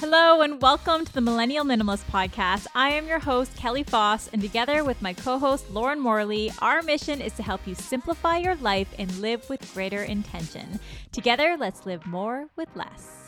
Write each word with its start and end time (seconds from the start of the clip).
Hello, 0.00 0.42
and 0.42 0.62
welcome 0.62 1.04
to 1.04 1.12
the 1.12 1.20
Millennial 1.20 1.64
Minimalist 1.64 2.04
Podcast. 2.04 2.68
I 2.72 2.90
am 2.90 3.08
your 3.08 3.18
host, 3.18 3.56
Kelly 3.56 3.82
Foss, 3.82 4.28
and 4.28 4.40
together 4.40 4.84
with 4.84 5.02
my 5.02 5.12
co 5.12 5.40
host, 5.40 5.72
Lauren 5.72 5.98
Morley, 5.98 6.52
our 6.60 6.82
mission 6.82 7.20
is 7.20 7.32
to 7.32 7.42
help 7.42 7.66
you 7.66 7.74
simplify 7.74 8.38
your 8.38 8.54
life 8.54 8.94
and 8.96 9.12
live 9.18 9.50
with 9.50 9.74
greater 9.74 10.04
intention. 10.04 10.78
Together, 11.10 11.56
let's 11.58 11.84
live 11.84 12.06
more 12.06 12.46
with 12.54 12.68
less. 12.76 13.27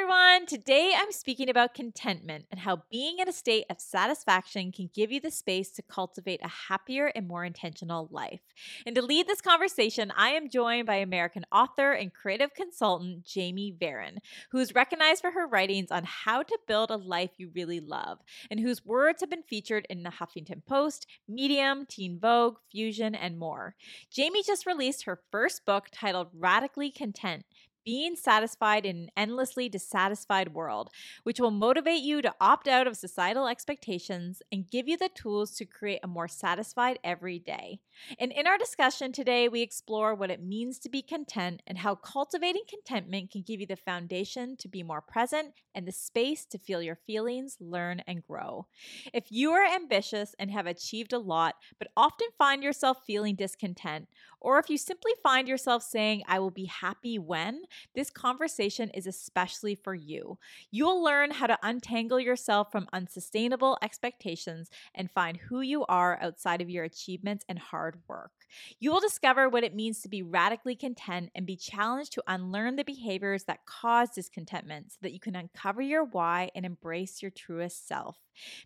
Everyone. 0.00 0.46
Today 0.46 0.92
I'm 0.96 1.10
speaking 1.10 1.48
about 1.48 1.74
contentment 1.74 2.44
and 2.52 2.60
how 2.60 2.82
being 2.88 3.18
in 3.18 3.28
a 3.28 3.32
state 3.32 3.64
of 3.68 3.80
satisfaction 3.80 4.70
can 4.70 4.88
give 4.94 5.10
you 5.10 5.20
the 5.20 5.30
space 5.30 5.72
to 5.72 5.82
cultivate 5.82 6.40
a 6.44 6.48
happier 6.68 7.06
and 7.16 7.26
more 7.26 7.44
intentional 7.44 8.08
life. 8.12 8.40
And 8.86 8.94
to 8.94 9.02
lead 9.02 9.26
this 9.26 9.40
conversation, 9.40 10.12
I 10.16 10.30
am 10.30 10.50
joined 10.50 10.86
by 10.86 10.96
American 10.96 11.44
author 11.50 11.92
and 11.92 12.14
creative 12.14 12.54
consultant 12.54 13.24
Jamie 13.24 13.74
Varon, 13.76 14.18
who 14.52 14.58
is 14.58 14.74
recognized 14.74 15.20
for 15.20 15.32
her 15.32 15.48
writings 15.48 15.90
on 15.90 16.04
how 16.04 16.44
to 16.44 16.58
build 16.68 16.90
a 16.90 16.96
life 16.96 17.30
you 17.36 17.50
really 17.52 17.80
love, 17.80 18.18
and 18.52 18.60
whose 18.60 18.86
words 18.86 19.20
have 19.20 19.30
been 19.30 19.42
featured 19.42 19.86
in 19.90 20.04
the 20.04 20.10
Huffington 20.10 20.64
Post, 20.64 21.08
Medium, 21.26 21.86
Teen 21.86 22.20
Vogue, 22.20 22.58
Fusion, 22.70 23.16
and 23.16 23.36
more. 23.36 23.74
Jamie 24.12 24.44
just 24.44 24.64
released 24.64 25.04
her 25.04 25.22
first 25.32 25.66
book 25.66 25.88
titled 25.90 26.28
Radically 26.32 26.92
Content 26.92 27.44
being 27.88 28.14
satisfied 28.14 28.84
in 28.84 28.96
an 28.98 29.10
endlessly 29.16 29.66
dissatisfied 29.66 30.52
world, 30.52 30.90
which 31.22 31.40
will 31.40 31.50
motivate 31.50 32.02
you 32.02 32.20
to 32.20 32.34
opt 32.38 32.68
out 32.68 32.86
of 32.86 32.94
societal 32.94 33.48
expectations 33.48 34.42
and 34.52 34.70
give 34.70 34.86
you 34.86 34.98
the 34.98 35.08
tools 35.14 35.52
to 35.52 35.64
create 35.64 36.00
a 36.02 36.06
more 36.06 36.28
satisfied 36.28 36.98
every 37.02 37.38
day. 37.38 37.80
And 38.20 38.30
in 38.30 38.46
our 38.46 38.58
discussion 38.58 39.10
today, 39.10 39.48
we 39.48 39.62
explore 39.62 40.14
what 40.14 40.30
it 40.30 40.42
means 40.42 40.78
to 40.80 40.90
be 40.90 41.00
content 41.00 41.62
and 41.66 41.78
how 41.78 41.94
cultivating 41.94 42.64
contentment 42.68 43.30
can 43.30 43.40
give 43.40 43.58
you 43.58 43.66
the 43.66 43.74
foundation 43.74 44.58
to 44.58 44.68
be 44.68 44.82
more 44.82 45.00
present 45.00 45.54
and 45.74 45.88
the 45.88 45.92
space 45.92 46.44
to 46.44 46.58
feel 46.58 46.82
your 46.82 46.98
feelings, 47.06 47.56
learn, 47.58 48.02
and 48.06 48.22
grow. 48.22 48.66
If 49.14 49.32
you 49.32 49.52
are 49.52 49.64
ambitious 49.64 50.34
and 50.38 50.50
have 50.50 50.66
achieved 50.66 51.14
a 51.14 51.18
lot, 51.18 51.54
but 51.78 51.88
often 51.96 52.28
find 52.36 52.62
yourself 52.62 52.98
feeling 53.06 53.34
discontent, 53.34 54.08
or 54.40 54.58
if 54.58 54.70
you 54.70 54.78
simply 54.78 55.12
find 55.22 55.48
yourself 55.48 55.82
saying, 55.82 56.22
I 56.28 56.38
will 56.38 56.50
be 56.50 56.66
happy 56.66 57.18
when, 57.18 57.62
this 57.94 58.10
conversation 58.10 58.90
is 58.90 59.06
especially 59.06 59.74
for 59.74 59.94
you. 59.94 60.38
You'll 60.70 61.02
learn 61.02 61.30
how 61.30 61.46
to 61.46 61.58
untangle 61.62 62.20
yourself 62.20 62.70
from 62.72 62.88
unsustainable 62.92 63.78
expectations 63.82 64.70
and 64.94 65.10
find 65.10 65.36
who 65.36 65.60
you 65.60 65.84
are 65.86 66.18
outside 66.22 66.60
of 66.60 66.70
your 66.70 66.84
achievements 66.84 67.44
and 67.48 67.58
hard 67.58 67.98
work. 68.08 68.37
You 68.80 68.92
will 68.92 69.00
discover 69.00 69.48
what 69.48 69.64
it 69.64 69.74
means 69.74 70.00
to 70.00 70.08
be 70.08 70.22
radically 70.22 70.76
content 70.76 71.30
and 71.34 71.46
be 71.46 71.56
challenged 71.56 72.12
to 72.12 72.24
unlearn 72.26 72.76
the 72.76 72.84
behaviors 72.84 73.44
that 73.44 73.66
cause 73.66 74.10
discontentment 74.10 74.92
so 74.92 74.98
that 75.02 75.12
you 75.12 75.20
can 75.20 75.36
uncover 75.36 75.82
your 75.82 76.04
why 76.04 76.50
and 76.54 76.64
embrace 76.64 77.22
your 77.22 77.30
truest 77.30 77.86
self. 77.86 78.18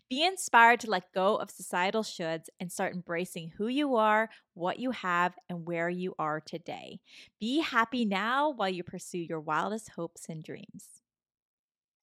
Be 0.09 0.23
inspired 0.25 0.79
to 0.81 0.89
let 0.89 1.13
go 1.13 1.35
of 1.35 1.49
societal 1.49 2.03
shoulds 2.03 2.45
and 2.59 2.71
start 2.71 2.93
embracing 2.93 3.51
who 3.57 3.67
you 3.67 3.95
are, 3.95 4.29
what 4.53 4.79
you 4.79 4.91
have, 4.91 5.33
and 5.49 5.65
where 5.65 5.89
you 5.89 6.13
are 6.19 6.39
today. 6.39 6.99
Be 7.39 7.59
happy 7.59 8.05
now 8.05 8.51
while 8.51 8.69
you 8.69 8.83
pursue 8.83 9.19
your 9.19 9.39
wildest 9.39 9.89
hopes 9.89 10.27
and 10.29 10.43
dreams. 10.43 11.01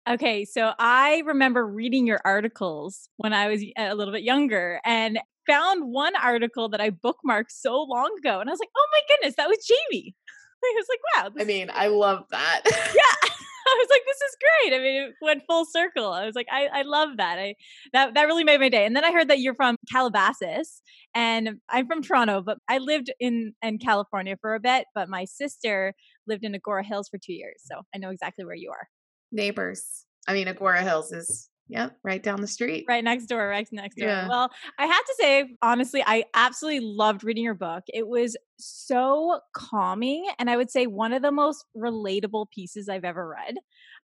Okay, 0.09 0.45
so 0.45 0.71
I 0.79 1.21
remember 1.25 1.67
reading 1.67 2.07
your 2.07 2.21
articles 2.23 3.09
when 3.17 3.33
I 3.33 3.49
was 3.49 3.61
a 3.77 3.93
little 3.93 4.13
bit 4.13 4.23
younger 4.23 4.79
and 4.85 5.19
found 5.47 5.91
one 5.91 6.15
article 6.15 6.69
that 6.69 6.81
I 6.81 6.89
bookmarked 6.91 7.49
so 7.49 7.81
long 7.83 8.15
ago. 8.19 8.39
And 8.39 8.49
I 8.49 8.53
was 8.53 8.59
like, 8.59 8.69
oh 8.75 8.87
my 8.91 9.01
goodness, 9.07 9.35
that 9.37 9.47
was 9.47 9.65
Jamie. 9.65 10.15
I 10.63 10.73
was 10.75 10.85
like, 10.89 10.99
wow. 11.23 11.31
I 11.39 11.43
mean, 11.45 11.69
I 11.73 11.87
love 11.87 12.25
that. 12.31 12.61
yeah. 12.65 13.29
I 13.67 13.75
was 13.79 13.87
like, 13.89 14.01
this 14.05 14.17
is 14.17 14.37
great. 14.39 14.75
I 14.75 14.83
mean, 14.83 15.03
it 15.03 15.13
went 15.21 15.43
full 15.47 15.65
circle. 15.65 16.11
I 16.11 16.25
was 16.25 16.35
like, 16.35 16.47
I, 16.51 16.67
I 16.67 16.81
love 16.83 17.17
that. 17.17 17.37
I 17.37 17.55
that 17.93 18.13
that 18.13 18.23
really 18.23 18.43
made 18.43 18.59
my 18.59 18.69
day. 18.69 18.85
And 18.85 18.95
then 18.95 19.03
I 19.03 19.11
heard 19.11 19.27
that 19.27 19.39
you're 19.39 19.55
from 19.55 19.75
Calabasas 19.91 20.81
and 21.13 21.59
I'm 21.69 21.87
from 21.87 22.01
Toronto, 22.01 22.41
but 22.41 22.59
I 22.69 22.77
lived 22.77 23.11
in 23.19 23.53
in 23.61 23.77
California 23.77 24.37
for 24.39 24.55
a 24.55 24.59
bit, 24.59 24.85
but 24.95 25.09
my 25.09 25.25
sister 25.25 25.93
lived 26.27 26.43
in 26.43 26.53
Agoura 26.53 26.85
Hills 26.85 27.09
for 27.09 27.17
two 27.17 27.33
years. 27.33 27.61
So 27.65 27.81
I 27.93 27.97
know 27.97 28.09
exactly 28.09 28.45
where 28.45 28.55
you 28.55 28.71
are. 28.71 28.87
Neighbors. 29.31 30.05
I 30.27 30.33
mean, 30.33 30.47
Agoura 30.47 30.81
Hills 30.81 31.11
is 31.11 31.49
Yep, 31.69 31.97
right 32.03 32.23
down 32.23 32.41
the 32.41 32.47
street. 32.47 32.85
Right 32.87 33.03
next 33.03 33.25
door, 33.25 33.47
right 33.47 33.67
next 33.71 33.97
door. 33.97 34.07
Yeah. 34.07 34.27
Well, 34.27 34.49
I 34.79 34.85
have 34.85 35.05
to 35.05 35.15
say, 35.19 35.55
honestly, 35.61 36.01
I 36.05 36.23
absolutely 36.33 36.79
loved 36.81 37.23
reading 37.23 37.43
your 37.43 37.55
book. 37.55 37.83
It 37.87 38.07
was 38.07 38.37
so 38.57 39.41
calming, 39.53 40.27
and 40.39 40.49
I 40.49 40.55
would 40.55 40.71
say 40.71 40.87
one 40.87 41.13
of 41.13 41.21
the 41.21 41.31
most 41.31 41.65
relatable 41.75 42.51
pieces 42.51 42.87
I've 42.87 43.03
ever 43.03 43.27
read. 43.27 43.55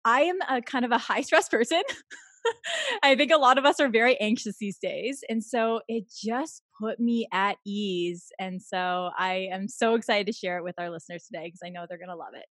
I 0.04 0.22
am 0.22 0.38
a 0.48 0.62
kind 0.62 0.84
of 0.84 0.90
a 0.90 0.98
high 0.98 1.20
stress 1.20 1.48
person. 1.48 1.82
I 3.02 3.14
think 3.16 3.30
a 3.30 3.36
lot 3.36 3.58
of 3.58 3.64
us 3.64 3.80
are 3.80 3.88
very 3.88 4.18
anxious 4.18 4.56
these 4.58 4.78
days. 4.78 5.22
And 5.28 5.44
so 5.44 5.80
it 5.88 6.04
just 6.10 6.62
put 6.80 6.98
me 6.98 7.28
at 7.32 7.56
ease. 7.66 8.26
And 8.38 8.62
so 8.62 9.10
I 9.18 9.48
am 9.52 9.68
so 9.68 9.94
excited 9.94 10.26
to 10.26 10.32
share 10.32 10.56
it 10.56 10.64
with 10.64 10.76
our 10.78 10.90
listeners 10.90 11.24
today 11.24 11.46
because 11.46 11.60
I 11.64 11.68
know 11.68 11.84
they're 11.88 11.98
going 11.98 12.08
to 12.08 12.16
love 12.16 12.34
it. 12.34 12.46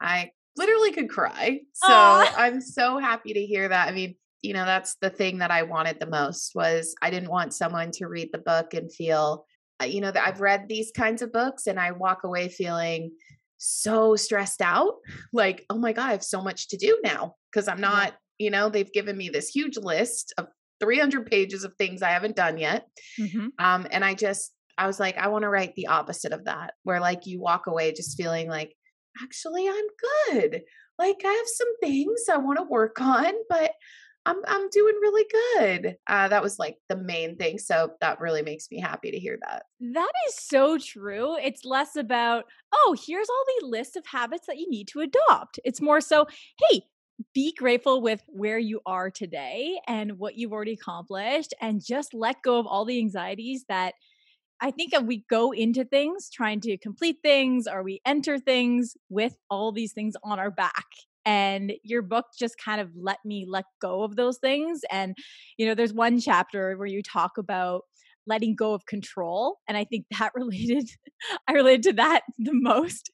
I 0.00 0.32
literally 0.56 0.92
could 0.92 1.08
cry. 1.08 1.60
So 1.74 1.88
Aww. 1.88 2.32
I'm 2.36 2.60
so 2.60 2.98
happy 2.98 3.32
to 3.32 3.46
hear 3.46 3.68
that. 3.68 3.88
I 3.88 3.92
mean, 3.92 4.16
you 4.42 4.52
know 4.52 4.64
that's 4.64 4.96
the 5.00 5.10
thing 5.10 5.38
that 5.38 5.50
i 5.50 5.62
wanted 5.62 5.98
the 5.98 6.06
most 6.06 6.52
was 6.54 6.94
i 7.02 7.10
didn't 7.10 7.30
want 7.30 7.54
someone 7.54 7.90
to 7.90 8.06
read 8.06 8.30
the 8.32 8.38
book 8.38 8.74
and 8.74 8.92
feel 8.92 9.44
uh, 9.82 9.84
you 9.84 10.00
know 10.00 10.10
that 10.10 10.26
i've 10.26 10.40
read 10.40 10.66
these 10.68 10.90
kinds 10.90 11.22
of 11.22 11.32
books 11.32 11.66
and 11.66 11.78
i 11.78 11.90
walk 11.90 12.24
away 12.24 12.48
feeling 12.48 13.10
so 13.56 14.16
stressed 14.16 14.60
out 14.62 14.94
like 15.32 15.64
oh 15.70 15.78
my 15.78 15.92
god 15.92 16.08
i 16.08 16.12
have 16.12 16.24
so 16.24 16.42
much 16.42 16.68
to 16.68 16.76
do 16.76 16.98
now 17.02 17.34
because 17.50 17.68
i'm 17.68 17.80
not 17.80 18.14
you 18.38 18.50
know 18.50 18.68
they've 18.68 18.92
given 18.92 19.16
me 19.16 19.28
this 19.28 19.48
huge 19.48 19.76
list 19.76 20.32
of 20.38 20.46
300 20.80 21.26
pages 21.26 21.64
of 21.64 21.74
things 21.76 22.02
i 22.02 22.10
haven't 22.10 22.36
done 22.36 22.58
yet 22.58 22.86
mm-hmm. 23.18 23.48
um, 23.58 23.86
and 23.90 24.04
i 24.04 24.14
just 24.14 24.52
i 24.76 24.86
was 24.86 25.00
like 25.00 25.18
i 25.18 25.28
want 25.28 25.42
to 25.42 25.48
write 25.48 25.74
the 25.74 25.88
opposite 25.88 26.32
of 26.32 26.44
that 26.44 26.74
where 26.84 27.00
like 27.00 27.26
you 27.26 27.40
walk 27.40 27.66
away 27.66 27.92
just 27.92 28.16
feeling 28.16 28.48
like 28.48 28.74
actually 29.22 29.68
i'm 29.68 29.84
good 30.30 30.62
like 30.98 31.20
i 31.24 31.32
have 31.32 31.46
some 31.46 31.76
things 31.82 32.22
i 32.32 32.36
want 32.36 32.58
to 32.58 32.64
work 32.64 33.00
on 33.00 33.32
but 33.48 33.72
I'm 34.28 34.42
I'm 34.46 34.68
doing 34.68 34.94
really 35.00 35.24
good. 35.56 35.96
Uh, 36.06 36.28
that 36.28 36.42
was 36.42 36.58
like 36.58 36.76
the 36.90 36.96
main 36.96 37.36
thing. 37.36 37.58
So 37.58 37.92
that 38.02 38.20
really 38.20 38.42
makes 38.42 38.70
me 38.70 38.78
happy 38.78 39.10
to 39.10 39.18
hear 39.18 39.38
that. 39.40 39.62
That 39.80 40.12
is 40.28 40.34
so 40.34 40.76
true. 40.76 41.36
It's 41.36 41.64
less 41.64 41.96
about, 41.96 42.44
oh, 42.74 42.94
here's 43.06 43.28
all 43.30 43.44
the 43.60 43.66
list 43.68 43.96
of 43.96 44.04
habits 44.06 44.46
that 44.46 44.58
you 44.58 44.68
need 44.68 44.88
to 44.88 45.00
adopt. 45.00 45.58
It's 45.64 45.80
more 45.80 46.02
so, 46.02 46.26
hey, 46.68 46.82
be 47.34 47.54
grateful 47.56 48.02
with 48.02 48.22
where 48.26 48.58
you 48.58 48.80
are 48.84 49.10
today 49.10 49.80
and 49.86 50.18
what 50.18 50.36
you've 50.36 50.52
already 50.52 50.74
accomplished 50.74 51.54
and 51.62 51.82
just 51.82 52.12
let 52.12 52.42
go 52.42 52.58
of 52.58 52.66
all 52.66 52.84
the 52.84 52.98
anxieties 52.98 53.64
that 53.70 53.94
I 54.60 54.72
think 54.72 54.92
we 55.04 55.24
go 55.30 55.52
into 55.52 55.84
things 55.84 56.28
trying 56.30 56.60
to 56.62 56.76
complete 56.76 57.18
things 57.22 57.66
or 57.66 57.82
we 57.82 58.02
enter 58.04 58.38
things 58.38 58.94
with 59.08 59.34
all 59.48 59.72
these 59.72 59.92
things 59.92 60.16
on 60.22 60.38
our 60.38 60.50
back 60.50 60.84
and 61.28 61.74
your 61.84 62.00
book 62.00 62.24
just 62.38 62.56
kind 62.56 62.80
of 62.80 62.88
let 62.96 63.18
me 63.22 63.44
let 63.46 63.66
go 63.82 64.02
of 64.02 64.16
those 64.16 64.38
things 64.38 64.80
and 64.90 65.14
you 65.58 65.66
know 65.66 65.74
there's 65.74 65.92
one 65.92 66.18
chapter 66.18 66.74
where 66.78 66.86
you 66.86 67.02
talk 67.02 67.32
about 67.36 67.82
letting 68.26 68.56
go 68.56 68.72
of 68.72 68.86
control 68.86 69.58
and 69.68 69.76
i 69.76 69.84
think 69.84 70.06
that 70.18 70.32
related 70.34 70.88
i 71.46 71.52
related 71.52 71.82
to 71.82 71.92
that 71.92 72.22
the 72.38 72.54
most 72.54 73.10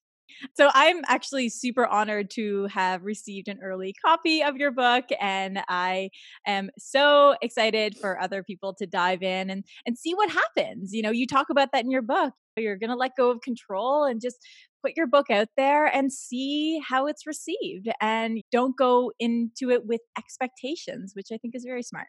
so 0.55 0.71
i'm 0.75 1.03
actually 1.06 1.49
super 1.49 1.87
honored 1.87 2.31
to 2.31 2.67
have 2.67 3.03
received 3.03 3.49
an 3.49 3.59
early 3.62 3.95
copy 4.05 4.43
of 4.43 4.56
your 4.56 4.71
book 4.71 5.05
and 5.21 5.61
i 5.69 6.09
am 6.47 6.71
so 6.78 7.34
excited 7.43 7.97
for 7.97 8.21
other 8.21 8.43
people 8.43 8.75
to 8.75 8.87
dive 8.87 9.22
in 9.22 9.50
and 9.50 9.65
and 9.87 9.99
see 9.99 10.15
what 10.15 10.31
happens 10.31 10.93
you 10.93 11.03
know 11.03 11.11
you 11.11 11.27
talk 11.27 11.50
about 11.50 11.71
that 11.72 11.84
in 11.84 11.91
your 11.91 12.03
book 12.03 12.33
you're 12.56 12.77
going 12.77 12.91
to 12.91 12.97
let 12.97 13.16
go 13.16 13.31
of 13.31 13.41
control 13.41 14.04
and 14.04 14.21
just 14.21 14.39
put 14.84 14.97
your 14.97 15.07
book 15.07 15.31
out 15.31 15.48
there 15.57 15.86
and 15.86 16.13
see 16.13 16.80
how 16.87 17.07
it's 17.07 17.27
received 17.27 17.89
and 18.01 18.42
don't 18.53 18.77
go 18.77 19.13
into 19.19 19.71
it 19.71 19.87
with 19.87 20.03
expectations, 20.19 21.13
which 21.15 21.28
I 21.33 21.39
think 21.39 21.54
is 21.54 21.65
very 21.65 21.83
smart. 21.83 22.09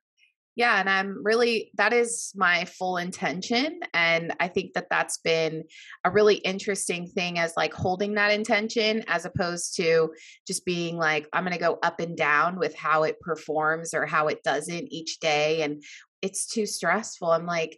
Yeah, 0.55 0.79
and 0.79 0.89
I'm 0.89 1.21
really 1.21 1.71
that 1.75 1.91
is 1.91 2.31
my 2.33 2.63
full 2.63 2.95
intention 2.95 3.81
and 3.93 4.33
I 4.39 4.47
think 4.47 4.73
that 4.73 4.87
that's 4.89 5.17
been 5.17 5.65
a 6.05 6.11
really 6.11 6.35
interesting 6.35 7.07
thing 7.07 7.39
as 7.39 7.53
like 7.57 7.73
holding 7.73 8.13
that 8.13 8.31
intention 8.31 9.03
as 9.07 9.25
opposed 9.25 9.75
to 9.77 10.13
just 10.47 10.65
being 10.65 10.97
like 10.97 11.27
I'm 11.33 11.43
going 11.43 11.53
to 11.53 11.59
go 11.59 11.77
up 11.83 11.99
and 11.99 12.15
down 12.15 12.57
with 12.57 12.73
how 12.73 13.03
it 13.03 13.19
performs 13.19 13.93
or 13.93 14.05
how 14.05 14.27
it 14.27 14.43
doesn't 14.43 14.93
each 14.93 15.19
day 15.19 15.61
and 15.61 15.83
it's 16.21 16.47
too 16.47 16.65
stressful. 16.65 17.29
I'm 17.29 17.45
like 17.45 17.77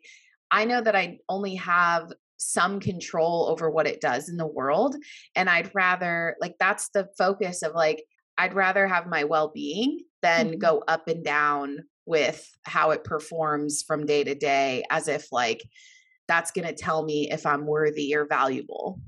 I 0.51 0.65
know 0.65 0.79
that 0.79 0.95
I 0.95 1.17
only 1.27 1.55
have 1.55 2.11
some 2.37 2.79
control 2.79 3.47
over 3.49 3.69
what 3.69 3.87
it 3.87 3.99
does 3.99 4.29
in 4.29 4.37
the 4.37 4.45
world 4.45 4.95
and 5.35 5.49
i'd 5.49 5.71
rather 5.73 6.35
like 6.39 6.53
that's 6.59 6.89
the 6.89 7.07
focus 7.17 7.63
of 7.63 7.73
like 7.73 8.03
i'd 8.37 8.53
rather 8.53 8.87
have 8.87 9.07
my 9.07 9.23
well-being 9.23 9.99
than 10.21 10.49
mm-hmm. 10.49 10.59
go 10.59 10.83
up 10.87 11.07
and 11.07 11.25
down 11.25 11.79
with 12.07 12.49
how 12.63 12.91
it 12.91 13.03
performs 13.03 13.83
from 13.83 14.05
day 14.05 14.23
to 14.23 14.33
day 14.33 14.83
as 14.89 15.07
if 15.07 15.31
like 15.31 15.63
that's 16.27 16.51
going 16.51 16.67
to 16.67 16.73
tell 16.73 17.03
me 17.03 17.29
if 17.29 17.45
i'm 17.45 17.65
worthy 17.65 18.15
or 18.15 18.25
valuable 18.25 18.99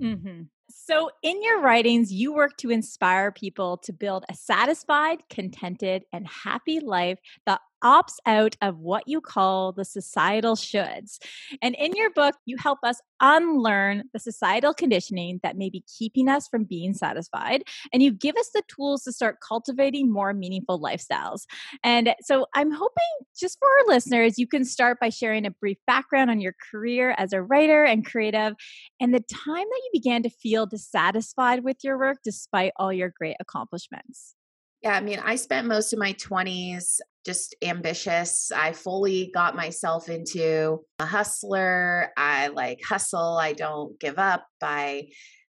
mm-hmm. 0.00 0.42
So, 0.70 1.10
in 1.22 1.42
your 1.42 1.60
writings, 1.60 2.12
you 2.12 2.32
work 2.32 2.56
to 2.58 2.70
inspire 2.70 3.32
people 3.32 3.78
to 3.78 3.92
build 3.92 4.24
a 4.28 4.34
satisfied, 4.34 5.22
contented, 5.30 6.04
and 6.12 6.26
happy 6.26 6.80
life 6.80 7.18
that 7.46 7.60
opts 7.82 8.16
out 8.26 8.56
of 8.60 8.78
what 8.78 9.04
you 9.06 9.20
call 9.20 9.72
the 9.72 9.84
societal 9.84 10.56
shoulds. 10.56 11.18
And 11.62 11.74
in 11.76 11.94
your 11.94 12.10
book, 12.10 12.34
you 12.44 12.56
help 12.58 12.78
us 12.82 13.00
unlearn 13.20 14.04
the 14.12 14.18
societal 14.18 14.74
conditioning 14.74 15.40
that 15.42 15.56
may 15.56 15.70
be 15.70 15.84
keeping 15.98 16.28
us 16.28 16.48
from 16.48 16.64
being 16.64 16.94
satisfied. 16.94 17.64
And 17.92 18.02
you 18.02 18.12
give 18.12 18.36
us 18.36 18.50
the 18.54 18.62
tools 18.68 19.02
to 19.04 19.12
start 19.12 19.38
cultivating 19.46 20.12
more 20.12 20.32
meaningful 20.32 20.80
lifestyles. 20.80 21.42
And 21.82 22.14
so 22.20 22.46
I'm 22.54 22.70
hoping 22.70 23.26
just 23.38 23.58
for 23.58 23.68
our 23.68 23.94
listeners, 23.94 24.38
you 24.38 24.46
can 24.46 24.64
start 24.64 24.98
by 25.00 25.08
sharing 25.08 25.46
a 25.46 25.50
brief 25.50 25.78
background 25.86 26.30
on 26.30 26.40
your 26.40 26.54
career 26.70 27.14
as 27.18 27.32
a 27.32 27.42
writer 27.42 27.84
and 27.84 28.04
creative 28.04 28.54
and 29.00 29.14
the 29.14 29.20
time 29.20 29.54
that 29.56 29.80
you 29.84 29.90
began 29.92 30.22
to 30.22 30.30
feel 30.30 30.66
dissatisfied 30.66 31.64
with 31.64 31.78
your 31.82 31.98
work 31.98 32.18
despite 32.24 32.72
all 32.76 32.92
your 32.92 33.12
great 33.16 33.36
accomplishments. 33.40 34.34
Yeah, 34.82 34.94
I 34.94 35.00
mean, 35.00 35.18
I 35.24 35.36
spent 35.36 35.66
most 35.66 35.92
of 35.92 35.98
my 35.98 36.12
20s 36.12 37.00
just 37.28 37.54
ambitious. 37.60 38.50
I 38.50 38.72
fully 38.72 39.30
got 39.34 39.54
myself 39.54 40.08
into 40.08 40.80
a 40.98 41.04
hustler. 41.04 42.10
I 42.16 42.48
like 42.48 42.80
hustle, 42.82 43.36
I 43.36 43.52
don't 43.52 44.00
give 44.00 44.18
up. 44.18 44.46
I 44.62 45.10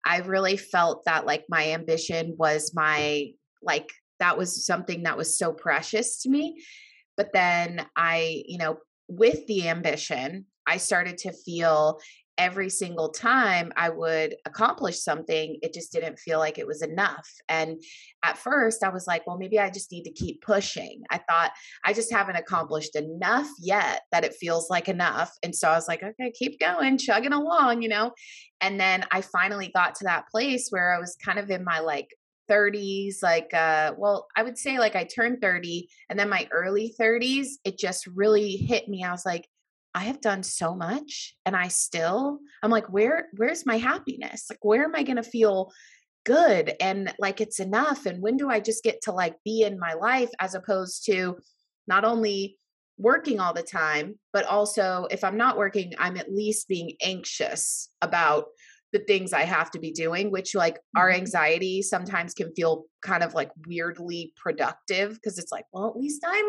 I 0.04 0.18
really 0.18 0.58
felt 0.58 1.06
that 1.06 1.24
like 1.24 1.46
my 1.48 1.70
ambition 1.70 2.34
was 2.36 2.74
my 2.74 3.28
like 3.62 3.88
that 4.20 4.36
was 4.36 4.66
something 4.66 5.04
that 5.04 5.16
was 5.16 5.38
so 5.38 5.54
precious 5.54 6.20
to 6.22 6.28
me. 6.28 6.62
But 7.16 7.32
then 7.32 7.86
I, 7.96 8.42
you 8.46 8.58
know, 8.58 8.76
with 9.08 9.46
the 9.46 9.70
ambition, 9.70 10.44
I 10.66 10.76
started 10.76 11.16
to 11.18 11.32
feel 11.32 12.00
every 12.38 12.70
single 12.70 13.10
time 13.10 13.72
I 13.76 13.90
would 13.90 14.36
accomplish 14.46 15.00
something, 15.00 15.58
it 15.62 15.74
just 15.74 15.92
didn't 15.92 16.18
feel 16.18 16.38
like 16.38 16.58
it 16.58 16.66
was 16.66 16.82
enough. 16.82 17.28
And 17.48 17.82
at 18.22 18.38
first, 18.38 18.82
I 18.82 18.88
was 18.88 19.06
like, 19.06 19.26
well, 19.26 19.38
maybe 19.38 19.58
I 19.58 19.70
just 19.70 19.92
need 19.92 20.04
to 20.04 20.12
keep 20.12 20.42
pushing. 20.42 21.02
I 21.10 21.18
thought 21.18 21.52
I 21.84 21.92
just 21.92 22.12
haven't 22.12 22.36
accomplished 22.36 22.96
enough 22.96 23.48
yet 23.60 24.02
that 24.12 24.24
it 24.24 24.34
feels 24.34 24.70
like 24.70 24.88
enough. 24.88 25.32
And 25.42 25.54
so 25.54 25.68
I 25.68 25.74
was 25.74 25.88
like, 25.88 26.02
okay, 26.02 26.32
keep 26.32 26.58
going, 26.58 26.98
chugging 26.98 27.32
along, 27.32 27.82
you 27.82 27.88
know? 27.88 28.12
And 28.60 28.80
then 28.80 29.04
I 29.10 29.20
finally 29.20 29.70
got 29.74 29.96
to 29.96 30.04
that 30.04 30.28
place 30.28 30.68
where 30.70 30.94
I 30.94 30.98
was 30.98 31.16
kind 31.24 31.38
of 31.38 31.50
in 31.50 31.64
my 31.64 31.80
like 31.80 32.08
30s 32.50 33.22
like 33.22 33.54
uh 33.54 33.94
well 33.96 34.26
i 34.36 34.42
would 34.42 34.58
say 34.58 34.78
like 34.78 34.96
i 34.96 35.04
turned 35.04 35.40
30 35.40 35.88
and 36.10 36.18
then 36.18 36.28
my 36.28 36.48
early 36.50 36.92
30s 37.00 37.46
it 37.64 37.78
just 37.78 38.06
really 38.08 38.56
hit 38.56 38.88
me 38.88 39.04
i 39.04 39.12
was 39.12 39.24
like 39.24 39.46
I 39.94 40.04
have 40.04 40.20
done 40.20 40.42
so 40.42 40.74
much 40.74 41.34
and 41.44 41.54
I 41.54 41.68
still 41.68 42.38
I'm 42.62 42.70
like 42.70 42.90
where 42.92 43.28
where's 43.36 43.66
my 43.66 43.78
happiness? 43.78 44.46
Like 44.48 44.64
where 44.64 44.84
am 44.84 44.94
I 44.94 45.02
going 45.02 45.16
to 45.16 45.22
feel 45.22 45.72
good 46.24 46.74
and 46.80 47.12
like 47.18 47.40
it's 47.40 47.58
enough 47.58 48.06
and 48.06 48.22
when 48.22 48.36
do 48.36 48.48
I 48.48 48.60
just 48.60 48.84
get 48.84 49.02
to 49.02 49.12
like 49.12 49.34
be 49.44 49.62
in 49.62 49.78
my 49.78 49.94
life 49.94 50.30
as 50.38 50.54
opposed 50.54 51.04
to 51.06 51.36
not 51.88 52.04
only 52.04 52.58
working 52.96 53.40
all 53.40 53.52
the 53.52 53.62
time 53.62 54.18
but 54.32 54.44
also 54.44 55.08
if 55.10 55.24
I'm 55.24 55.36
not 55.36 55.58
working 55.58 55.94
I'm 55.98 56.16
at 56.16 56.32
least 56.32 56.68
being 56.68 56.92
anxious 57.02 57.88
about 58.00 58.46
the 58.92 59.00
things 59.00 59.32
I 59.32 59.42
have 59.42 59.70
to 59.72 59.78
be 59.78 59.90
doing, 59.90 60.30
which 60.30 60.54
like 60.54 60.78
our 60.96 61.08
mm-hmm. 61.08 61.20
anxiety 61.20 61.82
sometimes 61.82 62.34
can 62.34 62.54
feel 62.54 62.84
kind 63.02 63.22
of 63.22 63.34
like 63.34 63.50
weirdly 63.66 64.32
productive 64.36 65.14
because 65.14 65.38
it's 65.38 65.50
like, 65.50 65.64
well, 65.72 65.88
at 65.88 65.96
least 65.96 66.22
I'm 66.26 66.44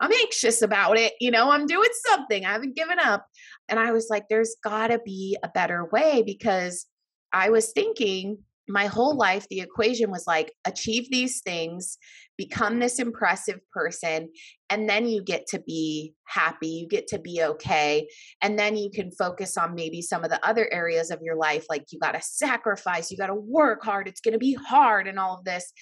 I'm 0.00 0.12
anxious 0.12 0.62
about 0.62 0.98
it. 0.98 1.14
You 1.20 1.30
know, 1.30 1.50
I'm 1.50 1.66
doing 1.66 1.88
something. 2.06 2.44
I 2.44 2.52
haven't 2.52 2.76
given 2.76 2.98
up. 2.98 3.26
And 3.68 3.80
I 3.80 3.92
was 3.92 4.08
like, 4.10 4.28
there's 4.28 4.56
got 4.62 4.88
to 4.88 5.00
be 5.04 5.36
a 5.42 5.48
better 5.48 5.86
way 5.90 6.22
because 6.24 6.86
I 7.32 7.50
was 7.50 7.72
thinking 7.72 8.38
my 8.68 8.86
whole 8.86 9.16
life, 9.16 9.46
the 9.48 9.60
equation 9.60 10.10
was 10.10 10.26
like, 10.26 10.52
achieve 10.64 11.08
these 11.10 11.40
things, 11.40 11.98
become 12.36 12.80
this 12.80 12.98
impressive 12.98 13.60
person, 13.72 14.28
and 14.70 14.88
then 14.88 15.06
you 15.06 15.22
get 15.22 15.46
to 15.48 15.60
be 15.60 16.14
happy. 16.26 16.68
You 16.68 16.88
get 16.88 17.06
to 17.08 17.18
be 17.20 17.42
okay. 17.42 18.08
And 18.42 18.58
then 18.58 18.76
you 18.76 18.90
can 18.90 19.12
focus 19.12 19.56
on 19.56 19.76
maybe 19.76 20.02
some 20.02 20.24
of 20.24 20.30
the 20.30 20.44
other 20.44 20.68
areas 20.72 21.12
of 21.12 21.22
your 21.22 21.36
life. 21.36 21.66
Like, 21.70 21.84
you 21.90 22.00
got 22.00 22.12
to 22.12 22.20
sacrifice, 22.22 23.10
you 23.10 23.16
got 23.16 23.28
to 23.28 23.34
work 23.34 23.84
hard, 23.84 24.08
it's 24.08 24.20
going 24.20 24.32
to 24.32 24.38
be 24.38 24.54
hard, 24.54 25.06
and 25.06 25.18
all 25.18 25.38
of 25.38 25.44
this. 25.44 25.72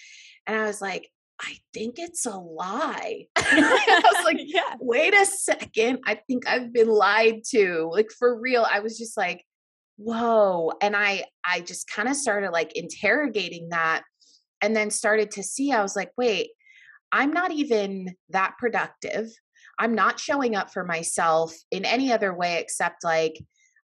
And 0.47 0.57
I 0.57 0.67
was 0.67 0.83
like, 0.83 1.09
I 1.41 1.57
think 1.73 1.99
it's 1.99 2.27
a 2.27 2.37
lie. 2.37 3.27
I 3.37 4.01
was 4.05 4.25
like, 4.25 4.39
yeah. 4.45 4.77
wait 4.81 5.15
a 5.15 5.27
second. 5.27 6.01
I 6.07 6.21
think 6.27 6.49
I've 6.49 6.73
been 6.73 6.89
lied 6.89 7.43
to. 7.51 7.91
Like 7.93 8.11
for 8.11 8.39
real. 8.39 8.67
I 8.71 8.81
was 8.81 8.97
just 8.99 9.17
like, 9.17 9.45
whoa. 9.97 10.73
And 10.81 10.97
I 10.97 11.25
I 11.45 11.61
just 11.61 11.89
kind 11.89 12.09
of 12.09 12.17
started 12.17 12.51
like 12.51 12.73
interrogating 12.77 13.71
that 13.71 14.03
and 14.63 14.75
then 14.75 14.91
started 14.91 15.33
to 15.33 15.43
see, 15.43 15.73
I 15.73 15.83
was 15.83 15.97
like, 15.97 16.13
wait, 16.17 16.51
I'm 17.13 17.33
not 17.33 17.53
even 17.53 18.15
that 18.31 18.55
productive. 18.59 19.29
I'm 19.79 19.95
not 19.95 20.21
showing 20.21 20.57
up 20.57 20.73
for 20.73 20.85
myself 20.85 21.55
in 21.71 21.85
any 21.85 22.13
other 22.13 22.33
way 22.33 22.61
except 22.61 23.05
like 23.05 23.39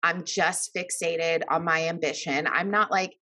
I'm 0.02 0.24
just 0.24 0.74
fixated 0.74 1.42
on 1.48 1.64
my 1.64 1.88
ambition. 1.88 2.46
I'm 2.46 2.70
not 2.70 2.90
like 2.90 3.14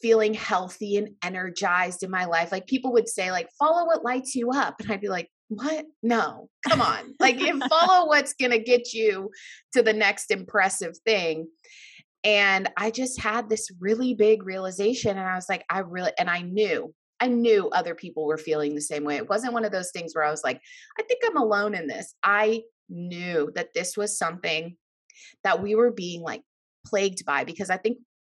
feeling 0.00 0.34
healthy 0.34 0.96
and 0.96 1.10
energized 1.22 2.02
in 2.02 2.10
my 2.10 2.24
life. 2.24 2.52
Like 2.52 2.66
people 2.66 2.92
would 2.92 3.08
say, 3.08 3.30
like, 3.30 3.48
follow 3.58 3.86
what 3.86 4.04
lights 4.04 4.34
you 4.34 4.50
up. 4.50 4.76
And 4.80 4.90
I'd 4.90 5.00
be 5.00 5.08
like, 5.08 5.28
what? 5.48 5.84
No, 6.02 6.48
come 6.68 6.80
on. 6.80 7.14
like, 7.20 7.38
follow 7.68 8.06
what's 8.06 8.34
going 8.34 8.50
to 8.50 8.58
get 8.58 8.92
you 8.92 9.30
to 9.74 9.82
the 9.82 9.92
next 9.92 10.30
impressive 10.30 10.94
thing. 11.04 11.48
And 12.24 12.68
I 12.76 12.90
just 12.90 13.20
had 13.20 13.48
this 13.48 13.68
really 13.78 14.14
big 14.14 14.44
realization. 14.44 15.16
And 15.16 15.28
I 15.28 15.36
was 15.36 15.48
like, 15.48 15.64
I 15.70 15.80
really, 15.80 16.12
and 16.18 16.28
I 16.28 16.42
knew, 16.42 16.92
I 17.20 17.28
knew 17.28 17.68
other 17.70 17.94
people 17.94 18.26
were 18.26 18.38
feeling 18.38 18.74
the 18.74 18.80
same 18.80 19.04
way. 19.04 19.16
It 19.16 19.28
wasn't 19.28 19.52
one 19.52 19.64
of 19.64 19.72
those 19.72 19.90
things 19.92 20.12
where 20.14 20.24
I 20.24 20.30
was 20.30 20.42
like, 20.42 20.60
I 20.98 21.02
think 21.02 21.20
I'm 21.24 21.36
alone 21.36 21.74
in 21.74 21.86
this. 21.86 22.14
I 22.24 22.62
knew 22.88 23.52
that 23.54 23.74
this 23.74 23.96
was 23.96 24.18
something 24.18 24.76
that 25.44 25.62
we 25.62 25.74
were 25.74 25.92
being 25.92 26.20
like 26.22 26.42
plagued 26.84 27.24
by 27.24 27.44
because 27.44 27.70
I 27.70 27.76
think 27.76 27.98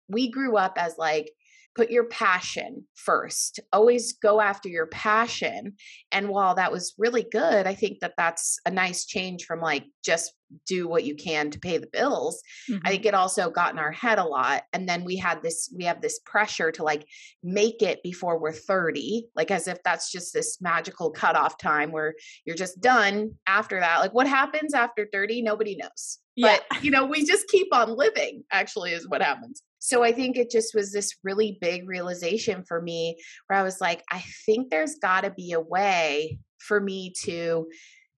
we 0.10 0.30
grew 0.30 0.58
up 0.58 0.74
as 0.78 0.96
like 0.98 1.32
put 1.78 1.92
your 1.92 2.06
passion 2.06 2.86
first. 2.96 3.60
Always 3.72 4.14
go 4.14 4.42
after 4.42 4.68
your 4.68 4.88
passion 4.88 5.76
and 6.12 6.30
while 6.30 6.56
that 6.56 6.72
was 6.72 6.94
really 6.98 7.26
good 7.32 7.68
i 7.68 7.74
think 7.74 8.00
that 8.00 8.14
that's 8.18 8.60
a 8.66 8.72
nice 8.72 9.06
change 9.06 9.46
from 9.46 9.60
like 9.60 9.86
just 10.04 10.34
do 10.66 10.88
what 10.88 11.04
you 11.04 11.14
can 11.14 11.52
to 11.52 11.60
pay 11.60 11.78
the 11.78 11.90
bills. 11.92 12.42
Mm-hmm. 12.70 12.86
i 12.86 12.90
think 12.90 13.06
it 13.06 13.14
also 13.14 13.50
got 13.50 13.74
in 13.74 13.80
our 13.80 13.92
head 13.92 14.18
a 14.18 14.24
lot 14.24 14.64
and 14.74 14.88
then 14.88 15.04
we 15.04 15.18
had 15.18 15.44
this 15.44 15.74
we 15.76 15.84
have 15.86 16.02
this 16.02 16.20
pressure 16.26 16.72
to 16.72 16.84
like 16.84 17.06
make 17.44 17.82
it 17.82 18.02
before 18.04 18.40
we're 18.40 18.52
30 18.52 19.28
like 19.36 19.52
as 19.52 19.68
if 19.68 19.78
that's 19.84 20.12
just 20.12 20.34
this 20.34 20.60
magical 20.62 21.12
cutoff 21.12 21.58
time 21.58 21.92
where 21.92 22.16
you're 22.46 22.56
just 22.56 22.80
done 22.82 23.32
after 23.46 23.80
that. 23.80 24.00
Like 24.00 24.14
what 24.14 24.28
happens 24.28 24.74
after 24.74 25.08
30 25.12 25.42
nobody 25.42 25.76
knows. 25.76 26.20
Yeah. 26.36 26.58
but 26.70 26.84
you 26.84 26.92
know 26.92 27.06
we 27.06 27.26
just 27.26 27.48
keep 27.48 27.68
on 27.74 27.98
living 27.98 28.44
actually 28.52 28.92
is 28.94 29.08
what 29.10 29.24
happens 29.24 29.64
so 29.88 30.04
I 30.04 30.12
think 30.12 30.36
it 30.36 30.52
just 30.52 30.76
was 30.76 30.92
this 30.92 31.16
really 31.24 31.58
big 31.62 31.88
realization 31.88 32.66
for 32.68 32.82
me 32.82 33.16
where 33.48 33.58
I 33.58 33.64
was 33.64 33.80
like, 33.80 34.04
I 34.12 34.22
think 34.46 34.70
there's 34.70 34.96
got 34.96 35.22
to 35.22 35.32
be 35.32 35.54
a 35.54 35.62
way 35.62 36.40
for 36.60 36.82
me 36.82 37.14
to 37.24 37.70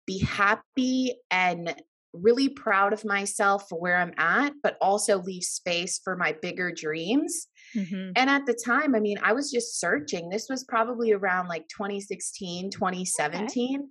be 0.07 0.19
happy 0.21 1.15
and 1.31 1.75
really 2.15 2.49
proud 2.49 2.95
of 2.95 3.05
myself 3.05 3.67
for 3.69 3.79
where 3.79 3.99
I'm 3.99 4.15
at, 4.17 4.55
but 4.63 4.79
also 4.81 5.19
leave 5.19 5.45
space 5.45 6.01
for 6.03 6.17
my 6.17 6.35
bigger 6.41 6.73
dreams. 6.73 7.49
Mm-hmm. 7.77 8.13
And 8.17 8.31
at 8.31 8.47
the 8.47 8.59
time, 8.65 8.95
I 8.95 9.01
mean, 9.01 9.19
I 9.23 9.35
was 9.35 9.53
just 9.53 9.79
searching. 9.79 10.31
This 10.31 10.47
was 10.49 10.65
probably 10.65 11.13
around 11.13 11.49
like 11.49 11.69
2016, 11.69 12.71
2017. 12.71 13.75
Okay. 13.75 13.85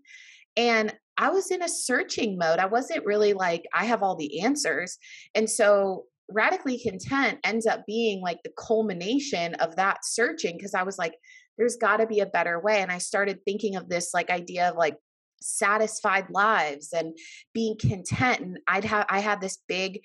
And 0.57 0.95
I 1.15 1.29
was 1.29 1.51
in 1.51 1.61
a 1.61 1.69
searching 1.69 2.39
mode. 2.39 2.57
I 2.57 2.65
wasn't 2.65 3.05
really 3.05 3.33
like, 3.33 3.67
I 3.71 3.85
have 3.85 4.01
all 4.01 4.15
the 4.15 4.41
answers. 4.41 4.97
And 5.35 5.47
so 5.47 6.05
radically 6.29 6.79
content 6.79 7.39
ends 7.43 7.65
up 7.65 7.85
being 7.85 8.21
like 8.21 8.39
the 8.43 8.53
culmination 8.57 9.55
of 9.55 9.75
that 9.77 10.03
searching 10.03 10.57
because 10.57 10.73
I 10.73 10.83
was 10.83 10.97
like, 10.97 11.15
there's 11.57 11.75
got 11.77 11.97
to 11.97 12.07
be 12.07 12.19
a 12.19 12.25
better 12.25 12.59
way. 12.59 12.81
And 12.81 12.91
I 12.91 12.99
started 12.99 13.39
thinking 13.43 13.75
of 13.75 13.89
this 13.89 14.13
like 14.13 14.29
idea 14.29 14.69
of 14.69 14.75
like 14.75 14.97
satisfied 15.41 16.29
lives 16.29 16.93
and 16.93 17.17
being 17.53 17.77
content. 17.77 18.41
And 18.41 18.59
I'd 18.67 18.85
have, 18.85 19.05
I 19.09 19.19
had 19.19 19.41
this 19.41 19.59
big 19.67 20.01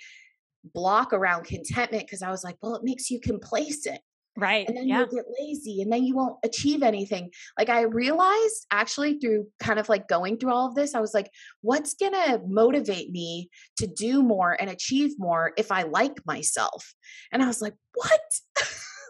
block 0.74 1.12
around 1.12 1.44
contentment 1.44 2.06
because 2.06 2.22
I 2.22 2.30
was 2.30 2.44
like, 2.44 2.56
well, 2.62 2.76
it 2.76 2.84
makes 2.84 3.10
you 3.10 3.20
complacent. 3.20 4.00
Right. 4.36 4.66
And 4.66 4.76
then 4.76 4.88
yeah. 4.88 4.98
you'll 4.98 5.08
get 5.08 5.24
lazy 5.40 5.82
and 5.82 5.92
then 5.92 6.04
you 6.04 6.14
won't 6.14 6.38
achieve 6.42 6.82
anything. 6.82 7.30
Like 7.58 7.68
I 7.68 7.82
realized 7.82 8.66
actually 8.70 9.18
through 9.18 9.48
kind 9.60 9.78
of 9.78 9.90
like 9.90 10.08
going 10.08 10.38
through 10.38 10.52
all 10.52 10.68
of 10.68 10.74
this, 10.74 10.94
I 10.94 11.00
was 11.00 11.12
like, 11.12 11.30
what's 11.60 11.94
going 11.94 12.14
to 12.14 12.40
motivate 12.46 13.10
me 13.10 13.50
to 13.76 13.86
do 13.86 14.22
more 14.22 14.56
and 14.58 14.70
achieve 14.70 15.18
more 15.18 15.52
if 15.58 15.70
I 15.70 15.82
like 15.82 16.24
myself? 16.24 16.94
And 17.30 17.42
I 17.42 17.46
was 17.46 17.60
like, 17.60 17.74
what? 17.94 18.20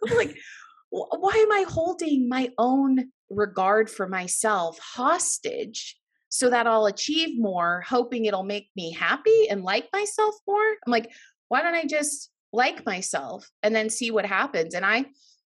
like, 0.17 0.37
why 0.91 1.33
am 1.35 1.52
I 1.52 1.64
holding 1.69 2.29
my 2.29 2.50
own 2.59 3.12
regard 3.31 3.88
for 3.88 4.09
myself 4.09 4.79
hostage 4.79 5.97
so 6.29 6.50
that 6.50 6.67
I'll 6.67 6.87
achieve 6.87 7.38
more, 7.38 7.83
hoping 7.87 8.25
it'll 8.25 8.43
make 8.43 8.69
me 8.75 8.93
happy 8.93 9.49
and 9.49 9.62
like 9.62 9.88
myself 9.93 10.35
more? 10.49 10.76
I'm 10.85 10.91
like, 10.91 11.11
why 11.49 11.62
don't 11.62 11.75
I 11.75 11.85
just 11.85 12.32
like 12.53 12.85
myself 12.87 13.49
and 13.63 13.75
then 13.75 13.91
see 13.91 14.11
what 14.11 14.27
happens. 14.27 14.75
And 14.75 14.85
I 14.85 15.07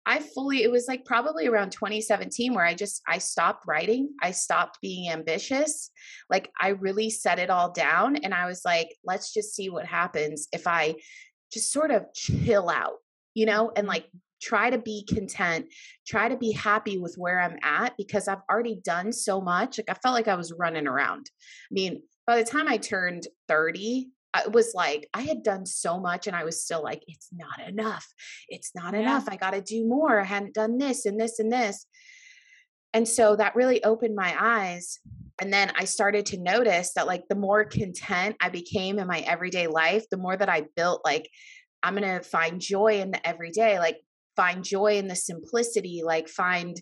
I 0.05 0.19
fully 0.19 0.63
it 0.63 0.71
was 0.71 0.87
like 0.87 1.05
probably 1.05 1.47
around 1.47 1.71
2017 1.71 2.53
where 2.53 2.65
I 2.65 2.73
just 2.73 3.01
I 3.07 3.19
stopped 3.19 3.65
writing. 3.67 4.09
I 4.21 4.31
stopped 4.31 4.79
being 4.81 5.11
ambitious. 5.11 5.91
Like 6.29 6.51
I 6.59 6.69
really 6.69 7.09
set 7.09 7.39
it 7.39 7.49
all 7.49 7.71
down 7.71 8.15
and 8.17 8.33
I 8.33 8.47
was 8.47 8.61
like, 8.65 8.95
let's 9.03 9.33
just 9.33 9.53
see 9.55 9.69
what 9.69 9.85
happens 9.85 10.47
if 10.51 10.67
I 10.67 10.95
just 11.53 11.71
sort 11.71 11.91
of 11.91 12.05
chill 12.13 12.69
out, 12.69 12.97
you 13.35 13.45
know, 13.45 13.71
and 13.75 13.87
like 13.87 14.07
try 14.41 14.71
to 14.71 14.79
be 14.79 15.05
content, 15.07 15.67
try 16.07 16.27
to 16.27 16.37
be 16.37 16.51
happy 16.51 16.97
with 16.97 17.15
where 17.15 17.39
I'm 17.39 17.59
at 17.61 17.95
because 17.95 18.27
I've 18.27 18.41
already 18.49 18.79
done 18.83 19.11
so 19.13 19.39
much. 19.39 19.77
Like 19.77 19.89
I 19.89 19.99
felt 20.01 20.15
like 20.15 20.27
I 20.27 20.35
was 20.35 20.53
running 20.57 20.87
around. 20.87 21.29
I 21.69 21.73
mean, 21.73 22.01
by 22.25 22.37
the 22.37 22.49
time 22.49 22.67
I 22.67 22.77
turned 22.77 23.27
30, 23.47 24.09
I 24.33 24.47
was 24.47 24.73
like, 24.73 25.09
I 25.13 25.21
had 25.23 25.43
done 25.43 25.65
so 25.65 25.99
much 25.99 26.27
and 26.27 26.35
I 26.35 26.43
was 26.43 26.63
still 26.63 26.81
like, 26.81 27.03
it's 27.07 27.29
not 27.33 27.67
enough. 27.67 28.07
It's 28.47 28.71
not 28.73 28.93
yeah. 28.93 29.01
enough. 29.01 29.27
I 29.27 29.35
got 29.35 29.51
to 29.51 29.61
do 29.61 29.85
more. 29.85 30.19
I 30.19 30.25
hadn't 30.25 30.53
done 30.53 30.77
this 30.77 31.05
and 31.05 31.19
this 31.19 31.39
and 31.39 31.51
this. 31.51 31.85
And 32.93 33.07
so 33.07 33.35
that 33.35 33.55
really 33.55 33.83
opened 33.83 34.15
my 34.15 34.35
eyes. 34.39 34.99
And 35.41 35.51
then 35.51 35.71
I 35.75 35.85
started 35.85 36.25
to 36.27 36.41
notice 36.41 36.93
that, 36.95 37.07
like, 37.07 37.23
the 37.27 37.35
more 37.35 37.65
content 37.65 38.35
I 38.41 38.49
became 38.49 38.99
in 38.99 39.07
my 39.07 39.19
everyday 39.21 39.67
life, 39.67 40.05
the 40.11 40.17
more 40.17 40.37
that 40.37 40.49
I 40.49 40.65
built, 40.75 41.01
like, 41.03 41.29
I'm 41.81 41.95
going 41.95 42.19
to 42.19 42.23
find 42.23 42.61
joy 42.61 42.99
in 43.01 43.11
the 43.11 43.27
everyday, 43.27 43.79
like, 43.79 43.97
find 44.35 44.63
joy 44.63 44.97
in 44.97 45.07
the 45.07 45.15
simplicity, 45.15 46.03
like, 46.05 46.29
find 46.29 46.77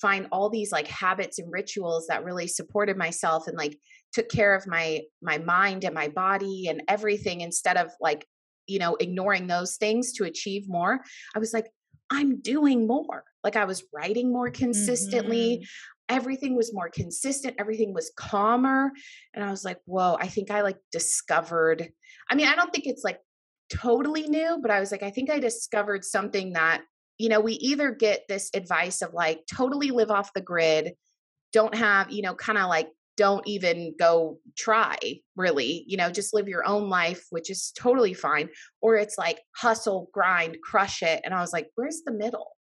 find 0.00 0.26
all 0.32 0.50
these 0.50 0.70
like 0.70 0.86
habits 0.86 1.38
and 1.38 1.50
rituals 1.50 2.08
that 2.08 2.24
really 2.24 2.46
supported 2.46 2.96
myself 2.96 3.46
and 3.46 3.56
like 3.56 3.78
took 4.14 4.30
care 4.30 4.54
of 4.54 4.66
my 4.66 5.02
my 5.20 5.38
mind 5.38 5.84
and 5.84 5.94
my 5.94 6.08
body 6.08 6.68
and 6.68 6.82
everything 6.88 7.40
instead 7.40 7.76
of 7.76 7.90
like 8.00 8.26
you 8.66 8.78
know 8.78 8.96
ignoring 9.00 9.46
those 9.46 9.76
things 9.76 10.12
to 10.12 10.24
achieve 10.24 10.68
more 10.68 11.00
i 11.34 11.38
was 11.38 11.52
like 11.52 11.66
i'm 12.10 12.40
doing 12.40 12.86
more. 12.86 13.24
Like 13.42 13.56
i 13.56 13.64
was 13.64 13.84
writing 13.92 14.32
more 14.32 14.50
consistently. 14.50 15.56
Mm-hmm. 15.56 16.16
everything 16.16 16.54
was 16.54 16.72
more 16.72 16.90
consistent. 16.90 17.56
Everything 17.58 17.92
was 17.92 18.12
calmer. 18.16 18.92
And 19.34 19.44
i 19.44 19.50
was 19.50 19.64
like 19.64 19.78
whoa 19.84 20.16
i 20.20 20.28
think 20.28 20.50
i 20.50 20.62
like 20.62 20.78
discovered 20.92 21.88
i 22.30 22.34
mean 22.34 22.46
i 22.46 22.54
don't 22.54 22.72
think 22.72 22.86
it's 22.86 23.04
like 23.04 23.20
totally 23.70 24.28
new 24.28 24.58
but 24.62 24.70
i 24.70 24.80
was 24.80 24.92
like 24.92 25.02
i 25.02 25.10
think 25.10 25.30
i 25.30 25.38
discovered 25.38 26.04
something 26.04 26.52
that 26.52 26.82
you 27.18 27.28
know 27.28 27.40
we 27.40 27.54
either 27.54 27.90
get 27.90 28.22
this 28.28 28.50
advice 28.54 29.00
of 29.02 29.14
like 29.14 29.40
totally 29.52 29.90
live 29.90 30.10
off 30.10 30.32
the 30.34 30.40
grid 30.40 30.92
don't 31.52 31.74
have 31.74 32.10
you 32.10 32.22
know 32.22 32.34
kind 32.34 32.58
of 32.58 32.68
like 32.68 32.88
don't 33.16 33.46
even 33.46 33.94
go 33.98 34.38
try 34.56 34.96
really 35.36 35.84
you 35.86 35.96
know 35.96 36.10
just 36.10 36.34
live 36.34 36.48
your 36.48 36.66
own 36.66 36.88
life 36.88 37.26
which 37.30 37.50
is 37.50 37.72
totally 37.78 38.14
fine 38.14 38.48
or 38.80 38.96
it's 38.96 39.16
like 39.18 39.40
hustle 39.56 40.08
grind 40.12 40.56
crush 40.62 41.02
it 41.02 41.20
and 41.24 41.34
i 41.34 41.40
was 41.40 41.52
like 41.52 41.68
where's 41.74 42.02
the 42.04 42.12
middle? 42.12 42.56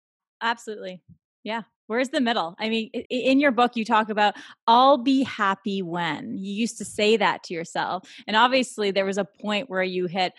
Absolutely. 0.40 1.02
Yeah 1.44 1.62
where's 1.88 2.10
the 2.10 2.20
middle? 2.20 2.54
I 2.58 2.68
mean 2.68 2.90
in 3.10 3.40
your 3.40 3.50
book 3.50 3.74
you 3.74 3.84
talk 3.84 4.08
about 4.08 4.34
i'll 4.66 4.98
be 4.98 5.24
happy 5.24 5.82
when 5.82 6.38
you 6.38 6.52
used 6.52 6.78
to 6.78 6.84
say 6.84 7.16
that 7.16 7.42
to 7.44 7.54
yourself 7.54 8.08
and 8.26 8.36
obviously 8.36 8.90
there 8.90 9.06
was 9.06 9.18
a 9.18 9.24
point 9.24 9.68
where 9.68 9.82
you 9.82 10.06
hit 10.06 10.32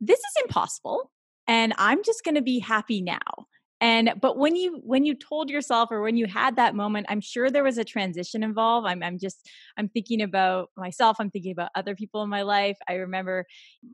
this 0.00 0.18
is 0.18 0.42
impossible 0.44 1.10
and 1.46 1.74
i'm 1.76 2.02
just 2.04 2.24
going 2.24 2.34
to 2.34 2.42
be 2.42 2.58
happy 2.58 3.02
now 3.02 3.18
and 3.82 4.14
but 4.20 4.38
when 4.38 4.54
you 4.54 4.80
when 4.84 5.04
you 5.04 5.14
told 5.14 5.50
yourself 5.50 5.90
or 5.90 6.02
when 6.02 6.16
you 6.16 6.26
had 6.26 6.54
that 6.54 6.76
moment 6.76 7.04
i'm 7.08 7.20
sure 7.20 7.50
there 7.50 7.64
was 7.64 7.78
a 7.78 7.84
transition 7.84 8.44
involved. 8.44 8.86
I'm, 8.86 9.02
I'm 9.02 9.18
just 9.18 9.50
i'm 9.76 9.88
thinking 9.88 10.22
about 10.22 10.70
myself. 10.76 11.16
I'm 11.18 11.30
thinking 11.30 11.52
about 11.52 11.70
other 11.74 11.94
people 11.96 12.22
in 12.22 12.30
my 12.30 12.42
life. 12.42 12.78
I 12.88 12.94
remember 12.94 13.44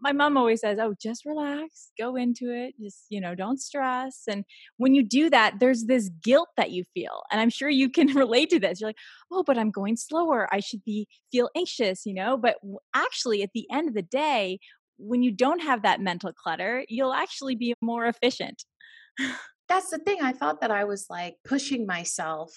my 0.00 0.12
mom 0.12 0.36
always 0.36 0.60
says 0.60 0.78
oh 0.78 0.94
just 1.00 1.24
relax. 1.24 1.90
Go 1.98 2.16
into 2.16 2.52
it. 2.52 2.74
Just 2.80 3.06
you 3.08 3.20
know 3.20 3.34
don't 3.34 3.60
stress. 3.60 4.24
And 4.28 4.44
when 4.76 4.94
you 4.94 5.02
do 5.02 5.30
that 5.30 5.54
there's 5.58 5.84
this 5.86 6.10
guilt 6.22 6.50
that 6.58 6.70
you 6.70 6.84
feel. 6.94 7.22
And 7.32 7.40
i'm 7.40 7.50
sure 7.50 7.70
you 7.70 7.88
can 7.88 8.08
relate 8.24 8.50
to 8.50 8.60
this. 8.60 8.80
You're 8.80 8.90
like 8.90 8.98
oh 9.32 9.42
but 9.42 9.56
i'm 9.58 9.70
going 9.70 9.96
slower. 9.96 10.46
I 10.52 10.60
should 10.60 10.84
be 10.84 11.08
feel 11.32 11.48
anxious 11.56 12.04
you 12.04 12.12
know? 12.12 12.36
But 12.36 12.56
actually 12.94 13.42
at 13.42 13.50
the 13.54 13.66
end 13.72 13.88
of 13.88 13.94
the 13.94 14.02
day 14.02 14.58
when 14.98 15.22
you 15.22 15.30
don't 15.30 15.62
have 15.62 15.82
that 15.82 16.00
mental 16.00 16.32
clutter 16.32 16.84
you'll 16.88 17.14
actually 17.14 17.54
be 17.54 17.74
more 17.80 18.06
efficient 18.06 18.64
that's 19.68 19.90
the 19.90 19.98
thing. 19.98 20.18
I 20.22 20.32
thought 20.32 20.60
that 20.60 20.70
I 20.70 20.84
was 20.84 21.06
like 21.10 21.36
pushing 21.44 21.86
myself 21.86 22.52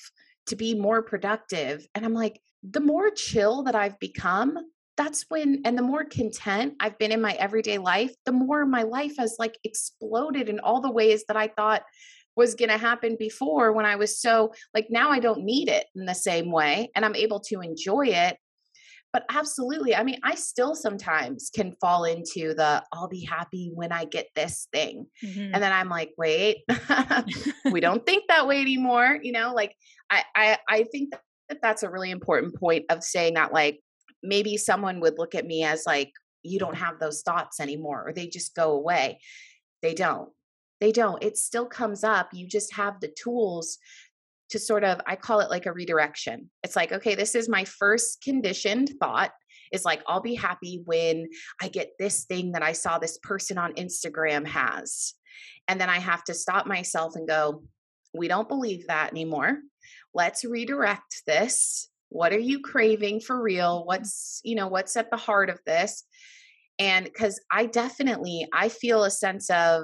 to 0.47 0.55
be 0.55 0.73
more 0.75 1.01
productive. 1.01 1.85
And 1.93 2.05
I'm 2.05 2.13
like, 2.13 2.39
the 2.63 2.79
more 2.79 3.09
chill 3.09 3.63
that 3.63 3.75
I've 3.75 3.99
become, 3.99 4.57
that's 4.97 5.25
when, 5.29 5.61
and 5.65 5.77
the 5.77 5.83
more 5.83 6.03
content 6.05 6.75
I've 6.79 6.97
been 6.97 7.11
in 7.11 7.21
my 7.21 7.33
everyday 7.33 7.77
life, 7.77 8.13
the 8.25 8.31
more 8.31 8.65
my 8.65 8.83
life 8.83 9.17
has 9.17 9.35
like 9.39 9.57
exploded 9.63 10.49
in 10.49 10.59
all 10.59 10.81
the 10.81 10.91
ways 10.91 11.23
that 11.27 11.37
I 11.37 11.47
thought 11.47 11.83
was 12.35 12.55
going 12.55 12.69
to 12.69 12.77
happen 12.77 13.17
before 13.19 13.73
when 13.73 13.85
I 13.85 13.95
was 13.95 14.19
so 14.19 14.53
like 14.73 14.87
now 14.89 15.11
I 15.11 15.19
don't 15.19 15.43
need 15.43 15.67
it 15.69 15.85
in 15.95 16.05
the 16.05 16.15
same 16.15 16.51
way 16.51 16.89
and 16.95 17.03
I'm 17.03 17.15
able 17.15 17.41
to 17.41 17.61
enjoy 17.61 18.07
it 18.07 18.37
but 19.13 19.25
absolutely 19.29 19.95
i 19.95 20.03
mean 20.03 20.19
i 20.23 20.35
still 20.35 20.75
sometimes 20.75 21.49
can 21.53 21.73
fall 21.81 22.03
into 22.03 22.53
the 22.53 22.83
i'll 22.91 23.07
be 23.07 23.25
happy 23.25 23.71
when 23.73 23.91
i 23.91 24.05
get 24.05 24.27
this 24.35 24.67
thing 24.73 25.05
mm-hmm. 25.23 25.53
and 25.53 25.63
then 25.63 25.71
i'm 25.71 25.89
like 25.89 26.11
wait 26.17 26.63
we 27.71 27.79
don't 27.81 28.05
think 28.05 28.23
that 28.27 28.47
way 28.47 28.61
anymore 28.61 29.19
you 29.21 29.31
know 29.31 29.53
like 29.53 29.75
i 30.09 30.23
i, 30.35 30.57
I 30.69 30.83
think 30.83 31.11
that 31.49 31.59
that's 31.61 31.83
a 31.83 31.89
really 31.89 32.11
important 32.11 32.55
point 32.55 32.85
of 32.89 33.03
saying 33.03 33.33
that 33.35 33.53
like 33.53 33.79
maybe 34.23 34.57
someone 34.57 34.99
would 34.99 35.17
look 35.17 35.35
at 35.35 35.45
me 35.45 35.63
as 35.63 35.85
like 35.85 36.11
you 36.43 36.59
don't 36.59 36.75
have 36.75 36.99
those 36.99 37.21
thoughts 37.21 37.59
anymore 37.59 38.03
or 38.07 38.13
they 38.13 38.27
just 38.27 38.55
go 38.55 38.71
away. 38.71 39.19
They 39.81 39.93
don't. 39.93 40.29
They 40.79 40.91
don't. 40.91 41.23
It 41.23 41.37
still 41.37 41.65
comes 41.65 42.03
up. 42.03 42.29
You 42.33 42.47
just 42.47 42.73
have 42.73 42.99
the 42.99 43.13
tools 43.21 43.77
to 44.51 44.59
sort 44.59 44.83
of 44.83 44.99
i 45.07 45.15
call 45.15 45.39
it 45.39 45.49
like 45.49 45.65
a 45.65 45.73
redirection. 45.73 46.49
It's 46.63 46.75
like 46.75 46.91
okay 46.91 47.15
this 47.15 47.35
is 47.35 47.49
my 47.49 47.65
first 47.65 48.21
conditioned 48.23 48.91
thought 48.99 49.31
is 49.71 49.85
like 49.85 50.03
i'll 50.07 50.21
be 50.21 50.35
happy 50.35 50.81
when 50.85 51.27
i 51.61 51.69
get 51.69 51.91
this 51.97 52.25
thing 52.25 52.51
that 52.51 52.63
i 52.63 52.73
saw 52.73 52.97
this 52.97 53.17
person 53.19 53.57
on 53.57 53.73
instagram 53.73 54.45
has. 54.45 55.13
And 55.67 55.79
then 55.79 55.89
i 55.89 55.99
have 55.99 56.23
to 56.25 56.33
stop 56.33 56.67
myself 56.67 57.15
and 57.15 57.27
go 57.27 57.63
we 58.13 58.27
don't 58.27 58.49
believe 58.49 58.87
that 58.87 59.11
anymore. 59.11 59.59
Let's 60.13 60.43
redirect 60.43 61.23
this. 61.25 61.87
What 62.09 62.33
are 62.33 62.39
you 62.39 62.59
craving 62.59 63.21
for 63.21 63.41
real? 63.41 63.85
What's 63.85 64.41
you 64.43 64.55
know 64.55 64.67
what's 64.67 64.97
at 64.97 65.09
the 65.09 65.17
heart 65.17 65.49
of 65.49 65.59
this? 65.65 66.03
And 66.79 67.05
because 67.05 67.39
i 67.51 67.65
definitely 67.65 68.47
i 68.53 68.69
feel 68.69 69.03
a 69.03 69.11
sense 69.11 69.49
of 69.49 69.83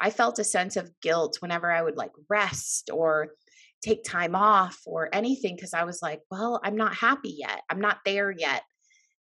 i 0.00 0.10
felt 0.10 0.38
a 0.38 0.44
sense 0.44 0.76
of 0.76 0.90
guilt 1.02 1.36
whenever 1.40 1.70
i 1.70 1.82
would 1.82 1.96
like 1.96 2.12
rest 2.28 2.90
or 2.92 3.28
take 3.82 4.04
time 4.04 4.34
off 4.34 4.80
or 4.86 5.08
anything 5.12 5.54
because 5.54 5.74
I 5.74 5.84
was 5.84 6.02
like, 6.02 6.20
well, 6.30 6.60
I'm 6.62 6.76
not 6.76 6.94
happy 6.94 7.34
yet. 7.38 7.62
I'm 7.70 7.80
not 7.80 7.98
there 8.04 8.30
yet. 8.30 8.62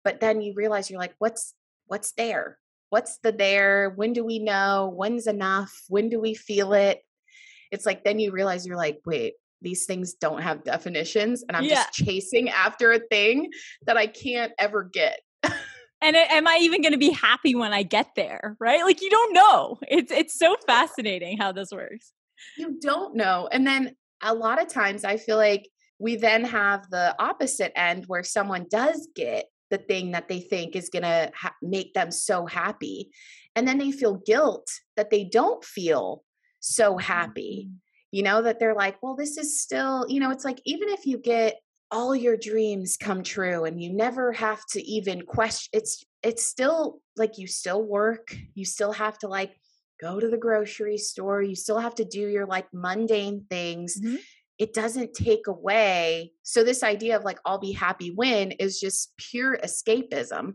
But 0.04 0.21
then 0.21 0.42
you 0.42 0.54
realize 0.54 0.90
you're 0.90 1.00
like, 1.00 1.14
what's 1.18 1.54
what's 1.87 2.12
there? 2.12 2.59
What's 2.90 3.18
the 3.18 3.32
there? 3.32 3.90
When 3.97 4.12
do 4.12 4.25
we 4.25 4.38
know? 4.38 4.92
When's 4.94 5.26
enough? 5.26 5.73
When 5.88 6.09
do 6.09 6.21
we 6.21 6.35
feel 6.35 6.75
it? 6.75 7.00
It's 7.71 7.87
like 7.87 8.04
then 8.04 8.18
you 8.18 8.32
realize 8.32 8.66
you're 8.66 8.76
like, 8.76 9.00
wait, 9.06 9.35
these 9.62 9.87
things 9.87 10.14
don't 10.14 10.42
have 10.42 10.64
definitions 10.64 11.44
and 11.47 11.56
I'm 11.56 11.64
yeah. 11.64 11.76
just 11.76 11.92
chasing 11.92 12.50
after 12.50 12.92
a 12.92 12.99
thing 12.99 13.50
that 13.87 13.97
I 13.97 14.06
can't 14.06 14.52
ever 14.59 14.85
get. 14.85 15.21
and 16.02 16.16
am 16.16 16.47
I 16.47 16.59
even 16.61 16.82
going 16.82 16.92
to 16.92 16.99
be 16.99 17.11
happy 17.11 17.54
when 17.54 17.73
I 17.73 17.82
get 17.82 18.11
there? 18.16 18.56
Right? 18.61 18.82
Like 18.82 19.00
you 19.00 19.09
don't 19.09 19.32
know. 19.32 19.78
It's 19.88 20.12
it's 20.12 20.38
so 20.38 20.56
fascinating 20.66 21.38
how 21.38 21.52
this 21.52 21.71
works. 21.71 22.12
You 22.59 22.78
don't 22.80 23.14
know. 23.14 23.49
And 23.50 23.66
then 23.66 23.94
a 24.22 24.34
lot 24.34 24.62
of 24.62 24.68
times 24.68 25.04
I 25.04 25.16
feel 25.16 25.36
like 25.36 25.68
we 25.98 26.16
then 26.16 26.44
have 26.44 26.88
the 26.90 27.14
opposite 27.18 27.72
end 27.78 28.04
where 28.06 28.24
someone 28.24 28.66
does 28.70 29.08
get 29.14 29.46
the 29.70 29.78
thing 29.78 30.12
that 30.12 30.28
they 30.28 30.40
think 30.40 30.76
is 30.76 30.90
going 30.90 31.02
to 31.02 31.30
ha- 31.34 31.54
make 31.62 31.94
them 31.94 32.10
so 32.10 32.46
happy. 32.46 33.10
And 33.54 33.66
then 33.66 33.78
they 33.78 33.92
feel 33.92 34.14
guilt 34.26 34.68
that 34.96 35.10
they 35.10 35.24
don't 35.24 35.64
feel 35.64 36.24
so 36.60 36.98
happy. 36.98 37.68
Mm-hmm. 37.68 37.76
You 38.10 38.22
know, 38.24 38.42
that 38.42 38.60
they're 38.60 38.74
like, 38.74 39.02
well, 39.02 39.16
this 39.16 39.38
is 39.38 39.60
still, 39.60 40.04
you 40.08 40.20
know, 40.20 40.30
it's 40.30 40.44
like 40.44 40.60
even 40.66 40.90
if 40.90 41.06
you 41.06 41.16
get 41.16 41.54
all 41.92 42.16
your 42.16 42.36
dreams 42.36 42.96
come 42.96 43.22
true 43.22 43.64
and 43.64 43.80
you 43.80 43.92
never 43.92 44.32
have 44.32 44.64
to 44.70 44.82
even 44.82 45.22
question 45.22 45.68
it's 45.74 46.04
it's 46.22 46.42
still 46.42 47.00
like 47.18 47.36
you 47.36 47.46
still 47.46 47.82
work 47.82 48.34
you 48.54 48.64
still 48.64 48.92
have 48.92 49.18
to 49.18 49.28
like 49.28 49.54
go 50.02 50.18
to 50.18 50.28
the 50.28 50.37
grocery 50.37 50.99
store, 50.99 51.40
you 51.42 51.54
still 51.54 51.78
have 51.78 51.94
to 51.94 52.04
do 52.04 52.26
your 52.26 52.47
like 52.47 52.66
mundane 52.73 53.47
things. 53.49 53.99
Mm-hmm. 53.99 54.16
It 54.59 54.75
doesn't 54.75 55.14
take 55.14 55.47
away. 55.47 56.32
So, 56.42 56.64
this 56.64 56.82
idea 56.82 57.16
of 57.16 57.25
like, 57.25 57.38
I'll 57.47 57.59
be 57.59 57.73
happy 57.73 58.11
when 58.11 58.52
is 58.52 58.80
just 58.80 59.16
pure 59.16 59.56
escapism 59.59 60.54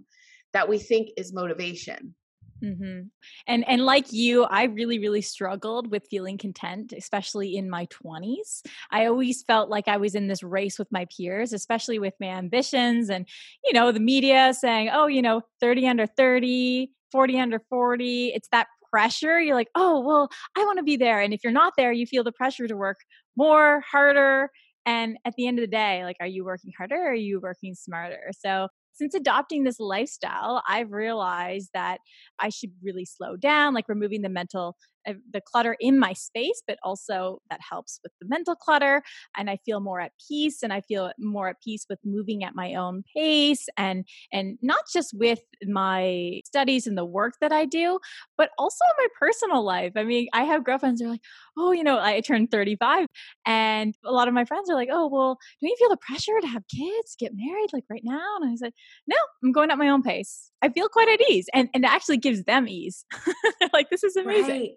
that 0.54 0.70
we 0.70 0.78
think 0.78 1.10
is 1.18 1.34
motivation. 1.34 2.16
Mm-hmm. 2.64 3.02
And 3.46 3.68
and 3.68 3.86
like 3.86 4.12
you, 4.12 4.44
I 4.44 4.64
really 4.64 4.98
really 4.98 5.22
struggled 5.22 5.92
with 5.92 6.08
feeling 6.10 6.38
content, 6.38 6.94
especially 6.98 7.56
in 7.56 7.70
my 7.70 7.86
twenties. 7.86 8.64
I 8.92 9.06
always 9.06 9.44
felt 9.44 9.70
like 9.70 9.88
I 9.88 9.98
was 9.98 10.16
in 10.16 10.28
this 10.28 10.42
race 10.42 10.80
with 10.80 10.92
my 10.92 11.06
peers, 11.16 11.54
especially 11.54 12.00
with 12.00 12.16
my 12.20 12.28
ambitions, 12.28 13.10
and 13.10 13.28
you 13.64 13.74
know 13.74 13.92
the 13.92 14.00
media 14.00 14.56
saying, 14.60 14.90
"Oh, 14.92 15.06
you 15.06 15.22
know, 15.22 15.42
thirty 15.60 15.88
under 15.88 16.08
thirty, 16.08 16.92
40 17.12 17.40
under 17.40 17.60
40 17.70 18.34
it's 18.36 18.50
that 18.50 18.68
pressure, 18.92 19.40
you're 19.40 19.56
like, 19.56 19.70
oh, 19.76 20.00
well, 20.02 20.30
I 20.56 20.64
want 20.66 20.78
to 20.78 20.84
be 20.84 20.98
there. 20.98 21.22
And 21.22 21.34
if 21.34 21.44
you're 21.44 21.54
not 21.54 21.74
there, 21.78 21.92
you 21.92 22.06
feel 22.06 22.24
the 22.24 22.32
pressure 22.32 22.68
to 22.68 22.76
work 22.76 22.98
more, 23.36 23.84
harder. 23.90 24.50
And 24.86 25.18
at 25.26 25.34
the 25.36 25.48
end 25.48 25.60
of 25.60 25.64
the 25.64 25.68
day, 25.68 26.04
like, 26.06 26.18
are 26.20 26.28
you 26.28 26.46
working 26.46 26.72
harder 26.78 26.96
or 26.96 27.10
are 27.12 27.14
you 27.14 27.40
working 27.42 27.76
smarter? 27.76 28.32
So 28.40 28.70
since 28.94 29.14
adopting 29.14 29.64
this 29.64 29.80
lifestyle, 29.80 30.64
I've 30.68 30.92
realized 30.92 31.70
that 31.74 32.00
I 32.40 32.50
should 32.50 32.72
really 32.82 33.06
slow 33.06 33.36
down, 33.36 33.74
like 33.74 33.88
removing 33.88 34.22
the 34.22 34.30
mental 34.30 34.76
Uh, 35.08 35.14
the 35.32 35.42
clutter 35.42 35.76
in 35.80 35.98
my 35.98 36.14
space, 36.14 36.62
but 36.68 36.78
also 36.84 37.40
that 37.50 37.60
helps 37.68 38.00
with 38.04 38.12
the 38.20 38.28
mental 38.28 38.56
clutter. 38.56 39.02
And 39.38 39.50
I 39.50 39.58
feel 39.66 39.80
more 39.80 40.02
at 40.02 40.12
peace 40.28 40.64
and 40.64 40.74
I 40.74 40.82
feel 40.82 41.12
more 41.18 41.50
at 41.50 41.62
peace 41.64 41.86
with 41.90 42.00
moving 42.04 42.44
at 42.44 42.56
my 42.56 42.74
own 42.76 43.04
pace 43.16 43.68
and 43.78 44.06
and 44.32 44.58
not 44.62 44.82
just 44.92 45.14
with 45.18 45.40
my 45.64 46.42
studies 46.46 46.88
and 46.88 46.98
the 46.98 47.06
work 47.06 47.36
that 47.42 47.52
I 47.52 47.66
do, 47.66 48.00
but 48.38 48.50
also 48.58 48.78
in 48.86 49.04
my 49.04 49.08
personal 49.20 49.64
life. 49.64 49.94
I 49.96 50.04
mean, 50.04 50.28
I 50.34 50.44
have 50.44 50.66
girlfriends 50.66 51.02
who 51.02 51.08
are 51.08 51.12
like, 51.12 51.22
oh, 51.58 51.72
you 51.72 51.84
know, 51.84 52.00
I 52.00 52.20
turned 52.22 52.52
35 52.52 53.08
and 53.46 53.96
a 54.04 54.12
lot 54.12 54.28
of 54.28 54.34
my 54.34 54.46
friends 54.46 54.70
are 54.70 54.76
like, 54.76 54.90
oh, 54.92 55.08
well, 55.08 55.38
don't 55.62 55.70
you 55.70 55.76
feel 55.80 55.90
the 55.90 55.98
pressure 55.98 56.40
to 56.42 56.48
have 56.48 56.64
kids, 56.68 57.16
get 57.18 57.32
married 57.34 57.70
like 57.74 57.86
right 57.90 58.04
now? 58.04 58.38
And 58.42 58.52
I 58.52 58.56
said, 58.56 58.74
no, 59.08 59.16
I'm 59.44 59.52
going 59.52 59.72
at 59.72 59.78
my 59.78 59.90
own 59.90 60.04
pace. 60.04 60.52
I 60.62 60.70
feel 60.70 60.90
quite 60.90 61.08
at 61.08 61.22
ease 61.30 61.48
and, 61.54 61.70
and 61.74 61.86
it 61.86 61.92
actually 61.92 62.18
gives 62.18 62.44
them 62.44 62.68
ease. 62.68 63.06
like, 63.74 63.90
this 63.90 64.04
is 64.04 64.16
amazing. 64.16 64.60
Right 64.62 64.72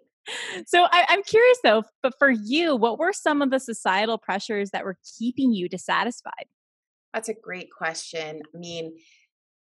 so 0.65 0.87
I, 0.91 1.05
am 1.09 1.23
curious 1.23 1.57
though, 1.63 1.83
but 2.03 2.13
for 2.19 2.29
you, 2.29 2.75
what 2.75 2.99
were 2.99 3.13
some 3.13 3.41
of 3.41 3.49
the 3.49 3.59
societal 3.59 4.17
pressures 4.17 4.71
that 4.71 4.85
were 4.85 4.97
keeping 5.17 5.53
you 5.53 5.67
dissatisfied? 5.67 6.45
That's 7.13 7.29
a 7.29 7.33
great 7.33 7.69
question. 7.75 8.41
I 8.53 8.57
mean, 8.57 8.93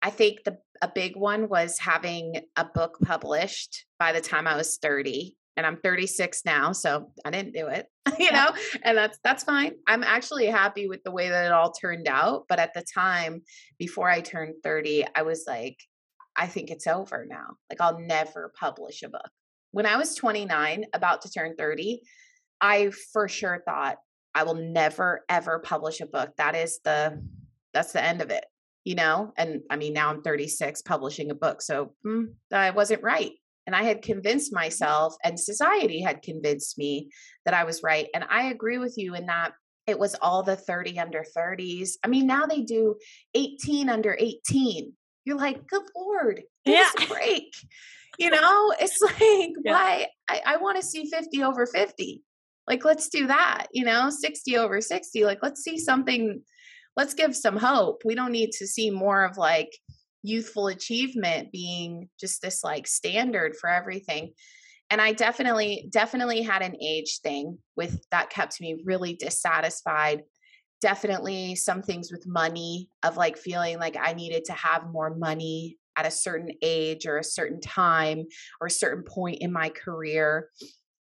I 0.03 0.11
think 0.11 0.45
the 0.45 0.59
a 0.83 0.89
big 0.89 1.17
one 1.17 1.49
was 1.49 1.79
having 1.79 2.37
a 2.57 2.65
book 2.65 2.99
published 3.05 3.85
by 3.99 4.13
the 4.13 4.21
time 4.21 4.47
I 4.47 4.57
was 4.57 4.79
30 4.79 5.37
and 5.57 5.67
I'm 5.67 5.77
36 5.77 6.43
now, 6.47 6.73
so 6.73 7.11
I 7.25 7.31
didn't 7.31 7.53
do 7.53 7.67
it, 7.67 7.87
you 8.19 8.33
know, 8.33 8.51
and 8.83 8.97
that's 8.97 9.19
that's 9.23 9.45
fine. 9.45 9.73
I'm 9.87 10.03
actually 10.03 10.47
happy 10.47 10.89
with 10.89 11.03
the 11.05 11.11
way 11.11 11.29
that 11.29 11.47
it 11.47 11.53
all 11.53 11.73
turned 11.73 12.09
out, 12.09 12.45
but 12.49 12.59
at 12.59 12.73
the 12.73 12.83
time 12.83 13.43
before 13.79 14.09
I 14.09 14.21
turned 14.21 14.55
30, 14.63 15.05
I 15.15 15.23
was 15.23 15.45
like 15.47 15.77
I 16.37 16.47
think 16.47 16.71
it's 16.71 16.87
over 16.87 17.27
now. 17.29 17.57
Like 17.69 17.81
I'll 17.81 17.99
never 17.99 18.53
publish 18.59 19.03
a 19.03 19.09
book 19.09 19.31
when 19.73 19.87
I 19.87 19.97
was 19.97 20.15
29, 20.15 20.85
about 20.93 21.23
to 21.23 21.31
turn 21.31 21.55
30, 21.57 22.03
I 22.61 22.91
for 23.13 23.29
sure 23.29 23.63
thought 23.65 23.97
I 24.35 24.45
will 24.45 24.55
never 24.55 25.25
ever 25.29 25.59
publish 25.59 26.01
a 26.01 26.07
book. 26.07 26.31
That 26.37 26.55
is 26.55 26.81
the 26.85 27.23
that's 27.73 27.93
the 27.93 28.03
end 28.03 28.21
of 28.21 28.31
it, 28.31 28.45
you 28.85 28.95
know? 28.95 29.33
And 29.37 29.63
I 29.71 29.77
mean, 29.77 29.93
now 29.93 30.11
I'm 30.11 30.23
36 30.23 30.83
publishing 30.83 31.31
a 31.31 31.35
book. 31.35 31.63
So 31.63 31.95
mm, 32.05 32.27
I 32.53 32.71
wasn't 32.71 33.03
right. 33.03 33.33
And 33.67 33.77
I 33.77 33.83
had 33.85 34.03
convinced 34.03 34.53
myself, 34.53 35.15
and 35.23 35.39
society 35.39 36.01
had 36.01 36.23
convinced 36.23 36.77
me 36.77 37.11
that 37.45 37.55
I 37.55 37.65
was 37.65 37.83
right. 37.83 38.09
And 38.15 38.25
I 38.29 38.45
agree 38.45 38.79
with 38.79 38.95
you 38.97 39.15
in 39.15 39.27
that 39.27 39.53
it 39.87 39.99
was 39.99 40.17
all 40.21 40.43
the 40.43 40.57
30 40.57 40.99
under 40.99 41.25
30s. 41.37 41.91
I 42.05 42.09
mean, 42.09 42.27
now 42.27 42.47
they 42.47 42.63
do 42.63 42.97
18 43.35 43.89
under 43.89 44.17
18. 44.19 44.93
You're 45.25 45.37
like, 45.37 45.67
good 45.69 45.83
Lord, 45.95 46.43
give 46.65 46.75
yeah. 46.75 46.89
us 46.97 47.05
a 47.05 47.07
break 47.07 47.53
you 48.19 48.31
know, 48.31 48.75
it's 48.81 49.01
like, 49.21 49.53
yeah. 49.65 49.73
why? 49.73 50.07
I, 50.29 50.41
I 50.47 50.57
want 50.59 50.81
to 50.81 50.87
see 50.87 51.07
50 51.07 51.43
over 51.43 51.67
50. 51.67 52.23
Like, 52.67 52.85
let's 52.85 53.09
do 53.09 53.27
that, 53.27 53.67
you 53.73 53.85
know, 53.85 54.11
60 54.11 54.57
over 54.57 54.81
60. 54.81 55.25
Like, 55.25 55.39
let's 55.43 55.63
see 55.63 55.79
something, 55.79 56.43
let's 56.97 57.15
give 57.15 57.35
some 57.35 57.57
hope. 57.57 58.03
We 58.05 58.15
don't 58.15 58.33
need 58.33 58.53
to 58.53 58.67
see 58.67 58.91
more 58.91 59.25
of 59.25 59.37
like 59.39 59.77
youthful 60.23 60.69
achievement 60.69 61.51
being 61.51 62.09
just 62.21 62.43
this 62.43 62.63
like 62.63 62.87
standard 62.87 63.57
for 63.57 63.69
everything. 63.69 64.33
And 64.91 65.01
I 65.01 65.13
definitely, 65.13 65.89
definitely 65.91 66.43
had 66.43 66.63
an 66.63 66.77
age 66.81 67.21
thing 67.23 67.59
with 67.77 68.05
that 68.11 68.31
kept 68.31 68.61
me 68.61 68.83
really 68.85 69.15
dissatisfied 69.15 70.23
definitely 70.81 71.55
some 71.55 71.83
things 71.83 72.11
with 72.11 72.27
money 72.27 72.89
of 73.03 73.17
like 73.17 73.37
feeling 73.37 73.79
like 73.79 73.97
I 74.01 74.15
needed 74.15 74.47
to 74.47 74.53
have 74.53 74.91
more 74.91 75.15
money 75.15 75.77
at 76.01 76.07
a 76.07 76.11
certain 76.11 76.51
age 76.63 77.07
or 77.07 77.19
a 77.19 77.25
certain 77.25 77.61
time 77.61 78.25
or 78.61 78.67
a 78.67 78.71
certain 78.71 79.05
point 79.05 79.39
in 79.41 79.53
my 79.53 79.69
career. 79.69 80.49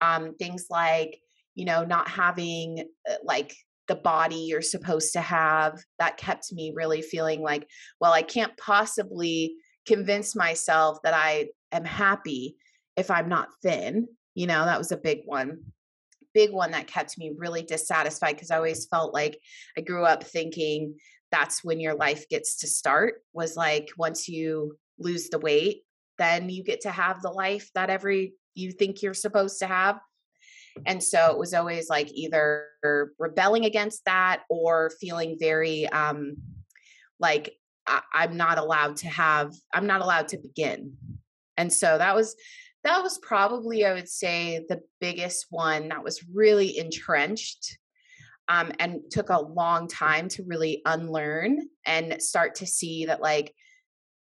Um, 0.00 0.37
things 0.37 0.66
like, 0.70 1.18
you 1.57 1.64
know, 1.64 1.85
not 1.85 2.09
having 2.09 2.87
uh, 3.09 3.14
like 3.24 3.57
the 3.88 3.96
body 3.96 4.37
you're 4.37 4.62
supposed 4.62 5.12
to 5.14 5.20
have 5.20 5.78
that 5.98 6.16
kept 6.16 6.52
me 6.52 6.72
really 6.74 7.02
feeling 7.02 7.42
like, 7.42 7.66
well, 8.00 8.12
I 8.12 8.22
can't 8.22 8.57
possibly 8.57 9.57
convince 9.85 10.37
myself 10.37 10.98
that 11.02 11.14
I 11.14 11.48
am 11.72 11.85
happy 11.85 12.57
if 12.96 13.11
I'm 13.11 13.28
not 13.28 13.48
thin. 13.62 14.07
You 14.35 14.46
know, 14.46 14.64
that 14.64 14.78
was 14.78 14.92
a 14.92 14.96
big 14.96 15.22
one. 15.24 15.59
Big 16.35 16.52
one 16.52 16.70
that 16.70 16.87
kept 16.87 17.18
me 17.18 17.33
really 17.37 17.62
dissatisfied 17.62 18.37
because 18.37 18.50
I 18.50 18.57
always 18.57 18.87
felt 18.87 19.12
like 19.12 19.38
I 19.76 19.80
grew 19.80 20.04
up 20.04 20.24
thinking 20.24 20.94
that's 21.30 21.64
when 21.64 21.80
your 21.80 21.94
life 21.94 22.28
gets 22.28 22.59
to 22.59 22.68
start 22.68 23.14
was 23.33 23.57
like 23.57 23.88
once 23.98 24.28
you 24.28 24.76
lose 24.98 25.28
the 25.28 25.38
weight 25.38 25.83
then 26.18 26.48
you 26.48 26.62
get 26.62 26.83
to 26.83 26.90
have 26.90 27.22
the 27.22 27.30
life 27.30 27.70
that 27.74 27.90
every 27.90 28.35
you 28.54 28.72
think 28.72 29.02
you're 29.02 29.14
supposed 29.14 29.59
to 29.59 29.66
have. 29.66 29.98
And 30.87 31.02
so 31.02 31.30
it 31.30 31.38
was 31.38 31.54
always 31.54 31.88
like 31.88 32.11
either 32.12 32.66
rebelling 33.18 33.64
against 33.64 34.04
that 34.07 34.42
or 34.48 34.90
feeling 35.00 35.37
very 35.38 35.88
um 35.88 36.37
like 37.20 37.54
I, 37.87 38.00
i'm 38.12 38.37
not 38.37 38.59
allowed 38.59 38.96
to 38.98 39.09
have 39.09 39.52
i'm 39.72 39.87
not 39.87 40.02
allowed 40.02 40.28
to 40.28 40.38
begin. 40.38 40.96
And 41.57 41.72
so 41.72 41.98
that 41.98 42.14
was 42.14 42.35
that 42.83 43.02
was 43.02 43.18
probably 43.18 43.87
i 43.87 43.94
would 43.94 44.09
say 44.09 44.64
the 44.68 44.80
biggest 45.00 45.46
one 45.50 45.88
that 45.88 46.04
was 46.04 46.24
really 46.33 46.76
entrenched 46.78 47.78
um, 48.46 48.72
and 48.78 49.00
took 49.11 49.30
a 49.30 49.40
long 49.40 49.88
time 49.88 50.28
to 50.28 50.42
really 50.42 50.83
unlearn 50.85 51.66
and 51.87 52.20
start 52.20 52.57
to 52.57 52.66
see 52.66 53.07
that 53.07 53.22
like 53.22 53.54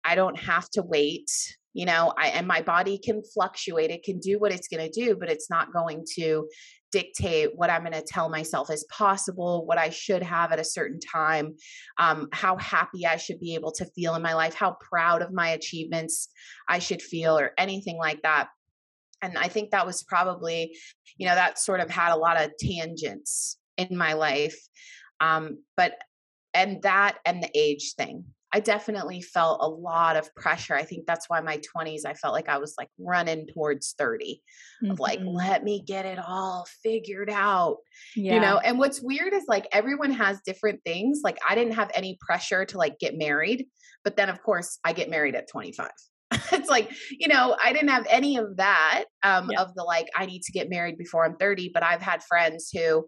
i 0.06 0.16
don't 0.16 0.38
have 0.38 0.70
to 0.70 0.82
wait 0.82 1.30
you 1.74 1.86
know 1.86 2.14
i 2.18 2.28
and 2.28 2.48
my 2.48 2.62
body 2.62 2.98
can 2.98 3.22
fluctuate 3.34 3.90
it 3.90 4.04
can 4.04 4.20
do 4.20 4.40
what 4.40 4.52
it's 4.52 4.68
going 4.68 4.84
to 4.84 4.92
do 4.92 5.16
but 5.16 5.30
it's 5.30 5.50
not 5.50 5.74
going 5.74 6.04
to 6.16 6.48
dictate 6.92 7.50
what 7.56 7.70
i'm 7.70 7.82
going 7.82 7.94
to 7.94 8.02
tell 8.02 8.30
myself 8.30 8.70
is 8.70 8.86
possible 8.86 9.66
what 9.66 9.78
i 9.78 9.90
should 9.90 10.22
have 10.22 10.52
at 10.52 10.60
a 10.60 10.64
certain 10.64 11.00
time 11.00 11.56
um, 11.98 12.28
how 12.34 12.58
happy 12.58 13.06
i 13.06 13.16
should 13.16 13.40
be 13.40 13.56
able 13.56 13.72
to 13.72 13.86
feel 13.96 14.16
in 14.16 14.22
my 14.22 14.34
life 14.34 14.54
how 14.54 14.76
proud 14.80 15.22
of 15.22 15.32
my 15.32 15.50
achievements 15.50 16.30
i 16.68 16.80
should 16.80 17.02
feel 17.02 17.38
or 17.38 17.52
anything 17.58 17.98
like 17.98 18.22
that 18.24 18.50
and 19.22 19.38
i 19.38 19.48
think 19.48 19.72
that 19.72 19.86
was 19.86 20.04
probably 20.04 20.76
you 21.18 21.28
know 21.28 21.36
that 21.36 21.58
sort 21.58 21.80
of 21.80 21.90
had 21.90 22.12
a 22.12 22.18
lot 22.18 22.42
of 22.42 22.52
tangents 22.60 23.58
in 23.90 23.98
my 23.98 24.14
life. 24.14 24.58
Um, 25.20 25.64
but, 25.78 25.94
and 26.54 26.82
that 26.82 27.18
and 27.26 27.42
the 27.42 27.50
age 27.56 27.94
thing. 27.96 28.26
I 28.54 28.60
definitely 28.60 29.22
felt 29.22 29.60
a 29.62 29.68
lot 29.68 30.18
of 30.18 30.34
pressure. 30.36 30.76
I 30.76 30.84
think 30.84 31.06
that's 31.06 31.30
why 31.30 31.40
my 31.40 31.60
20s, 31.76 32.06
I 32.06 32.14
felt 32.14 32.34
like 32.34 32.50
I 32.50 32.58
was 32.58 32.76
like 32.78 32.90
running 33.00 33.48
towards 33.48 33.96
30 33.98 34.42
mm-hmm. 34.84 34.92
of 34.92 35.00
like, 35.00 35.20
mm-hmm. 35.20 35.30
let 35.30 35.64
me 35.64 35.82
get 35.86 36.06
it 36.06 36.20
all 36.20 36.66
figured 36.84 37.30
out. 37.30 37.78
Yeah. 38.16 38.36
You 38.36 38.40
know, 38.42 38.58
and 38.58 38.78
what's 38.78 39.02
weird 39.02 39.34
is 39.34 39.46
like 39.48 39.68
everyone 39.72 40.12
has 40.12 40.42
different 40.46 40.82
things. 40.86 41.22
Like 41.24 41.38
I 41.48 41.56
didn't 41.56 41.74
have 41.74 41.92
any 41.94 42.18
pressure 42.20 42.66
to 42.66 42.78
like 42.78 43.00
get 43.00 43.18
married, 43.18 43.68
but 44.04 44.18
then 44.18 44.30
of 44.30 44.44
course 44.44 44.80
I 44.84 44.94
get 44.94 45.10
married 45.10 45.36
at 45.36 45.50
25. 45.50 45.90
it's 46.52 46.70
like, 46.70 46.92
you 47.18 47.28
know, 47.28 47.56
I 47.62 47.74
didn't 47.74 47.90
have 47.90 48.08
any 48.10 48.38
of 48.38 48.58
that 48.58 49.06
um, 49.24 49.50
yeah. 49.52 49.62
of 49.62 49.74
the 49.76 49.84
like, 49.84 50.08
I 50.16 50.26
need 50.26 50.42
to 50.44 50.52
get 50.52 50.70
married 50.70 50.98
before 50.98 51.26
I'm 51.26 51.36
30, 51.36 51.72
but 51.74 51.84
I've 51.84 52.02
had 52.02 52.24
friends 52.24 52.70
who, 52.74 53.06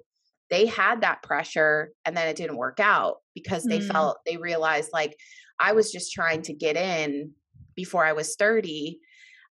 they 0.54 0.68
had 0.68 1.02
that 1.02 1.24
pressure 1.24 1.92
and 2.06 2.16
then 2.16 2.28
it 2.28 2.36
didn't 2.36 2.58
work 2.58 2.80
out 2.80 3.16
because 3.34 3.64
they 3.64 3.80
mm. 3.80 3.92
felt 3.92 4.20
they 4.24 4.38
realized 4.38 4.92
like 4.94 5.18
I 5.60 5.74
was 5.74 5.92
just 5.92 6.14
trying 6.14 6.44
to 6.44 6.54
get 6.54 6.78
in 6.78 7.32
before 7.76 8.06
I 8.06 8.14
was 8.14 8.36
30. 8.36 9.00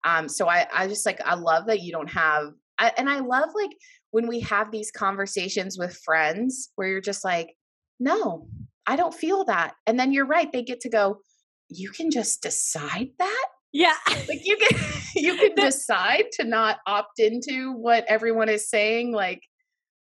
Um, 0.04 0.30
so 0.30 0.48
I, 0.48 0.68
I 0.72 0.88
just 0.88 1.06
like, 1.08 1.20
I 1.26 1.34
love 1.34 1.66
that 1.66 1.82
you 1.82 1.92
don't 1.92 2.12
have, 2.12 2.52
I, 2.78 2.92
and 2.98 3.10
I 3.10 3.20
love 3.20 3.50
like 3.56 3.72
when 4.12 4.28
we 4.28 4.42
have 4.42 4.72
these 4.72 4.92
conversations 4.92 5.76
with 5.76 6.00
friends 6.06 6.70
where 6.76 6.88
you're 6.88 7.02
just 7.02 7.26
like, 7.26 7.56
no, 8.00 8.48
I 8.86 8.96
don't 8.96 9.14
feel 9.14 9.44
that. 9.46 9.74
And 9.88 10.00
then 10.00 10.12
you're 10.12 10.28
right. 10.28 10.52
They 10.52 10.62
get 10.62 10.82
to 10.82 10.90
go, 10.90 11.22
you 11.68 11.90
can 11.90 12.12
just 12.12 12.44
decide 12.44 13.10
that. 13.18 13.46
Yeah. 13.74 13.96
Like 14.28 14.46
you 14.46 14.56
can, 14.58 14.80
you 15.16 15.36
can 15.36 15.56
decide 15.56 16.26
to 16.34 16.44
not 16.44 16.78
opt 16.86 17.18
into 17.18 17.72
what 17.72 18.06
everyone 18.08 18.50
is 18.50 18.70
saying. 18.70 19.14
Like, 19.14 19.42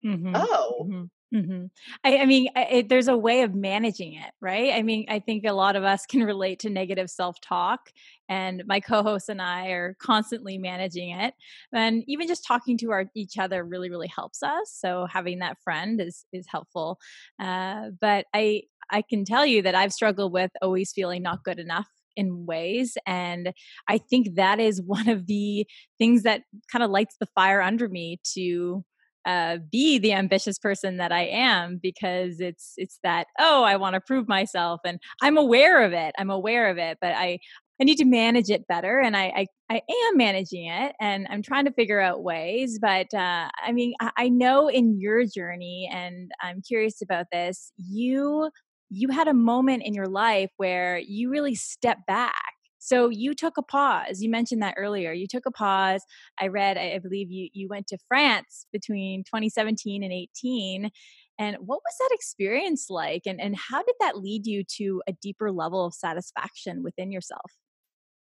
Mm-hmm. 0.06 0.32
Oh. 0.36 0.88
Mm-hmm. 0.88 1.04
Mm-hmm. 1.32 1.66
I, 2.04 2.18
I, 2.18 2.26
mean, 2.26 2.48
it, 2.56 2.90
there's 2.90 3.08
a 3.08 3.16
way 3.16 3.44
of 3.44 3.54
managing 3.54 4.16
it, 4.16 4.32
right? 4.42 4.74
I 4.74 4.82
mean, 4.82 5.06
I 5.10 5.20
think 5.20 5.46
a 5.46 5.54
lot 5.54 5.76
of 5.76 5.84
us 5.84 6.08
can 6.08 6.24
relate 6.24 6.60
to 6.60 6.72
negative 6.72 7.10
self 7.12 7.40
talk, 7.40 7.92
and 8.28 8.64
my 8.66 8.80
co 8.80 9.04
hosts 9.04 9.30
and 9.30 9.40
I 9.40 9.68
are 9.68 9.96
constantly 10.02 10.58
managing 10.58 11.12
it. 11.12 11.36
And 11.72 12.04
even 12.08 12.28
just 12.28 12.46
talking 12.48 12.80
to 12.80 12.92
our, 12.92 13.06
each 13.16 13.38
other 13.38 13.64
really, 13.64 13.92
really 13.92 14.08
helps 14.08 14.42
us. 14.42 14.76
So 14.76 15.06
having 15.06 15.40
that 15.40 15.58
friend 15.64 16.02
is 16.02 16.26
is 16.34 16.48
helpful. 16.50 16.98
Uh, 17.40 17.92
but 18.02 18.26
I 18.34 18.64
I 18.90 19.04
can 19.04 19.24
tell 19.24 19.46
you 19.46 19.62
that 19.62 19.76
I've 19.76 19.94
struggled 19.94 20.34
with 20.34 20.52
always 20.64 20.92
feeling 20.92 21.22
not 21.22 21.44
good 21.44 21.60
enough 21.60 21.88
in 22.16 22.46
ways. 22.46 22.98
And 23.06 23.54
I 23.88 23.98
think 24.00 24.36
that 24.36 24.60
is 24.60 24.82
one 24.86 25.10
of 25.10 25.28
the 25.28 25.68
things 26.00 26.24
that 26.24 26.42
kind 26.72 26.84
of 26.84 26.90
lights 26.90 27.16
the 27.20 27.28
fire 27.36 27.62
under 27.62 27.88
me 27.88 28.20
to 28.34 28.84
uh, 29.30 29.58
be 29.72 30.00
the 30.00 30.14
ambitious 30.14 30.58
person 30.58 30.98
that 30.98 31.12
I 31.12 31.26
am 31.26 31.80
because 31.82 32.40
it's 32.40 32.74
it's 32.78 33.00
that 33.04 33.28
oh 33.38 33.64
I 33.64 33.76
want 33.76 33.94
to 33.94 34.02
prove 34.02 34.28
myself 34.28 34.82
and 34.84 35.00
I'm 35.22 35.38
aware 35.38 35.84
of 35.84 35.94
it 35.94 36.16
I'm 36.18 36.32
aware 36.32 36.70
of 36.70 36.80
it 36.80 36.98
but 37.00 37.14
I 37.16 37.38
I 37.80 37.84
need 37.84 37.98
to 37.98 38.06
manage 38.06 38.50
it 38.50 38.68
better 38.68 39.00
and 39.00 39.16
I 39.16 39.46
I, 39.70 39.76
I 39.76 39.82
am 40.08 40.18
managing 40.18 40.66
it 40.66 40.96
and 41.00 41.28
I'm 41.30 41.44
trying 41.44 41.66
to 41.66 41.72
figure 41.72 42.00
out 42.00 42.24
ways 42.24 42.80
but 42.82 43.14
uh, 43.14 43.50
I 43.64 43.72
mean 43.72 43.94
I, 44.02 44.12
I 44.18 44.30
know 44.30 44.68
in 44.68 45.00
your 45.00 45.26
journey 45.26 45.88
and 45.94 46.32
I'm 46.42 46.64
curious 46.68 47.00
about 47.04 47.28
this 47.32 47.72
you 47.78 48.50
you 48.90 49.10
had 49.10 49.28
a 49.28 49.34
moment 49.34 49.84
in 49.86 49.94
your 49.94 50.08
life 50.08 50.50
where 50.58 50.98
you 50.98 51.30
really 51.30 51.54
stepped 51.54 52.08
back 52.08 52.54
so 52.80 53.10
you 53.10 53.36
took 53.36 53.58
a 53.58 53.62
pause. 53.62 54.22
You 54.22 54.30
mentioned 54.30 54.62
that 54.62 54.76
earlier. 54.78 55.12
You 55.12 55.28
took 55.28 55.46
a 55.46 55.52
pause. 55.52 56.02
I 56.40 56.48
read, 56.48 56.78
I 56.78 56.98
believe 57.00 57.30
you 57.30 57.50
you 57.54 57.68
went 57.68 57.88
to 57.88 57.98
France 58.08 58.66
between 58.72 59.24
2017 59.26 60.02
and 60.02 60.12
18. 60.12 60.90
And 61.38 61.58
what 61.60 61.80
was 61.80 61.96
that 62.00 62.10
experience 62.14 62.88
like? 62.90 63.24
And 63.26 63.40
and 63.40 63.56
how 63.56 63.84
did 63.84 63.96
that 64.00 64.18
lead 64.18 64.48
you 64.48 64.64
to 64.78 65.02
a 65.08 65.14
deeper 65.14 65.52
level 65.52 65.86
of 65.86 65.94
satisfaction 65.94 66.82
within 66.82 67.12
yourself? 67.12 67.52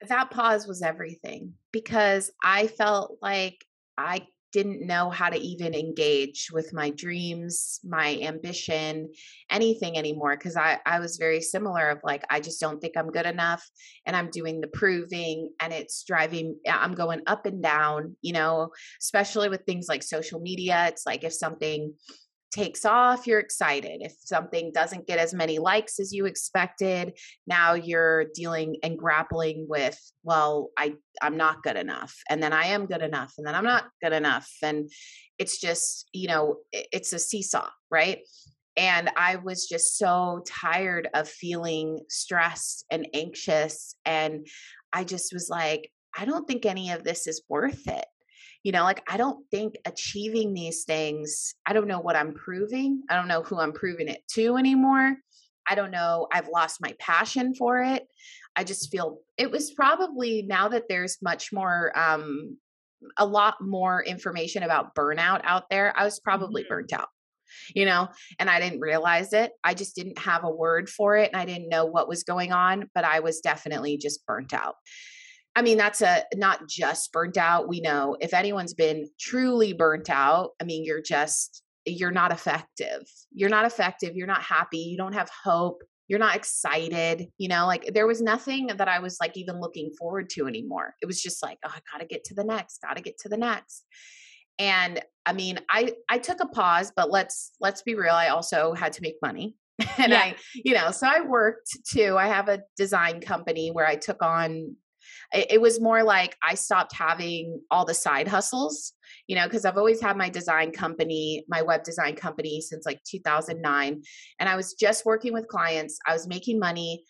That 0.07 0.31
pause 0.31 0.67
was 0.67 0.81
everything 0.81 1.53
because 1.71 2.31
I 2.43 2.67
felt 2.67 3.17
like 3.21 3.65
I 3.97 4.27
didn't 4.51 4.85
know 4.85 5.09
how 5.09 5.29
to 5.29 5.37
even 5.37 5.73
engage 5.73 6.49
with 6.51 6.73
my 6.73 6.89
dreams, 6.89 7.79
my 7.83 8.17
ambition, 8.21 9.09
anything 9.49 9.97
anymore. 9.97 10.35
Cause 10.37 10.55
I, 10.55 10.79
I 10.85 10.99
was 10.99 11.17
very 11.17 11.41
similar 11.41 11.89
of 11.89 11.99
like, 12.03 12.23
I 12.29 12.39
just 12.39 12.59
don't 12.59 12.79
think 12.79 12.97
I'm 12.97 13.11
good 13.11 13.25
enough 13.25 13.67
and 14.05 14.15
I'm 14.15 14.29
doing 14.29 14.61
the 14.61 14.67
proving 14.67 15.49
and 15.59 15.73
it's 15.73 16.03
driving, 16.03 16.57
I'm 16.67 16.93
going 16.93 17.21
up 17.27 17.45
and 17.45 17.61
down, 17.61 18.15
you 18.21 18.33
know, 18.33 18.69
especially 19.01 19.49
with 19.49 19.65
things 19.65 19.87
like 19.87 20.03
social 20.03 20.39
media. 20.39 20.87
It's 20.87 21.05
like 21.05 21.23
if 21.23 21.33
something 21.33 21.93
takes 22.51 22.85
off, 22.85 23.27
you're 23.27 23.39
excited. 23.39 24.01
If 24.01 24.13
something 24.23 24.71
doesn't 24.73 25.07
get 25.07 25.19
as 25.19 25.33
many 25.33 25.59
likes 25.59 25.99
as 25.99 26.13
you 26.13 26.25
expected, 26.25 27.17
now 27.47 27.73
you're 27.73 28.25
dealing 28.33 28.77
and 28.83 28.97
grappling 28.97 29.67
with, 29.69 29.99
well, 30.23 30.69
I 30.77 30.93
I'm 31.21 31.37
not 31.37 31.63
good 31.63 31.77
enough. 31.77 32.15
And 32.29 32.41
then 32.41 32.53
I 32.53 32.67
am 32.67 32.85
good 32.85 33.01
enough 33.01 33.33
and 33.37 33.45
then 33.45 33.55
I'm 33.55 33.63
not 33.63 33.85
good 34.01 34.13
enough 34.13 34.49
and 34.63 34.89
it's 35.37 35.59
just, 35.59 36.09
you 36.13 36.27
know, 36.27 36.57
it's 36.71 37.13
a 37.13 37.19
seesaw, 37.19 37.69
right? 37.89 38.19
And 38.75 39.09
I 39.17 39.37
was 39.37 39.67
just 39.67 39.97
so 39.97 40.43
tired 40.47 41.09
of 41.13 41.27
feeling 41.27 41.99
stressed 42.09 42.85
and 42.91 43.07
anxious 43.13 43.95
and 44.05 44.47
I 44.93 45.03
just 45.03 45.33
was 45.33 45.49
like 45.49 45.91
I 46.17 46.25
don't 46.25 46.47
think 46.47 46.65
any 46.65 46.91
of 46.91 47.03
this 47.03 47.27
is 47.27 47.43
worth 47.47 47.87
it 47.87 48.05
you 48.63 48.71
know 48.71 48.83
like 48.83 49.03
i 49.07 49.17
don't 49.17 49.45
think 49.51 49.75
achieving 49.85 50.53
these 50.53 50.83
things 50.83 51.55
i 51.65 51.73
don't 51.73 51.87
know 51.87 51.99
what 51.99 52.15
i'm 52.15 52.33
proving 52.33 53.01
i 53.09 53.15
don't 53.15 53.27
know 53.27 53.41
who 53.41 53.59
i'm 53.59 53.71
proving 53.71 54.07
it 54.07 54.21
to 54.29 54.57
anymore 54.57 55.15
i 55.67 55.75
don't 55.75 55.91
know 55.91 56.27
i've 56.31 56.49
lost 56.49 56.81
my 56.81 56.93
passion 56.99 57.53
for 57.53 57.81
it 57.81 58.07
i 58.55 58.63
just 58.63 58.91
feel 58.91 59.19
it 59.37 59.51
was 59.51 59.71
probably 59.71 60.43
now 60.43 60.67
that 60.67 60.87
there's 60.89 61.17
much 61.21 61.51
more 61.53 61.97
um 61.97 62.57
a 63.17 63.25
lot 63.25 63.55
more 63.61 64.03
information 64.03 64.63
about 64.63 64.93
burnout 64.93 65.41
out 65.43 65.69
there 65.69 65.93
i 65.97 66.03
was 66.03 66.19
probably 66.19 66.63
mm-hmm. 66.63 66.73
burnt 66.73 66.93
out 66.93 67.07
you 67.73 67.85
know 67.85 68.07
and 68.39 68.49
i 68.49 68.59
didn't 68.59 68.81
realize 68.81 69.31
it 69.33 69.51
i 69.63 69.73
just 69.73 69.95
didn't 69.95 70.19
have 70.19 70.43
a 70.43 70.49
word 70.49 70.89
for 70.89 71.15
it 71.15 71.31
and 71.31 71.41
i 71.41 71.45
didn't 71.45 71.69
know 71.69 71.85
what 71.85 72.09
was 72.09 72.23
going 72.23 72.51
on 72.51 72.89
but 72.93 73.05
i 73.05 73.21
was 73.21 73.39
definitely 73.39 73.97
just 73.97 74.25
burnt 74.25 74.53
out 74.53 74.75
I 75.55 75.61
mean, 75.61 75.77
that's 75.77 76.01
a 76.01 76.23
not 76.35 76.67
just 76.67 77.11
burnt 77.11 77.37
out. 77.37 77.67
We 77.67 77.81
know 77.81 78.15
if 78.21 78.33
anyone's 78.33 78.73
been 78.73 79.07
truly 79.19 79.73
burnt 79.73 80.09
out, 80.09 80.51
I 80.61 80.63
mean, 80.63 80.85
you're 80.85 81.01
just, 81.01 81.63
you're 81.85 82.11
not 82.11 82.31
effective. 82.31 83.01
You're 83.31 83.49
not 83.49 83.65
effective. 83.65 84.15
You're 84.15 84.27
not 84.27 84.41
happy. 84.41 84.77
You 84.77 84.97
don't 84.97 85.13
have 85.13 85.29
hope. 85.43 85.81
You're 86.07 86.19
not 86.19 86.35
excited. 86.35 87.27
You 87.37 87.49
know, 87.49 87.65
like 87.65 87.93
there 87.93 88.07
was 88.07 88.21
nothing 88.21 88.67
that 88.67 88.87
I 88.87 88.99
was 88.99 89.17
like 89.19 89.37
even 89.37 89.59
looking 89.59 89.91
forward 89.97 90.29
to 90.31 90.47
anymore. 90.47 90.95
It 91.01 91.05
was 91.05 91.21
just 91.21 91.43
like, 91.43 91.57
oh, 91.65 91.71
I 91.73 91.79
got 91.91 92.01
to 92.01 92.07
get 92.07 92.23
to 92.25 92.35
the 92.35 92.43
next, 92.43 92.81
got 92.81 92.95
to 92.97 93.03
get 93.03 93.17
to 93.19 93.29
the 93.29 93.37
next. 93.37 93.85
And 94.57 95.01
I 95.25 95.33
mean, 95.33 95.59
I 95.69 95.93
I 96.09 96.17
took 96.17 96.41
a 96.41 96.47
pause, 96.47 96.91
but 96.95 97.11
let's 97.11 97.51
let's 97.61 97.81
be 97.81 97.95
real. 97.95 98.13
I 98.13 98.27
also 98.27 98.73
had 98.73 98.93
to 98.93 99.01
make 99.01 99.15
money 99.21 99.55
and 99.97 100.11
yeah. 100.11 100.19
I, 100.19 100.35
you 100.53 100.73
know, 100.73 100.91
so 100.91 101.07
I 101.07 101.21
worked 101.21 101.69
too. 101.87 102.17
I 102.17 102.27
have 102.27 102.49
a 102.49 102.63
design 102.75 103.21
company 103.21 103.71
where 103.71 103.87
I 103.87 103.95
took 103.95 104.21
on 104.21 104.75
it, 105.33 105.53
it 105.53 105.61
was 105.61 105.81
more 105.81 106.03
like 106.03 106.35
I 106.43 106.55
stopped 106.55 106.95
having 106.95 107.61
all 107.71 107.85
the 107.85 107.93
side 107.93 108.27
hustles, 108.27 108.93
you 109.27 109.35
know, 109.35 109.45
because 109.45 109.65
I've 109.65 109.77
always 109.77 110.01
had 110.01 110.17
my 110.17 110.29
design 110.29 110.71
company, 110.71 111.45
my 111.47 111.61
web 111.61 111.83
design 111.83 112.15
company 112.15 112.61
since 112.61 112.85
like 112.85 113.01
2009. 113.03 114.01
And 114.39 114.49
I 114.49 114.55
was 114.55 114.73
just 114.73 115.05
working 115.05 115.33
with 115.33 115.47
clients, 115.47 115.99
I 116.07 116.13
was 116.13 116.27
making 116.27 116.59
money, 116.59 117.03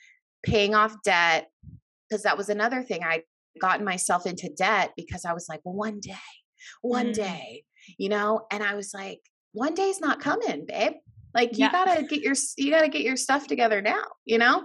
paying 0.44 0.76
off 0.76 0.96
debt, 1.04 1.48
because 2.10 2.24
that 2.24 2.38
was 2.38 2.50
another 2.50 2.84
thing. 2.84 3.04
I'd 3.04 3.24
gotten 3.60 3.86
myself 3.86 4.26
into 4.26 4.50
debt 4.50 4.92
because 4.96 5.26
I 5.26 5.34
was 5.34 5.48
like, 5.50 5.62
well, 5.64 5.76
one 5.76 6.00
day, 6.00 6.14
one 6.82 7.08
mm. 7.08 7.14
day, 7.14 7.64
you 7.98 8.10
know, 8.10 8.46
and 8.52 8.64
I 8.64 8.76
was 8.76 8.94
like, 8.94 9.20
one 9.54 9.74
day's 9.74 10.02
not 10.02 10.20
coming, 10.20 10.66
babe. 10.66 10.94
Like 11.34 11.58
you 11.58 11.66
yeah. 11.66 11.72
gotta 11.72 12.04
get 12.04 12.22
your 12.22 12.34
you 12.58 12.72
gotta 12.72 12.90
get 12.90 13.04
your 13.04 13.16
stuff 13.16 13.48
together 13.48 13.82
now, 13.82 14.04
you 14.26 14.38
know? 14.38 14.64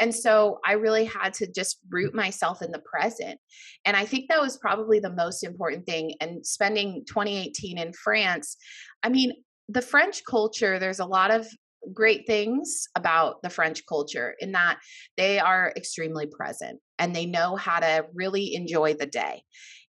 And 0.00 0.14
so 0.14 0.58
I 0.64 0.72
really 0.72 1.04
had 1.04 1.34
to 1.34 1.50
just 1.50 1.78
root 1.90 2.14
myself 2.14 2.62
in 2.62 2.70
the 2.70 2.80
present. 2.80 3.38
And 3.84 3.96
I 3.96 4.04
think 4.04 4.26
that 4.28 4.40
was 4.40 4.56
probably 4.56 5.00
the 5.00 5.12
most 5.12 5.44
important 5.44 5.86
thing. 5.86 6.14
And 6.20 6.46
spending 6.46 7.04
2018 7.08 7.78
in 7.78 7.92
France, 7.92 8.56
I 9.02 9.08
mean, 9.08 9.32
the 9.68 9.82
French 9.82 10.22
culture, 10.28 10.78
there's 10.78 11.00
a 11.00 11.06
lot 11.06 11.30
of 11.30 11.46
great 11.92 12.26
things 12.26 12.88
about 12.96 13.40
the 13.42 13.50
French 13.50 13.82
culture 13.86 14.34
in 14.40 14.52
that 14.52 14.78
they 15.16 15.38
are 15.38 15.72
extremely 15.76 16.26
present 16.26 16.80
and 16.98 17.14
they 17.14 17.26
know 17.26 17.54
how 17.56 17.78
to 17.78 18.04
really 18.14 18.54
enjoy 18.54 18.94
the 18.94 19.06
day 19.06 19.42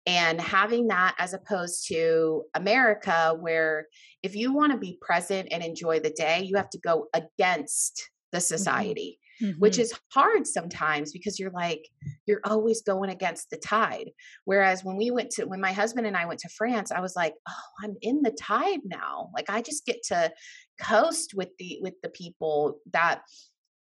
and 0.06 0.40
having 0.40 0.88
that 0.88 1.14
as 1.18 1.34
opposed 1.34 1.88
to 1.88 2.44
America, 2.54 3.36
where 3.38 3.86
if 4.22 4.36
you 4.36 4.52
want 4.52 4.72
to 4.72 4.78
be 4.78 4.98
present 5.00 5.48
and 5.50 5.62
enjoy 5.62 6.00
the 6.00 6.10
day, 6.10 6.42
you 6.42 6.56
have 6.56 6.70
to 6.70 6.78
go 6.78 7.06
against 7.12 8.10
the 8.32 8.38
mm-hmm. 8.38 8.42
society. 8.42 9.18
Mm-hmm. 9.42 9.58
Which 9.58 9.78
is 9.78 9.92
hard 10.14 10.46
sometimes 10.46 11.12
because 11.12 11.38
you're 11.38 11.50
like, 11.50 11.86
you're 12.24 12.40
always 12.44 12.80
going 12.80 13.10
against 13.10 13.50
the 13.50 13.58
tide. 13.58 14.08
Whereas 14.46 14.82
when 14.82 14.96
we 14.96 15.10
went 15.10 15.28
to, 15.32 15.44
when 15.44 15.60
my 15.60 15.72
husband 15.72 16.06
and 16.06 16.16
I 16.16 16.24
went 16.24 16.40
to 16.40 16.48
France, 16.56 16.90
I 16.90 17.00
was 17.00 17.14
like, 17.14 17.34
oh, 17.46 17.84
I'm 17.84 17.96
in 18.00 18.22
the 18.22 18.30
tide 18.30 18.80
now. 18.86 19.28
Like 19.34 19.50
I 19.50 19.60
just 19.60 19.84
get 19.84 20.02
to 20.04 20.32
coast 20.80 21.34
with 21.34 21.50
the, 21.58 21.80
with 21.82 21.92
the 22.02 22.08
people 22.08 22.78
that, 22.94 23.20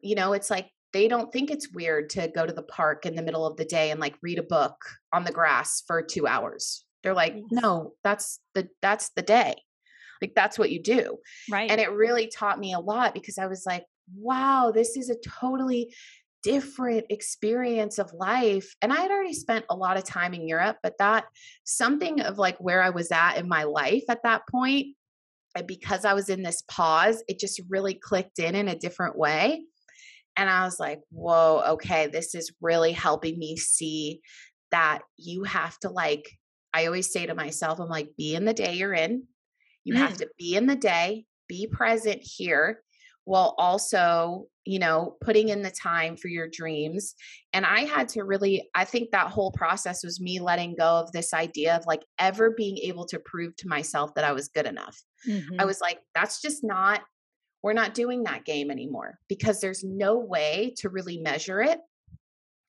you 0.00 0.16
know, 0.16 0.32
it's 0.32 0.50
like 0.50 0.66
they 0.94 1.08
don't 1.08 1.32
think 1.32 1.50
it's 1.50 1.72
weird 1.72 2.08
to 2.08 2.28
go 2.28 2.46
to 2.46 2.52
the 2.52 2.62
park 2.62 3.04
in 3.04 3.16
the 3.16 3.22
middle 3.22 3.44
of 3.44 3.56
the 3.56 3.64
day 3.64 3.90
and 3.90 4.00
like 4.00 4.14
read 4.22 4.38
a 4.38 4.44
book 4.44 4.76
on 5.12 5.24
the 5.24 5.32
grass 5.32 5.82
for 5.86 6.00
2 6.00 6.26
hours. 6.26 6.86
They're 7.02 7.12
like, 7.12 7.36
"No, 7.50 7.92
that's 8.02 8.40
the 8.54 8.68
that's 8.80 9.10
the 9.10 9.22
day." 9.22 9.56
Like 10.22 10.32
that's 10.34 10.58
what 10.58 10.70
you 10.70 10.80
do. 10.80 11.18
Right. 11.50 11.70
And 11.70 11.80
it 11.80 11.90
really 11.90 12.28
taught 12.28 12.60
me 12.60 12.72
a 12.72 12.78
lot 12.78 13.12
because 13.12 13.36
I 13.36 13.46
was 13.46 13.66
like, 13.66 13.84
"Wow, 14.16 14.70
this 14.72 14.96
is 14.96 15.10
a 15.10 15.18
totally 15.40 15.92
different 16.44 17.06
experience 17.10 17.98
of 17.98 18.12
life." 18.12 18.74
And 18.80 18.92
I 18.92 19.00
had 19.00 19.10
already 19.10 19.34
spent 19.34 19.66
a 19.68 19.76
lot 19.76 19.98
of 19.98 20.04
time 20.04 20.32
in 20.32 20.48
Europe, 20.48 20.78
but 20.82 20.96
that 20.98 21.24
something 21.64 22.20
of 22.20 22.38
like 22.38 22.56
where 22.58 22.82
I 22.82 22.90
was 22.90 23.10
at 23.10 23.36
in 23.36 23.48
my 23.48 23.64
life 23.64 24.04
at 24.08 24.22
that 24.22 24.42
point 24.48 24.96
and 25.56 25.66
because 25.66 26.04
I 26.04 26.14
was 26.14 26.28
in 26.28 26.42
this 26.42 26.62
pause, 26.68 27.22
it 27.28 27.38
just 27.38 27.60
really 27.68 27.94
clicked 27.94 28.38
in 28.38 28.54
in 28.54 28.68
a 28.68 28.78
different 28.78 29.16
way 29.16 29.64
and 30.36 30.50
I 30.50 30.64
was 30.64 30.80
like, 30.80 31.00
whoa, 31.10 31.62
okay, 31.68 32.06
this 32.06 32.34
is 32.34 32.52
really 32.60 32.92
helping 32.92 33.38
me 33.38 33.56
see 33.56 34.20
that 34.70 35.02
you 35.16 35.44
have 35.44 35.78
to 35.80 35.90
like, 35.90 36.28
I 36.72 36.86
always 36.86 37.12
say 37.12 37.26
to 37.26 37.34
myself, 37.34 37.78
I'm 37.78 37.88
like, 37.88 38.08
be 38.16 38.34
in 38.34 38.44
the 38.44 38.54
day 38.54 38.74
you're 38.74 38.94
in. 38.94 39.24
You 39.84 39.94
mm. 39.94 39.98
have 39.98 40.16
to 40.18 40.28
be 40.38 40.56
in 40.56 40.66
the 40.66 40.76
day, 40.76 41.24
be 41.48 41.68
present 41.70 42.20
here 42.22 42.80
while 43.26 43.54
also, 43.56 44.46
you 44.66 44.78
know, 44.78 45.16
putting 45.20 45.48
in 45.48 45.62
the 45.62 45.70
time 45.70 46.16
for 46.16 46.28
your 46.28 46.48
dreams. 46.48 47.14
And 47.52 47.64
I 47.64 47.80
had 47.80 48.08
to 48.10 48.24
really, 48.24 48.68
I 48.74 48.84
think 48.84 49.10
that 49.10 49.28
whole 49.28 49.52
process 49.52 50.04
was 50.04 50.20
me 50.20 50.40
letting 50.40 50.74
go 50.76 50.98
of 50.98 51.12
this 51.12 51.32
idea 51.32 51.76
of 51.76 51.86
like 51.86 52.02
ever 52.18 52.50
being 52.50 52.78
able 52.78 53.06
to 53.06 53.18
prove 53.20 53.56
to 53.56 53.68
myself 53.68 54.14
that 54.14 54.24
I 54.24 54.32
was 54.32 54.48
good 54.48 54.66
enough. 54.66 55.00
Mm-hmm. 55.26 55.56
I 55.58 55.64
was 55.64 55.80
like, 55.80 56.00
that's 56.14 56.42
just 56.42 56.64
not 56.64 57.00
we're 57.64 57.72
not 57.72 57.94
doing 57.94 58.24
that 58.24 58.44
game 58.44 58.70
anymore 58.70 59.18
because 59.26 59.58
there's 59.58 59.82
no 59.82 60.18
way 60.18 60.74
to 60.76 60.90
really 60.90 61.16
measure 61.16 61.62
it. 61.62 61.80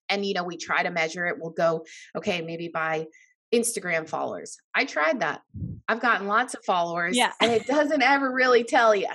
And, 0.07 0.25
you 0.25 0.33
know, 0.33 0.45
we 0.45 0.55
try 0.55 0.83
to 0.83 0.89
measure 0.89 1.25
it. 1.25 1.35
We'll 1.37 1.51
go, 1.51 1.85
okay, 2.15 2.41
maybe 2.41 2.69
by 2.73 3.07
Instagram 3.53 4.07
followers. 4.07 4.55
I 4.73 4.85
tried 4.85 5.19
that. 5.19 5.41
I've 5.89 5.99
gotten 5.99 6.27
lots 6.27 6.53
of 6.53 6.63
followers. 6.63 7.17
Yeah. 7.17 7.33
and 7.41 7.51
it 7.51 7.67
doesn't 7.67 8.01
ever 8.01 8.31
really 8.31 8.63
tell 8.63 8.95
you, 8.95 9.09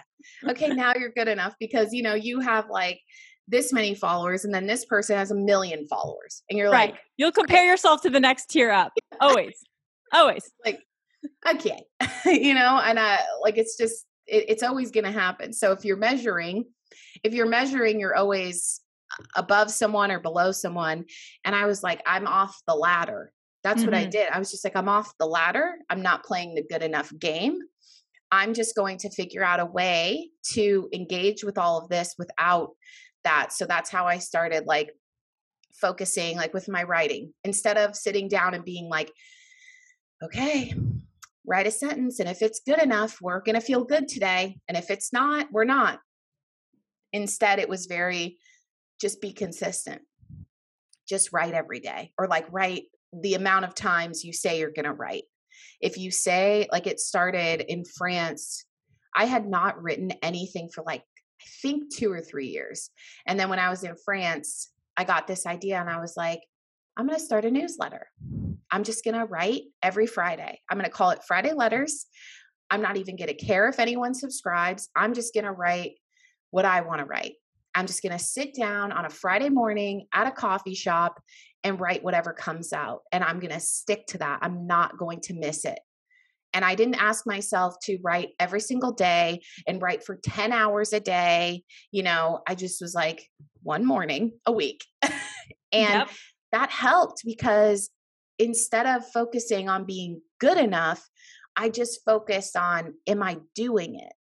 okay, 0.47 0.69
now 0.69 0.93
you're 0.99 1.13
good 1.17 1.29
enough 1.29 1.55
because, 1.59 1.95
you 1.95 2.03
know, 2.03 2.15
you 2.15 2.41
have 2.41 2.69
like 2.69 3.01
this 3.49 3.73
many 3.73 3.95
followers 3.95 4.45
and 4.45 4.53
then 4.53 4.67
this 4.67 4.85
person 4.85 5.17
has 5.17 5.31
a 5.31 5.35
million 5.35 5.87
followers 5.87 6.43
and 6.51 6.59
you're 6.59 6.71
right. 6.71 6.91
like 6.91 7.01
you'll 7.17 7.33
compare 7.33 7.65
yourself 7.65 8.03
to 8.03 8.11
the 8.11 8.21
next 8.21 8.47
tier 8.47 8.71
up 8.71 8.93
always 9.21 9.65
always 10.13 10.49
like 10.65 10.79
okay 11.49 11.83
you 12.27 12.55
know 12.55 12.81
and 12.85 12.97
i 13.01 13.19
like 13.43 13.59
it's 13.59 13.77
just 13.77 14.07
it, 14.31 14.47
it's 14.49 14.63
always 14.63 14.91
going 14.91 15.05
to 15.05 15.11
happen. 15.11 15.53
So 15.53 15.73
if 15.73 15.85
you're 15.85 15.97
measuring 15.97 16.65
if 17.23 17.35
you're 17.35 17.49
measuring 17.49 18.01
you're 18.01 18.17
always 18.17 18.81
above 19.37 19.71
someone 19.71 20.11
or 20.11 20.21
below 20.21 20.53
someone 20.53 21.05
and 21.45 21.55
i 21.55 21.67
was 21.67 21.83
like 21.83 22.01
i'm 22.07 22.27
off 22.27 22.57
the 22.67 22.75
ladder. 22.75 23.33
That's 23.63 23.83
mm-hmm. 23.83 23.91
what 23.91 23.97
i 23.97 24.03
mm-hmm. 24.03 24.11
did. 24.11 24.31
I 24.31 24.39
was 24.39 24.51
just 24.51 24.65
like 24.65 24.77
i'm 24.77 24.89
off 24.89 25.13
the 25.19 25.27
ladder. 25.27 25.75
I'm 25.89 26.03
not 26.03 26.25
playing 26.25 26.55
the 26.55 26.63
good 26.63 26.83
enough 26.83 27.13
game. 27.19 27.59
I'm 28.33 28.55
just 28.55 28.77
going 28.77 28.99
to 28.99 29.11
figure 29.11 29.43
out 29.43 29.61
a 29.61 29.67
way 29.67 30.31
to 30.53 30.89
engage 30.93 31.43
with 31.43 31.59
all 31.59 31.79
of 31.79 31.89
this 31.89 32.15
without 32.17 32.71
that. 33.25 33.53
So 33.53 33.67
that's 33.67 33.91
how 33.91 34.07
i 34.07 34.19
started 34.19 34.67
like 34.67 34.91
focusing 35.75 36.37
like 36.37 36.55
with 36.55 36.69
my 36.69 36.85
writing. 36.85 37.33
Instead 37.45 37.77
of 37.77 37.97
sitting 37.97 38.29
down 38.29 38.55
and 38.55 38.65
being 38.65 38.89
like 38.89 39.11
okay 40.23 40.75
write 41.47 41.67
a 41.67 41.71
sentence 41.71 42.21
and 42.21 42.29
if 42.29 42.43
it's 42.43 42.61
good 42.67 42.81
enough 42.83 43.19
we're 43.21 43.41
going 43.41 43.55
to 43.55 43.61
feel 43.61 43.85
good 43.85 44.09
today 44.09 44.59
and 44.69 44.77
if 44.77 44.91
it's 44.91 45.13
not 45.13 45.47
we're 45.51 45.65
not 45.65 45.99
instead 47.13 47.59
it 47.59 47.69
was 47.69 47.87
very 47.87 48.39
just 49.01 49.21
be 49.21 49.33
consistent 49.33 50.03
just 51.09 51.33
write 51.33 51.55
every 51.55 51.81
day 51.81 52.13
or 52.19 52.29
like 52.29 52.47
write 52.51 52.85
the 53.13 53.35
amount 53.35 53.65
of 53.65 53.75
times 53.75 54.25
you 54.25 54.33
say 54.33 54.59
you're 54.59 54.71
going 54.71 54.85
to 54.85 54.93
write 54.93 55.25
if 55.81 55.99
you 55.99 56.11
say 56.11 56.69
like 56.71 56.87
it 56.87 57.01
started 57.01 57.65
in 57.73 57.85
france 57.85 58.67
i 59.17 59.25
had 59.25 59.49
not 59.49 59.83
written 59.83 60.13
anything 60.23 60.69
for 60.73 60.85
like 60.87 61.03
I 61.41 61.47
think 61.63 61.95
two 61.95 62.13
or 62.13 62.21
three 62.21 62.49
years. 62.49 62.91
And 63.27 63.41
then 63.41 63.49
when 63.49 63.59
I 63.59 63.71
was 63.71 63.83
in 63.83 63.95
France, 64.05 64.71
I 64.97 65.05
got 65.05 65.27
this 65.27 65.47
idea 65.47 65.81
and 65.81 65.89
I 65.89 66.01
was 66.01 66.15
like, 66.17 66.41
I'm 66.97 67.07
going 67.07 67.19
to 67.19 67.25
start 67.25 67.45
a 67.45 67.51
newsletter. 67.51 68.09
I'm 68.71 68.85
just 68.85 69.05
going 69.05 69.19
to 69.19 69.25
write 69.25 69.63
every 69.83 70.07
Friday. 70.07 70.61
I'm 70.69 70.79
going 70.79 70.89
to 70.89 70.91
call 70.91 71.11
it 71.11 71.25
Friday 71.27 71.53
Letters. 71.53 72.07
I'm 72.71 72.83
not 72.83 72.97
even 72.97 73.17
going 73.17 73.29
to 73.29 73.35
care 73.35 73.69
if 73.69 73.81
anyone 73.81 74.15
subscribes. 74.15 74.89
I'm 74.95 75.15
just 75.15 75.35
going 75.35 75.45
to 75.45 75.53
write 75.53 75.93
what 76.51 76.65
I 76.65 76.83
want 76.83 77.01
to 77.01 77.05
write. 77.05 77.35
I'm 77.75 77.87
just 77.87 78.03
going 78.03 78.17
to 78.17 78.25
sit 78.25 78.55
down 78.55 78.93
on 78.93 79.05
a 79.05 79.11
Friday 79.11 79.49
morning 79.49 80.07
at 80.13 80.27
a 80.27 80.33
coffee 80.33 80.75
shop 80.75 81.21
and 81.63 81.81
write 81.81 82.03
whatever 82.03 82.33
comes 82.33 82.73
out. 82.73 83.03
And 83.13 83.23
I'm 83.23 83.39
going 83.39 83.53
to 83.53 83.61
stick 83.61 84.07
to 84.09 84.19
that. 84.19 84.41
I'm 84.43 84.67
not 84.67 84.99
going 84.99 85.21
to 85.23 85.35
miss 85.35 85.65
it. 85.65 85.79
And 86.53 86.65
I 86.65 86.75
didn't 86.75 87.01
ask 87.01 87.27
myself 87.27 87.77
to 87.85 87.99
write 88.03 88.31
every 88.41 88.61
single 88.61 88.93
day 88.93 89.41
and 89.69 89.81
write 89.81 90.05
for 90.05 90.17
10 90.17 90.53
hours 90.53 90.93
a 90.93 91.01
day. 91.01 91.63
You 91.93 92.03
know, 92.03 92.41
I 92.47 92.57
just 92.57 92.81
was 92.81 92.95
like 92.95 93.29
one 93.63 93.85
morning 93.85 94.33
a 94.47 94.53
week. 94.53 94.85
and 95.03 95.13
yep. 95.73 96.11
that 96.51 96.71
helped 96.71 97.23
because 97.25 97.91
instead 98.41 98.87
of 98.87 99.07
focusing 99.13 99.69
on 99.69 99.85
being 99.85 100.21
good 100.41 100.57
enough, 100.57 101.09
I 101.57 101.69
just 101.69 102.01
focused 102.05 102.57
on 102.57 102.95
am 103.07 103.23
I 103.23 103.39
doing 103.55 103.95
it? 103.97 104.13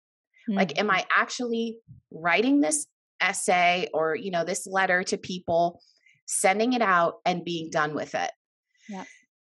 Mm-hmm. 0.48 0.54
Like, 0.54 0.78
am 0.78 0.90
I 0.90 1.06
actually 1.16 1.78
writing 2.12 2.60
this 2.60 2.86
essay 3.20 3.88
or, 3.94 4.14
you 4.14 4.30
know, 4.30 4.44
this 4.44 4.66
letter 4.66 5.02
to 5.04 5.16
people, 5.16 5.80
sending 6.26 6.74
it 6.74 6.82
out 6.82 7.14
and 7.24 7.44
being 7.44 7.70
done 7.70 7.94
with 7.94 8.14
it? 8.14 8.30
Yeah. 8.88 9.04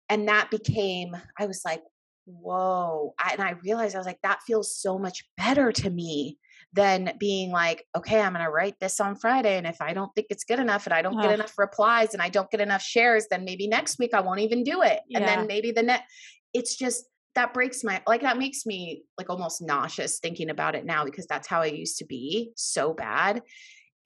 And 0.08 0.28
that 0.28 0.50
became, 0.50 1.16
I 1.38 1.46
was 1.46 1.62
like, 1.64 1.82
whoa. 2.24 3.14
I, 3.18 3.32
and 3.32 3.42
I 3.42 3.54
realized 3.62 3.94
I 3.94 3.98
was 3.98 4.06
like, 4.06 4.22
that 4.22 4.42
feels 4.46 4.76
so 4.76 4.98
much 4.98 5.24
better 5.36 5.72
to 5.72 5.90
me 5.90 6.38
than 6.74 7.12
being 7.18 7.50
like, 7.50 7.86
okay, 7.96 8.20
I'm 8.20 8.32
going 8.32 8.44
to 8.44 8.50
write 8.50 8.74
this 8.80 9.00
on 9.00 9.14
Friday. 9.14 9.56
And 9.56 9.66
if 9.66 9.80
I 9.80 9.94
don't 9.94 10.12
think 10.14 10.26
it's 10.30 10.44
good 10.44 10.58
enough 10.58 10.86
and 10.86 10.92
I 10.92 11.02
don't 11.02 11.20
get 11.20 11.32
enough 11.32 11.56
replies 11.56 12.14
and 12.14 12.22
I 12.22 12.28
don't 12.28 12.50
get 12.50 12.60
enough 12.60 12.82
shares, 12.82 13.26
then 13.30 13.44
maybe 13.44 13.68
next 13.68 13.98
week 13.98 14.12
I 14.12 14.20
won't 14.20 14.40
even 14.40 14.64
do 14.64 14.82
it. 14.82 15.00
Yeah. 15.08 15.18
And 15.18 15.28
then 15.28 15.46
maybe 15.46 15.70
the 15.70 15.84
next, 15.84 16.04
it's 16.52 16.76
just, 16.76 17.04
that 17.34 17.52
breaks 17.52 17.82
my 17.82 18.00
like 18.06 18.20
that 18.20 18.38
makes 18.38 18.64
me 18.64 19.02
like 19.18 19.28
almost 19.28 19.60
nauseous 19.60 20.20
thinking 20.20 20.50
about 20.50 20.76
it 20.76 20.84
now 20.84 21.04
because 21.04 21.26
that's 21.26 21.48
how 21.48 21.62
I 21.62 21.66
used 21.66 21.98
to 21.98 22.04
be 22.04 22.52
so 22.54 22.92
bad 22.92 23.42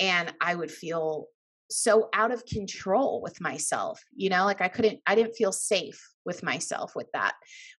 and 0.00 0.32
I 0.40 0.54
would 0.54 0.70
feel 0.70 1.26
so 1.70 2.08
out 2.14 2.32
of 2.32 2.46
control 2.46 3.20
with 3.20 3.40
myself 3.42 4.02
you 4.16 4.30
know 4.30 4.46
like 4.46 4.62
i 4.62 4.68
couldn't 4.68 5.00
i 5.06 5.14
didn't 5.14 5.36
feel 5.36 5.52
safe 5.52 6.02
with 6.24 6.42
myself 6.42 6.96
with 6.96 7.08
that 7.12 7.34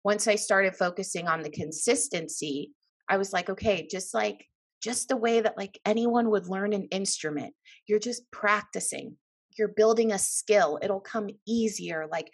once 0.04 0.28
i 0.28 0.34
started 0.34 0.76
focusing 0.76 1.26
on 1.26 1.42
the 1.42 1.48
consistency 1.48 2.70
i 3.08 3.16
was 3.16 3.32
like 3.32 3.48
okay 3.48 3.88
just 3.90 4.12
like 4.12 4.44
just 4.82 5.08
the 5.08 5.16
way 5.16 5.40
that 5.40 5.56
like 5.56 5.78
anyone 5.84 6.30
would 6.30 6.48
learn 6.48 6.72
an 6.72 6.88
instrument 6.90 7.54
you're 7.86 7.98
just 7.98 8.30
practicing 8.30 9.16
you're 9.58 9.68
building 9.68 10.12
a 10.12 10.18
skill 10.18 10.78
it'll 10.82 11.00
come 11.00 11.28
easier 11.46 12.06
like 12.10 12.32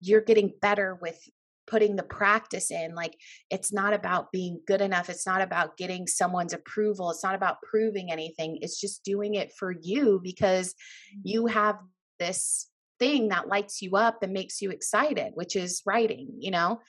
you're 0.00 0.20
getting 0.20 0.52
better 0.60 0.98
with 1.00 1.18
putting 1.66 1.96
the 1.96 2.02
practice 2.02 2.70
in 2.70 2.94
like 2.94 3.16
it's 3.50 3.72
not 3.72 3.94
about 3.94 4.30
being 4.32 4.60
good 4.66 4.80
enough 4.80 5.08
it's 5.08 5.26
not 5.26 5.40
about 5.40 5.76
getting 5.76 6.06
someone's 6.06 6.52
approval 6.52 7.10
it's 7.10 7.24
not 7.24 7.34
about 7.34 7.62
proving 7.62 8.10
anything 8.10 8.58
it's 8.60 8.80
just 8.80 9.02
doing 9.04 9.34
it 9.34 9.52
for 9.58 9.74
you 9.82 10.20
because 10.22 10.68
mm-hmm. 10.68 11.20
you 11.24 11.46
have 11.46 11.76
this 12.18 12.68
thing 12.98 13.28
that 13.28 13.48
lights 13.48 13.80
you 13.82 13.96
up 13.96 14.22
and 14.22 14.32
makes 14.32 14.60
you 14.60 14.70
excited 14.70 15.32
which 15.34 15.56
is 15.56 15.82
writing 15.86 16.28
you 16.38 16.50
know 16.50 16.80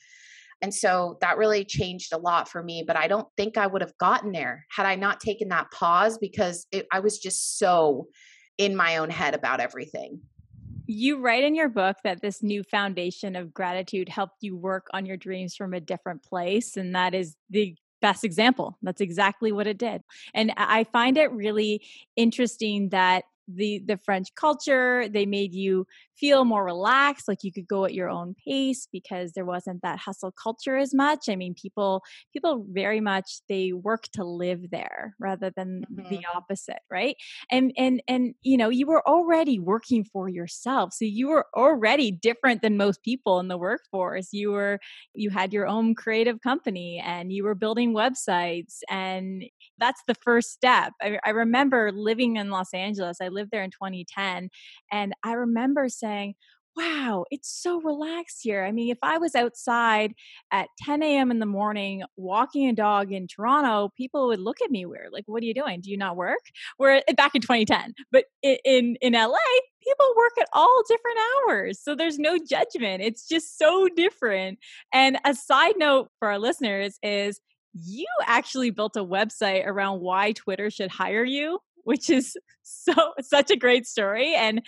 and 0.61 0.73
so 0.73 1.17
that 1.21 1.37
really 1.37 1.63
changed 1.65 2.13
a 2.13 2.17
lot 2.17 2.49
for 2.49 2.63
me 2.63 2.83
but 2.85 2.95
i 2.95 3.07
don't 3.07 3.27
think 3.37 3.57
i 3.57 3.67
would 3.67 3.81
have 3.81 3.97
gotten 3.97 4.31
there 4.31 4.65
had 4.69 4.85
i 4.85 4.95
not 4.95 5.19
taken 5.19 5.49
that 5.49 5.69
pause 5.71 6.17
because 6.17 6.67
it, 6.71 6.85
i 6.91 6.99
was 6.99 7.19
just 7.19 7.57
so 7.57 8.07
in 8.57 8.75
my 8.75 8.97
own 8.97 9.09
head 9.09 9.33
about 9.33 9.59
everything 9.59 10.21
you 10.87 11.19
write 11.19 11.43
in 11.43 11.55
your 11.55 11.69
book 11.69 11.97
that 12.03 12.21
this 12.21 12.43
new 12.43 12.63
foundation 12.63 13.35
of 13.35 13.53
gratitude 13.53 14.09
helped 14.09 14.37
you 14.41 14.55
work 14.55 14.87
on 14.93 15.05
your 15.05 15.17
dreams 15.17 15.55
from 15.55 15.73
a 15.73 15.79
different 15.79 16.23
place. 16.23 16.77
And 16.77 16.95
that 16.95 17.13
is 17.13 17.35
the 17.49 17.75
best 18.01 18.23
example. 18.23 18.77
That's 18.81 19.01
exactly 19.01 19.51
what 19.51 19.67
it 19.67 19.77
did. 19.77 20.03
And 20.33 20.53
I 20.57 20.83
find 20.85 21.17
it 21.17 21.31
really 21.31 21.81
interesting 22.15 22.89
that 22.89 23.23
the 23.47 23.81
the 23.86 23.97
french 23.97 24.27
culture 24.36 25.08
they 25.10 25.25
made 25.25 25.53
you 25.53 25.86
feel 26.17 26.45
more 26.45 26.63
relaxed 26.63 27.27
like 27.27 27.39
you 27.43 27.51
could 27.51 27.67
go 27.67 27.86
at 27.86 27.93
your 27.93 28.10
own 28.10 28.36
pace 28.47 28.88
because 28.91 29.34
there 29.34 29.45
wasn't 29.45 29.81
that 29.81 29.99
hustle 29.99 30.31
culture 30.31 30.77
as 30.77 30.93
much. 30.93 31.25
I 31.29 31.36
mean 31.36 31.53
people 31.53 32.01
people 32.34 32.65
very 32.69 33.01
much 33.01 33.41
they 33.49 33.73
work 33.73 34.03
to 34.13 34.23
live 34.23 34.71
there 34.71 35.15
rather 35.19 35.51
than 35.55 35.84
mm-hmm. 35.91 36.10
the 36.10 36.21
opposite 36.34 36.79
right? 36.89 37.15
And 37.51 37.73
and 37.77 38.01
and 38.08 38.34
you 38.41 38.58
know 38.58 38.69
you 38.69 38.88
were 38.88 39.08
already 39.08 39.60
working 39.60 40.03
for 40.03 40.29
yourself 40.29 40.93
so 40.93 41.05
you 41.05 41.27
were 41.27 41.47
already 41.55 42.12
different 42.12 42.62
than 42.62 42.77
most 42.77 43.03
people 43.03 43.39
in 43.39 43.47
the 43.47 43.58
workforce. 43.58 44.29
You 44.31 44.51
were 44.51 44.79
you 45.13 45.29
had 45.29 45.53
your 45.53 45.67
own 45.67 45.95
creative 45.95 46.41
company 46.41 47.01
and 47.05 47.31
you 47.31 47.43
were 47.43 47.55
building 47.55 47.93
websites 47.93 48.79
and 48.89 49.43
that's 49.77 50.01
the 50.08 50.15
first 50.15 50.51
step. 50.51 50.93
I, 51.01 51.19
I 51.25 51.31
remember 51.31 51.91
living 51.91 52.38
in 52.38 52.49
los 52.49 52.73
angeles 52.73 53.17
i 53.21 53.27
lived 53.36 53.52
there 53.52 53.63
in 53.63 53.71
2010 53.71 54.50
and 54.91 55.13
i 55.24 55.34
remember 55.34 55.88
saying, 55.89 56.34
wow, 56.76 57.26
it's 57.32 57.50
so 57.50 57.80
relaxed 57.82 58.39
here. 58.41 58.63
I 58.63 58.71
mean, 58.71 58.91
if 58.91 58.98
I 59.02 59.17
was 59.17 59.36
outside 59.36 60.13
at 60.52 60.67
10 60.80 61.02
a.m. 61.04 61.32
in 61.32 61.39
the 61.39 61.45
morning 61.45 62.04
walking 62.17 62.67
a 62.67 62.74
dog 62.74 63.12
in 63.12 63.28
Toronto, 63.28 63.91
people 63.95 64.28
would 64.28 64.39
look 64.39 64.62
at 64.62 64.71
me 64.71 64.86
weird. 64.86 65.10
Like, 65.12 65.24
what 65.28 65.41
are 65.41 65.45
you 65.45 65.54
doing? 65.54 65.82
Do 65.82 65.89
you 65.89 65.98
not 65.98 66.17
work? 66.17 66.39
We're 66.78 67.02
eh, 67.08 67.13
back 67.15 67.36
in 67.36 67.41
2010, 67.41 67.93
but 68.12 68.26
in 68.43 68.98
in 69.02 69.13
LA, 69.13 69.38
people 69.84 70.13
work 70.17 70.34
at 70.39 70.50
all 70.54 70.84
different 70.88 71.17
hours, 71.48 71.80
so 71.82 71.95
there's 71.95 72.19
no 72.19 72.38
judgment. 72.38 73.04
It's 73.04 73.28
just 73.28 73.58
so 73.58 73.88
different. 73.95 74.60
And 74.93 75.17
a 75.26 75.34
side 75.34 75.76
note 75.78 76.10
for 76.19 76.30
our 76.30 76.39
listeners 76.39 77.00
is. 77.02 77.39
You 77.78 78.08
actually 78.26 78.69
built 78.69 78.95
a 78.95 79.04
website 79.04 79.65
around 79.65 80.00
why 80.00 80.32
Twitter 80.32 80.69
should 80.69 80.89
hire 80.89 81.26
you 81.26 81.60
which 81.86 82.10
is 82.10 82.36
so 82.63 82.93
such 83.21 83.50
a 83.50 83.56
great 83.56 83.88
story 83.88 84.36
and 84.36 84.62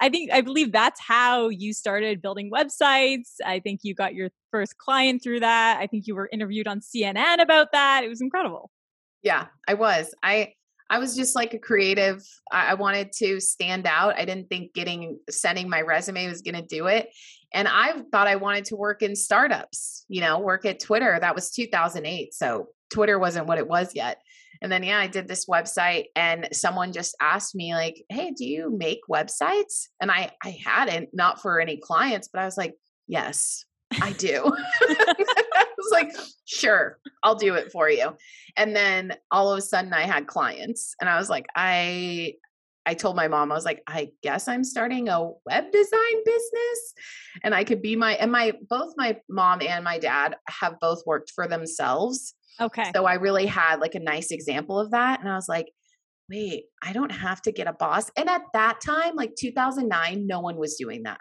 i 0.00 0.08
think 0.08 0.30
i 0.32 0.40
believe 0.40 0.72
that's 0.72 1.00
how 1.00 1.48
you 1.48 1.72
started 1.72 2.20
building 2.20 2.50
websites. 2.50 3.36
I 3.44 3.60
think 3.60 3.80
you 3.82 3.94
got 3.94 4.14
your 4.14 4.30
first 4.50 4.76
client 4.78 5.22
through 5.22 5.40
that. 5.40 5.78
I 5.80 5.86
think 5.86 6.06
you 6.06 6.14
were 6.14 6.28
interviewed 6.32 6.68
on 6.68 6.80
cnn 6.80 7.40
about 7.40 7.72
that. 7.72 8.04
It 8.04 8.08
was 8.08 8.20
incredible. 8.20 8.70
Yeah 9.22 9.46
i 9.66 9.74
was. 9.74 10.14
I 10.22 10.52
i 10.90 10.98
was 10.98 11.16
just 11.16 11.34
like 11.34 11.54
a 11.54 11.58
creative 11.58 12.22
i, 12.52 12.74
wanted 12.74 13.12
to 13.18 13.40
stand 13.40 13.86
out. 13.86 14.18
I 14.18 14.24
didn't 14.24 14.48
think 14.48 14.74
getting 14.74 15.18
sending 15.30 15.68
my 15.68 15.80
resume 15.82 16.28
was 16.28 16.42
going 16.42 16.54
to 16.54 16.62
do 16.62 16.86
it 16.86 17.08
and 17.52 17.68
i 17.68 17.92
thought 18.10 18.26
i 18.26 18.36
wanted 18.36 18.66
to 18.66 18.76
work 18.76 19.02
in 19.02 19.16
startups 19.16 20.04
you 20.08 20.20
know 20.20 20.38
work 20.38 20.64
at 20.64 20.80
twitter. 20.80 21.18
That 21.20 21.34
was 21.34 21.50
2008 21.50 22.34
so 22.34 22.68
twitter 22.90 23.18
wasn't 23.18 23.46
what 23.46 23.58
it 23.58 23.68
was 23.68 23.94
yet 23.94 24.18
and 24.62 24.70
then, 24.70 24.82
yeah, 24.82 24.98
I 24.98 25.06
did 25.06 25.28
this 25.28 25.46
website 25.46 26.06
and 26.14 26.48
someone 26.52 26.92
just 26.92 27.16
asked 27.20 27.54
me, 27.54 27.74
like, 27.74 28.02
hey, 28.08 28.30
do 28.30 28.44
you 28.44 28.76
make 28.76 29.00
websites? 29.10 29.88
And 30.00 30.10
I, 30.10 30.32
I 30.42 30.58
hadn't, 30.64 31.10
not 31.12 31.40
for 31.40 31.60
any 31.60 31.76
clients, 31.76 32.28
but 32.28 32.40
I 32.40 32.44
was 32.44 32.56
like, 32.56 32.74
yes, 33.06 33.64
I 34.00 34.12
do. 34.12 34.42
I 34.82 35.66
was 35.76 35.92
like, 35.92 36.12
sure, 36.44 36.98
I'll 37.22 37.34
do 37.34 37.54
it 37.54 37.70
for 37.70 37.88
you. 37.88 38.16
And 38.56 38.74
then 38.74 39.14
all 39.30 39.52
of 39.52 39.58
a 39.58 39.62
sudden 39.62 39.92
I 39.92 40.02
had 40.02 40.26
clients 40.26 40.94
and 41.00 41.08
I 41.08 41.18
was 41.18 41.30
like, 41.30 41.46
I, 41.54 42.34
I 42.84 42.94
told 42.94 43.16
my 43.16 43.26
mom, 43.26 43.50
I 43.50 43.54
was 43.56 43.64
like, 43.64 43.82
I 43.88 44.10
guess 44.22 44.46
I'm 44.46 44.62
starting 44.62 45.08
a 45.08 45.30
web 45.44 45.72
design 45.72 46.24
business 46.24 46.94
and 47.42 47.54
I 47.54 47.64
could 47.64 47.82
be 47.82 47.96
my, 47.96 48.14
and 48.14 48.30
my, 48.30 48.52
both 48.68 48.94
my 48.96 49.16
mom 49.28 49.60
and 49.60 49.84
my 49.84 49.98
dad 49.98 50.36
have 50.48 50.78
both 50.80 51.02
worked 51.04 51.32
for 51.34 51.48
themselves. 51.48 52.34
Okay. 52.60 52.90
So 52.94 53.04
I 53.04 53.14
really 53.14 53.46
had 53.46 53.80
like 53.80 53.94
a 53.94 54.00
nice 54.00 54.30
example 54.30 54.78
of 54.78 54.90
that. 54.92 55.20
And 55.20 55.28
I 55.28 55.34
was 55.34 55.48
like, 55.48 55.66
wait, 56.30 56.64
I 56.82 56.92
don't 56.92 57.12
have 57.12 57.40
to 57.42 57.52
get 57.52 57.66
a 57.66 57.72
boss. 57.72 58.10
And 58.16 58.28
at 58.28 58.42
that 58.52 58.80
time, 58.80 59.14
like 59.14 59.34
2009, 59.38 60.26
no 60.26 60.40
one 60.40 60.56
was 60.56 60.76
doing 60.76 61.04
that. 61.04 61.20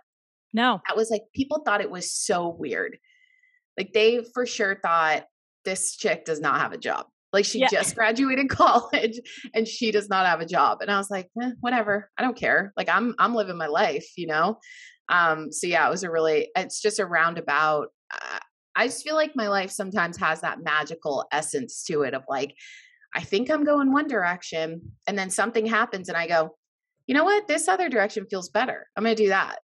No. 0.53 0.81
That 0.87 0.95
was 0.95 1.09
like, 1.09 1.23
people 1.33 1.61
thought 1.65 1.81
it 1.81 1.91
was 1.91 2.11
so 2.11 2.55
weird. 2.57 2.97
Like 3.77 3.91
they 3.93 4.23
for 4.33 4.45
sure 4.45 4.79
thought 4.81 5.25
this 5.65 5.95
chick 5.95 6.25
does 6.25 6.39
not 6.39 6.61
have 6.61 6.71
a 6.71 6.77
job. 6.77 7.07
Like 7.33 7.45
she 7.45 7.59
yeah. 7.59 7.67
just 7.69 7.95
graduated 7.97 8.49
college 8.49 9.19
and 9.53 9.67
she 9.67 9.91
does 9.91 10.07
not 10.07 10.25
have 10.25 10.39
a 10.39 10.45
job. 10.45 10.81
And 10.81 10.89
I 10.89 10.97
was 10.97 11.11
like, 11.11 11.29
eh, 11.41 11.51
whatever. 11.59 12.09
I 12.17 12.23
don't 12.23 12.37
care. 12.37 12.71
Like 12.77 12.89
I'm 12.89 13.13
I'm 13.19 13.35
living 13.35 13.57
my 13.57 13.67
life, 13.67 14.07
you 14.15 14.27
know? 14.27 14.59
Um, 15.09 15.51
so 15.51 15.67
yeah, 15.67 15.85
it 15.85 15.91
was 15.91 16.03
a 16.03 16.09
really 16.09 16.49
it's 16.55 16.81
just 16.81 16.99
a 16.99 17.05
roundabout. 17.05 17.87
Uh, 18.11 18.39
I 18.75 18.87
just 18.87 19.03
feel 19.03 19.15
like 19.15 19.35
my 19.35 19.47
life 19.47 19.71
sometimes 19.71 20.17
has 20.17 20.41
that 20.41 20.63
magical 20.63 21.25
essence 21.31 21.83
to 21.85 22.01
it 22.01 22.13
of 22.13 22.23
like, 22.27 22.55
I 23.13 23.21
think 23.21 23.49
I'm 23.49 23.63
going 23.63 23.93
one 23.93 24.07
direction, 24.07 24.91
and 25.07 25.17
then 25.17 25.29
something 25.29 25.65
happens, 25.65 26.09
and 26.09 26.17
I 26.17 26.27
go, 26.27 26.55
you 27.07 27.13
know 27.13 27.23
what? 27.23 27.47
This 27.47 27.67
other 27.67 27.87
direction 27.87 28.25
feels 28.29 28.49
better. 28.49 28.87
I'm 28.95 29.03
going 29.03 29.15
to 29.15 29.23
do 29.23 29.29
that. 29.29 29.59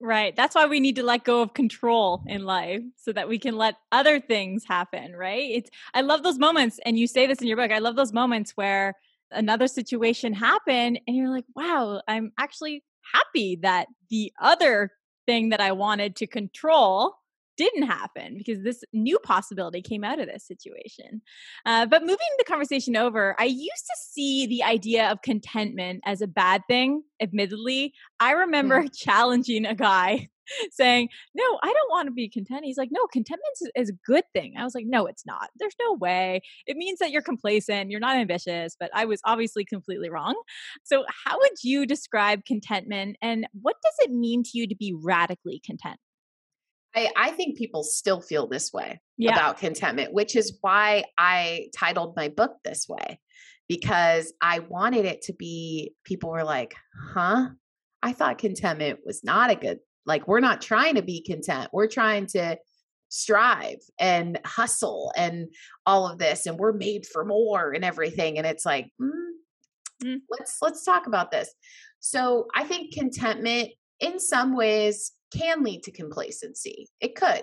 Right. 0.00 0.34
That's 0.34 0.56
why 0.56 0.66
we 0.66 0.80
need 0.80 0.96
to 0.96 1.04
let 1.04 1.22
go 1.22 1.42
of 1.42 1.54
control 1.54 2.24
in 2.26 2.44
life 2.44 2.82
so 2.96 3.12
that 3.12 3.28
we 3.28 3.38
can 3.38 3.56
let 3.56 3.76
other 3.92 4.18
things 4.18 4.64
happen, 4.64 5.14
right? 5.14 5.48
It's 5.48 5.70
I 5.94 6.00
love 6.00 6.24
those 6.24 6.40
moments 6.40 6.80
and 6.84 6.98
you 6.98 7.06
say 7.06 7.28
this 7.28 7.38
in 7.38 7.46
your 7.46 7.56
book. 7.56 7.70
I 7.70 7.78
love 7.78 7.94
those 7.94 8.12
moments 8.12 8.50
where 8.56 8.94
another 9.30 9.68
situation 9.68 10.32
happened 10.32 10.98
and 11.06 11.16
you're 11.16 11.30
like, 11.30 11.44
"Wow, 11.54 12.02
I'm 12.08 12.32
actually 12.36 12.82
happy 13.14 13.56
that 13.62 13.86
the 14.10 14.32
other 14.40 14.90
thing 15.24 15.50
that 15.50 15.60
I 15.60 15.70
wanted 15.70 16.16
to 16.16 16.26
control 16.26 17.14
didn't 17.56 17.84
happen 17.84 18.36
because 18.38 18.62
this 18.62 18.82
new 18.92 19.18
possibility 19.18 19.82
came 19.82 20.04
out 20.04 20.20
of 20.20 20.26
this 20.26 20.46
situation. 20.46 21.22
Uh, 21.66 21.86
but 21.86 22.02
moving 22.02 22.18
the 22.38 22.44
conversation 22.44 22.96
over, 22.96 23.34
I 23.38 23.44
used 23.44 23.86
to 23.86 23.96
see 24.10 24.46
the 24.46 24.62
idea 24.62 25.10
of 25.10 25.22
contentment 25.22 26.02
as 26.06 26.20
a 26.20 26.26
bad 26.26 26.62
thing, 26.68 27.02
admittedly. 27.20 27.94
I 28.20 28.32
remember 28.32 28.82
mm. 28.82 28.90
challenging 28.96 29.66
a 29.66 29.74
guy 29.74 30.28
saying, 30.70 31.08
No, 31.34 31.44
I 31.62 31.66
don't 31.66 31.90
want 31.90 32.06
to 32.06 32.12
be 32.12 32.28
content. 32.28 32.64
He's 32.64 32.78
like, 32.78 32.90
No, 32.90 33.06
contentment 33.12 33.52
is, 33.60 33.70
is, 33.76 33.90
a 33.90 34.10
good 34.10 34.24
thing. 34.32 34.54
I 34.58 34.64
was 34.64 34.74
like, 34.74 34.86
No, 34.86 35.06
it's 35.06 35.26
not. 35.26 35.50
There's 35.58 35.76
no 35.80 35.94
way. 35.94 36.40
It 36.66 36.76
means 36.76 36.98
that 36.98 37.10
you're 37.10 37.22
complacent, 37.22 37.90
you're 37.90 38.00
not 38.00 38.16
ambitious, 38.16 38.76
but 38.78 38.90
I 38.94 39.04
was 39.04 39.20
obviously 39.24 39.64
completely 39.64 40.10
wrong. 40.10 40.40
So, 40.82 41.04
how 41.24 41.38
would 41.38 41.62
you 41.62 41.86
describe 41.86 42.44
contentment 42.44 43.16
and 43.22 43.46
what 43.60 43.76
does 43.82 44.08
it 44.08 44.12
mean 44.12 44.42
to 44.44 44.50
you 44.54 44.66
to 44.66 44.76
be 44.76 44.94
radically 44.94 45.60
content? 45.64 45.98
I, 46.94 47.10
I 47.16 47.30
think 47.30 47.56
people 47.56 47.82
still 47.82 48.20
feel 48.20 48.46
this 48.46 48.72
way 48.72 49.00
yeah. 49.16 49.32
about 49.32 49.58
contentment, 49.58 50.12
which 50.12 50.36
is 50.36 50.58
why 50.60 51.04
I 51.16 51.68
titled 51.76 52.16
my 52.16 52.28
book 52.28 52.56
this 52.64 52.86
way, 52.88 53.18
because 53.68 54.32
I 54.42 54.58
wanted 54.58 55.06
it 55.06 55.22
to 55.22 55.32
be 55.32 55.94
people 56.04 56.30
were 56.30 56.44
like, 56.44 56.74
huh? 57.14 57.48
I 58.02 58.12
thought 58.12 58.38
contentment 58.38 59.00
was 59.06 59.22
not 59.24 59.50
a 59.50 59.54
good, 59.54 59.78
like, 60.04 60.26
we're 60.26 60.40
not 60.40 60.60
trying 60.60 60.96
to 60.96 61.02
be 61.02 61.22
content. 61.22 61.70
We're 61.72 61.86
trying 61.86 62.26
to 62.28 62.58
strive 63.08 63.78
and 63.98 64.40
hustle 64.44 65.12
and 65.16 65.48
all 65.86 66.08
of 66.08 66.18
this, 66.18 66.46
and 66.46 66.58
we're 66.58 66.72
made 66.72 67.06
for 67.06 67.24
more 67.24 67.72
and 67.72 67.84
everything. 67.84 68.38
And 68.38 68.46
it's 68.46 68.66
like, 68.66 68.88
mm, 69.00 69.10
mm. 70.02 70.16
let's 70.30 70.56
let's 70.60 70.84
talk 70.84 71.06
about 71.06 71.30
this. 71.30 71.54
So 72.00 72.48
I 72.54 72.64
think 72.64 72.92
contentment 72.92 73.68
in 74.00 74.18
some 74.18 74.56
ways 74.56 75.12
can 75.32 75.62
lead 75.62 75.82
to 75.84 75.90
complacency. 75.90 76.88
It 77.00 77.14
could. 77.14 77.42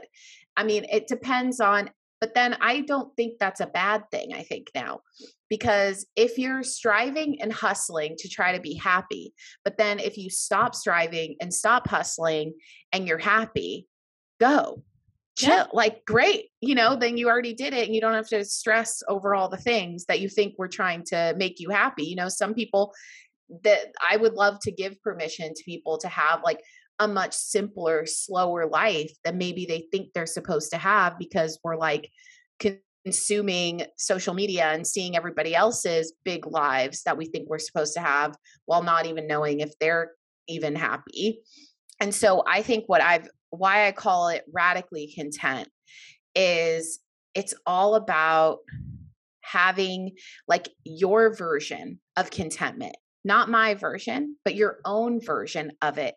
I 0.57 0.63
mean, 0.63 0.85
it 0.91 1.07
depends 1.07 1.59
on, 1.59 1.89
but 2.21 2.35
then 2.35 2.57
I 2.59 2.81
don't 2.81 3.15
think 3.15 3.39
that's 3.39 3.61
a 3.61 3.67
bad 3.67 4.03
thing, 4.11 4.33
I 4.33 4.43
think 4.43 4.67
now. 4.75 5.01
Because 5.49 6.05
if 6.15 6.37
you're 6.37 6.63
striving 6.63 7.41
and 7.41 7.51
hustling 7.51 8.15
to 8.19 8.29
try 8.29 8.55
to 8.55 8.61
be 8.61 8.75
happy, 8.75 9.33
but 9.63 9.77
then 9.77 9.99
if 9.99 10.17
you 10.17 10.29
stop 10.29 10.75
striving 10.75 11.35
and 11.41 11.53
stop 11.53 11.87
hustling 11.87 12.53
and 12.91 13.07
you're 13.07 13.17
happy, 13.17 13.87
go. 14.39 14.83
Chill, 15.37 15.55
yeah. 15.55 15.65
like 15.71 16.03
great, 16.03 16.47
you 16.59 16.75
know, 16.75 16.97
then 16.97 17.15
you 17.15 17.29
already 17.29 17.53
did 17.53 17.73
it 17.73 17.85
and 17.85 17.95
you 17.95 18.01
don't 18.01 18.13
have 18.13 18.27
to 18.27 18.43
stress 18.43 19.01
over 19.07 19.33
all 19.33 19.47
the 19.47 19.55
things 19.55 20.03
that 20.07 20.19
you 20.19 20.27
think 20.27 20.55
were 20.57 20.67
trying 20.67 21.03
to 21.05 21.33
make 21.37 21.61
you 21.61 21.69
happy. 21.69 22.03
You 22.03 22.17
know, 22.17 22.27
some 22.27 22.53
people 22.53 22.93
that 23.63 23.93
I 24.07 24.17
would 24.17 24.33
love 24.33 24.59
to 24.63 24.71
give 24.71 25.01
permission 25.01 25.53
to 25.53 25.63
people 25.63 25.97
to 25.99 26.07
have 26.09 26.41
like 26.43 26.59
a 26.99 27.07
much 27.07 27.33
simpler, 27.33 28.05
slower 28.05 28.67
life 28.67 29.11
than 29.23 29.37
maybe 29.37 29.65
they 29.65 29.85
think 29.91 30.13
they're 30.13 30.25
supposed 30.25 30.71
to 30.71 30.77
have 30.77 31.17
because 31.17 31.59
we're 31.63 31.77
like 31.77 32.09
consuming 33.05 33.83
social 33.97 34.33
media 34.33 34.65
and 34.65 34.85
seeing 34.85 35.15
everybody 35.15 35.55
else's 35.55 36.13
big 36.25 36.45
lives 36.45 37.03
that 37.03 37.17
we 37.17 37.25
think 37.25 37.49
we're 37.49 37.57
supposed 37.59 37.93
to 37.93 38.01
have 38.01 38.35
while 38.65 38.83
not 38.83 39.05
even 39.05 39.27
knowing 39.27 39.61
if 39.61 39.71
they're 39.79 40.11
even 40.47 40.75
happy. 40.75 41.39
And 41.99 42.13
so 42.13 42.43
I 42.45 42.61
think 42.61 42.85
what 42.87 43.01
I've 43.01 43.27
why 43.51 43.87
I 43.87 43.91
call 43.91 44.27
it 44.27 44.43
radically 44.53 45.11
content 45.15 45.69
is 46.35 46.99
it's 47.33 47.55
all 47.65 47.95
about 47.95 48.59
having 49.41 50.11
like 50.47 50.69
your 50.83 51.33
version 51.33 51.99
of 52.15 52.29
contentment 52.29 52.95
not 53.23 53.49
my 53.49 53.73
version, 53.73 54.37
but 54.45 54.55
your 54.55 54.79
own 54.85 55.21
version 55.21 55.71
of 55.81 55.97
it 55.97 56.15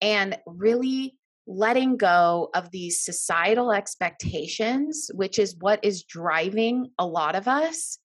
and 0.00 0.38
really 0.46 1.16
letting 1.46 1.96
go 1.96 2.50
of 2.54 2.70
these 2.70 3.02
societal 3.02 3.72
expectations, 3.72 5.10
which 5.14 5.38
is 5.38 5.56
what 5.60 5.80
is 5.82 6.04
driving 6.04 6.90
a 6.98 7.06
lot 7.06 7.34
of 7.34 7.48
us, 7.48 7.98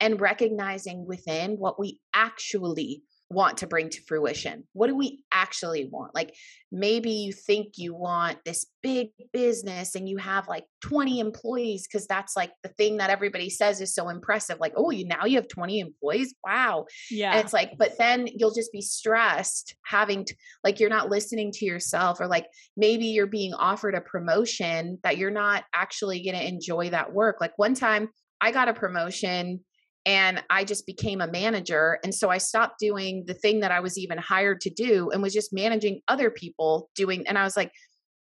and 0.00 0.20
recognizing 0.20 1.06
within 1.06 1.52
what 1.52 1.78
we 1.78 2.00
actually 2.14 3.02
want 3.28 3.58
to 3.58 3.66
bring 3.66 3.88
to 3.90 4.02
fruition? 4.02 4.64
What 4.72 4.86
do 4.86 4.94
we 4.94 5.24
actually 5.32 5.88
want? 5.90 6.14
Like 6.14 6.34
maybe 6.70 7.10
you 7.10 7.32
think 7.32 7.74
you 7.76 7.94
want 7.94 8.38
this 8.44 8.66
big 8.82 9.08
business 9.32 9.94
and 9.94 10.08
you 10.08 10.16
have 10.18 10.46
like 10.46 10.64
20 10.82 11.18
employees 11.18 11.86
because 11.86 12.06
that's 12.06 12.36
like 12.36 12.52
the 12.62 12.68
thing 12.68 12.98
that 12.98 13.10
everybody 13.10 13.50
says 13.50 13.80
is 13.80 13.94
so 13.94 14.08
impressive. 14.08 14.60
Like, 14.60 14.74
oh, 14.76 14.90
you 14.90 15.06
now 15.06 15.24
you 15.24 15.36
have 15.36 15.48
20 15.48 15.80
employees. 15.80 16.34
Wow. 16.44 16.86
Yeah. 17.10 17.32
And 17.32 17.40
it's 17.40 17.52
like, 17.52 17.72
but 17.78 17.98
then 17.98 18.28
you'll 18.32 18.54
just 18.54 18.72
be 18.72 18.80
stressed 18.80 19.74
having 19.84 20.24
to 20.26 20.34
like 20.62 20.78
you're 20.78 20.90
not 20.90 21.10
listening 21.10 21.50
to 21.52 21.64
yourself, 21.64 22.20
or 22.20 22.28
like 22.28 22.46
maybe 22.76 23.06
you're 23.06 23.26
being 23.26 23.54
offered 23.54 23.94
a 23.94 24.00
promotion 24.00 24.98
that 25.02 25.18
you're 25.18 25.30
not 25.30 25.64
actually 25.74 26.24
gonna 26.24 26.44
enjoy 26.44 26.90
that 26.90 27.12
work. 27.12 27.38
Like 27.40 27.52
one 27.56 27.74
time 27.74 28.08
I 28.40 28.52
got 28.52 28.68
a 28.68 28.74
promotion 28.74 29.60
and 30.06 30.42
I 30.48 30.64
just 30.64 30.86
became 30.86 31.20
a 31.20 31.26
manager. 31.26 31.98
And 32.04 32.14
so 32.14 32.30
I 32.30 32.38
stopped 32.38 32.78
doing 32.78 33.24
the 33.26 33.34
thing 33.34 33.60
that 33.60 33.72
I 33.72 33.80
was 33.80 33.98
even 33.98 34.18
hired 34.18 34.60
to 34.62 34.70
do 34.70 35.10
and 35.10 35.20
was 35.20 35.34
just 35.34 35.52
managing 35.52 36.00
other 36.06 36.30
people 36.30 36.88
doing. 36.94 37.26
And 37.26 37.36
I 37.36 37.42
was 37.42 37.56
like, 37.56 37.72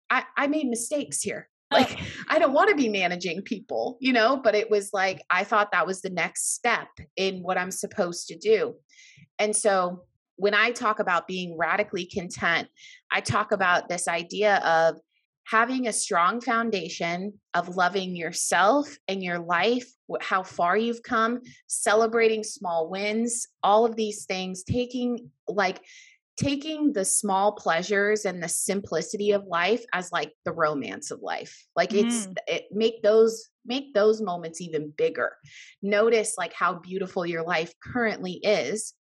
I, 0.08 0.24
I 0.36 0.46
made 0.46 0.66
mistakes 0.66 1.20
here. 1.20 1.48
Like, 1.70 1.98
I 2.28 2.38
don't 2.38 2.52
want 2.52 2.68
to 2.70 2.76
be 2.76 2.88
managing 2.88 3.42
people, 3.42 3.96
you 3.98 4.12
know, 4.12 4.36
but 4.36 4.54
it 4.54 4.70
was 4.70 4.90
like, 4.92 5.24
I 5.28 5.42
thought 5.42 5.72
that 5.72 5.88
was 5.88 6.02
the 6.02 6.10
next 6.10 6.54
step 6.54 6.86
in 7.16 7.42
what 7.42 7.58
I'm 7.58 7.72
supposed 7.72 8.28
to 8.28 8.36
do. 8.36 8.74
And 9.40 9.56
so 9.56 10.04
when 10.36 10.54
I 10.54 10.70
talk 10.70 11.00
about 11.00 11.26
being 11.26 11.56
radically 11.58 12.06
content, 12.06 12.68
I 13.10 13.22
talk 13.22 13.50
about 13.50 13.88
this 13.88 14.06
idea 14.06 14.58
of 14.58 15.00
having 15.46 15.86
a 15.86 15.92
strong 15.92 16.40
foundation 16.40 17.32
of 17.52 17.76
loving 17.76 18.16
yourself 18.16 18.96
and 19.08 19.22
your 19.22 19.38
life, 19.38 19.86
how 20.20 20.42
far 20.42 20.76
you've 20.76 21.02
come, 21.02 21.40
celebrating 21.66 22.42
small 22.42 22.88
wins, 22.88 23.46
all 23.62 23.84
of 23.84 23.96
these 23.96 24.24
things, 24.24 24.64
taking 24.64 25.30
like 25.46 25.80
taking 26.36 26.92
the 26.92 27.04
small 27.04 27.52
pleasures 27.52 28.24
and 28.24 28.42
the 28.42 28.48
simplicity 28.48 29.30
of 29.30 29.44
life 29.46 29.84
as 29.92 30.10
like 30.10 30.32
the 30.44 30.52
romance 30.52 31.10
of 31.10 31.20
life. 31.22 31.66
Like 31.76 31.92
it's 31.92 32.26
mm. 32.26 32.36
it 32.46 32.64
make 32.72 33.02
those 33.02 33.50
make 33.66 33.94
those 33.94 34.20
moments 34.20 34.60
even 34.60 34.92
bigger. 34.96 35.32
Notice 35.82 36.34
like 36.36 36.52
how 36.52 36.74
beautiful 36.80 37.24
your 37.24 37.44
life 37.44 37.72
currently 37.92 38.40
is. 38.42 38.94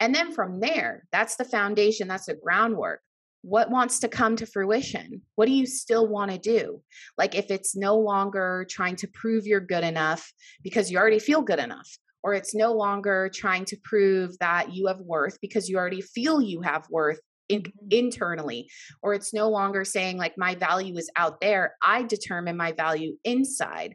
And 0.00 0.14
then 0.14 0.32
from 0.32 0.60
there, 0.60 1.04
that's 1.12 1.36
the 1.36 1.44
foundation, 1.44 2.08
that's 2.08 2.26
the 2.26 2.34
groundwork 2.34 3.00
what 3.42 3.70
wants 3.70 4.00
to 4.00 4.08
come 4.08 4.36
to 4.36 4.46
fruition? 4.46 5.22
What 5.36 5.46
do 5.46 5.52
you 5.52 5.66
still 5.66 6.06
want 6.08 6.30
to 6.30 6.38
do? 6.38 6.82
Like 7.16 7.34
if 7.34 7.50
it's 7.50 7.76
no 7.76 7.96
longer 7.96 8.66
trying 8.68 8.96
to 8.96 9.08
prove 9.08 9.46
you're 9.46 9.60
good 9.60 9.84
enough 9.84 10.32
because 10.62 10.90
you 10.90 10.98
already 10.98 11.18
feel 11.18 11.42
good 11.42 11.58
enough 11.58 11.88
or 12.22 12.34
it's 12.34 12.54
no 12.54 12.72
longer 12.72 13.30
trying 13.32 13.64
to 13.66 13.76
prove 13.84 14.36
that 14.40 14.74
you 14.74 14.86
have 14.88 15.00
worth 15.00 15.38
because 15.40 15.68
you 15.68 15.76
already 15.76 16.00
feel 16.00 16.42
you 16.42 16.62
have 16.62 16.86
worth 16.90 17.20
in, 17.48 17.62
mm-hmm. 17.62 17.86
internally 17.90 18.68
or 19.02 19.14
it's 19.14 19.32
no 19.32 19.48
longer 19.48 19.84
saying 19.84 20.18
like 20.18 20.36
my 20.36 20.54
value 20.54 20.96
is 20.96 21.10
out 21.16 21.40
there. 21.40 21.76
I 21.82 22.02
determine 22.02 22.56
my 22.56 22.72
value 22.72 23.16
inside. 23.24 23.94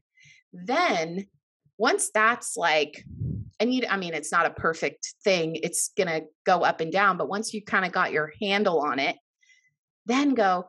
Then 0.53 1.27
once 1.77 2.11
that's 2.13 2.55
like 2.55 3.03
and 3.59 3.73
you 3.73 3.81
i 3.89 3.97
mean 3.97 4.13
it's 4.13 4.31
not 4.31 4.45
a 4.45 4.51
perfect 4.51 5.15
thing 5.23 5.55
it's 5.63 5.89
going 5.97 6.07
to 6.07 6.23
go 6.45 6.61
up 6.61 6.81
and 6.81 6.91
down 6.91 7.17
but 7.17 7.27
once 7.27 7.53
you 7.53 7.63
kind 7.63 7.85
of 7.85 7.91
got 7.91 8.11
your 8.11 8.31
handle 8.41 8.79
on 8.79 8.99
it 8.99 9.15
then 10.05 10.33
go 10.33 10.65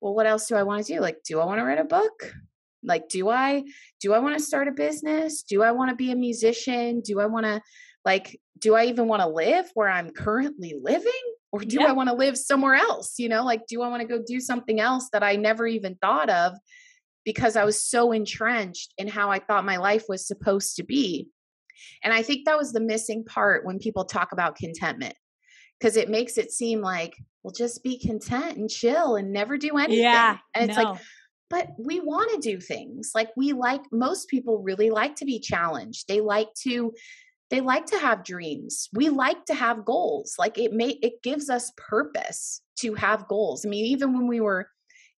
well 0.00 0.14
what 0.14 0.26
else 0.26 0.46
do 0.46 0.54
i 0.54 0.62
want 0.62 0.84
to 0.84 0.94
do? 0.94 1.00
Like 1.00 1.22
do 1.24 1.40
i 1.40 1.44
want 1.44 1.58
to 1.58 1.64
write 1.64 1.78
a 1.78 1.84
book? 1.84 2.34
Like 2.82 3.08
do 3.08 3.28
i 3.28 3.64
do 4.00 4.12
i 4.12 4.18
want 4.18 4.38
to 4.38 4.44
start 4.44 4.68
a 4.68 4.72
business? 4.72 5.42
Do 5.42 5.62
i 5.62 5.72
want 5.72 5.90
to 5.90 5.96
be 5.96 6.12
a 6.12 6.16
musician? 6.16 7.00
Do 7.00 7.20
i 7.20 7.26
want 7.26 7.46
to 7.46 7.60
like 8.04 8.38
do 8.58 8.74
i 8.74 8.84
even 8.84 9.08
want 9.08 9.22
to 9.22 9.28
live 9.28 9.66
where 9.74 9.88
i'm 9.88 10.10
currently 10.10 10.74
living? 10.80 11.12
Or 11.50 11.60
do 11.60 11.80
i 11.80 11.92
want 11.92 12.10
to 12.10 12.14
live 12.14 12.36
somewhere 12.36 12.74
else 12.74 13.14
you 13.18 13.28
know? 13.28 13.44
Like 13.44 13.66
do 13.66 13.82
i 13.82 13.88
want 13.88 14.02
to 14.02 14.08
go 14.08 14.22
do 14.26 14.40
something 14.40 14.80
else 14.80 15.08
that 15.12 15.22
i 15.22 15.36
never 15.36 15.66
even 15.66 15.96
thought 15.96 16.30
of 16.30 16.54
because 17.24 17.56
i 17.56 17.64
was 17.64 17.82
so 17.82 18.12
entrenched 18.12 18.94
in 18.98 19.08
how 19.08 19.30
i 19.30 19.38
thought 19.38 19.64
my 19.64 19.76
life 19.76 20.04
was 20.08 20.26
supposed 20.26 20.76
to 20.76 20.84
be? 20.84 21.28
And 22.04 22.12
i 22.12 22.22
think 22.22 22.44
that 22.44 22.58
was 22.58 22.72
the 22.72 22.80
missing 22.80 23.24
part 23.24 23.64
when 23.64 23.78
people 23.78 24.04
talk 24.04 24.32
about 24.32 24.56
contentment 24.56 25.14
because 25.78 25.96
it 25.96 26.10
makes 26.10 26.38
it 26.38 26.50
seem 26.50 26.80
like 26.80 27.14
well 27.48 27.54
just 27.54 27.82
be 27.82 27.98
content 27.98 28.58
and 28.58 28.68
chill 28.68 29.16
and 29.16 29.32
never 29.32 29.56
do 29.56 29.78
anything. 29.78 30.02
Yeah 30.02 30.36
and 30.54 30.68
it's 30.68 30.78
no. 30.78 30.92
like 30.92 31.00
but 31.50 31.68
we 31.78 31.98
want 31.98 32.30
to 32.30 32.40
do 32.40 32.60
things. 32.60 33.12
Like 33.14 33.30
we 33.34 33.54
like 33.54 33.80
most 33.90 34.28
people 34.28 34.62
really 34.62 34.90
like 34.90 35.16
to 35.16 35.24
be 35.24 35.40
challenged. 35.40 36.06
They 36.06 36.20
like 36.20 36.52
to 36.64 36.92
they 37.48 37.62
like 37.62 37.86
to 37.86 37.98
have 37.98 38.22
dreams. 38.22 38.90
We 38.92 39.08
like 39.08 39.46
to 39.46 39.54
have 39.54 39.86
goals. 39.86 40.34
Like 40.38 40.58
it 40.58 40.74
may 40.74 40.90
it 41.00 41.22
gives 41.22 41.48
us 41.48 41.72
purpose 41.78 42.60
to 42.80 42.92
have 42.94 43.28
goals. 43.28 43.64
I 43.64 43.70
mean 43.70 43.86
even 43.86 44.12
when 44.12 44.26
we 44.26 44.40
were 44.40 44.68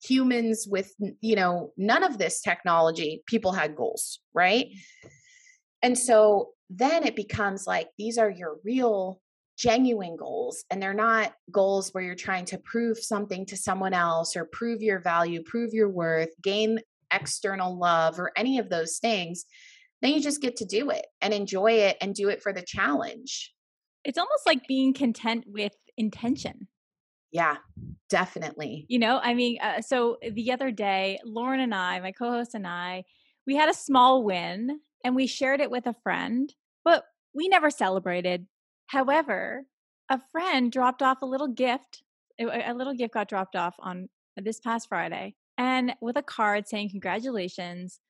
humans 0.05 0.68
with 0.70 0.95
you 1.20 1.35
know 1.35 1.72
none 1.76 2.05
of 2.05 2.16
this 2.16 2.41
technology 2.41 3.22
people 3.26 3.53
had 3.53 3.74
goals 3.74 4.20
right? 4.33 4.66
Mm. 4.66 5.11
And 5.83 5.99
so 5.99 6.51
then 6.70 7.05
it 7.05 7.16
becomes 7.16 7.66
like 7.66 7.89
these 7.99 8.18
are 8.18 8.31
your 8.31 8.59
real 8.64 9.20
genuine 9.61 10.17
goals 10.17 10.65
and 10.71 10.83
they're 10.83 10.95
not 10.95 11.35
goals 11.51 11.91
where 11.91 12.03
you're 12.03 12.15
trying 12.15 12.47
to 12.47 12.57
prove 12.59 12.99
something 12.99 13.45
to 13.45 13.59
someone 13.59 13.93
else 13.93 14.35
or 14.35 14.47
prove 14.47 14.81
your 14.81 15.01
value, 15.01 15.43
prove 15.43 15.75
your 15.75 15.91
worth, 15.91 16.31
gain 16.43 16.81
external 17.13 17.79
love 17.79 18.19
or 18.19 18.33
any 18.37 18.59
of 18.59 18.71
those 18.71 18.97
things, 18.99 19.45
then 20.01 20.13
you 20.13 20.21
just 20.21 20.41
get 20.41 20.57
to 20.57 20.65
do 20.65 20.89
it 20.89 21.05
and 21.21 21.35
enjoy 21.35 21.73
it 21.73 21.99
and 22.01 22.15
do 22.15 22.31
it 22.31 22.43
for 22.43 22.55
the 22.55 22.63
challenge. 22.63 23.53
It's 24.03 24.17
almost 24.17 24.47
like 24.47 24.67
being 24.67 24.95
content 24.95 25.45
with 25.47 25.73
intention. 25.99 26.69
Yeah, 27.31 27.57
definitely. 28.09 28.87
You 28.89 28.99
know, 28.99 29.21
I 29.23 29.35
mean, 29.35 29.59
uh, 29.61 29.83
so 29.83 30.17
the 30.23 30.53
other 30.53 30.71
day, 30.71 31.19
Lauren 31.23 31.61
and 31.61 31.75
I, 31.75 32.01
my 32.01 32.13
co 32.13 32.31
host 32.31 32.55
and 32.55 32.67
I, 32.67 33.05
we 33.47 33.57
had 33.57 33.69
a 33.69 33.75
small 33.75 34.25
win 34.25 34.81
and 35.05 35.15
we 35.15 35.27
shared 35.27 35.61
it 35.61 35.71
with 35.71 35.87
a 35.87 35.95
friend, 36.03 36.51
but 36.83 37.05
we 37.35 37.49
never 37.49 37.69
celebrated. 37.69 38.47
However, 38.91 39.66
a 40.09 40.20
friend 40.32 40.72
dropped 40.72 41.01
off 41.01 41.22
a 41.22 41.26
little 41.26 41.47
gift. 41.47 42.03
A 42.41 42.74
little 42.74 42.93
gift 42.93 43.14
got 43.14 43.28
dropped 43.28 43.55
off 43.55 43.76
on 43.78 44.09
this 44.36 44.59
past 44.59 44.88
Friday 44.88 45.36
and 45.57 45.95
with 46.01 46.16
a 46.16 46.22
card 46.22 46.66
saying 46.66 46.91
congratulations. 46.91 48.01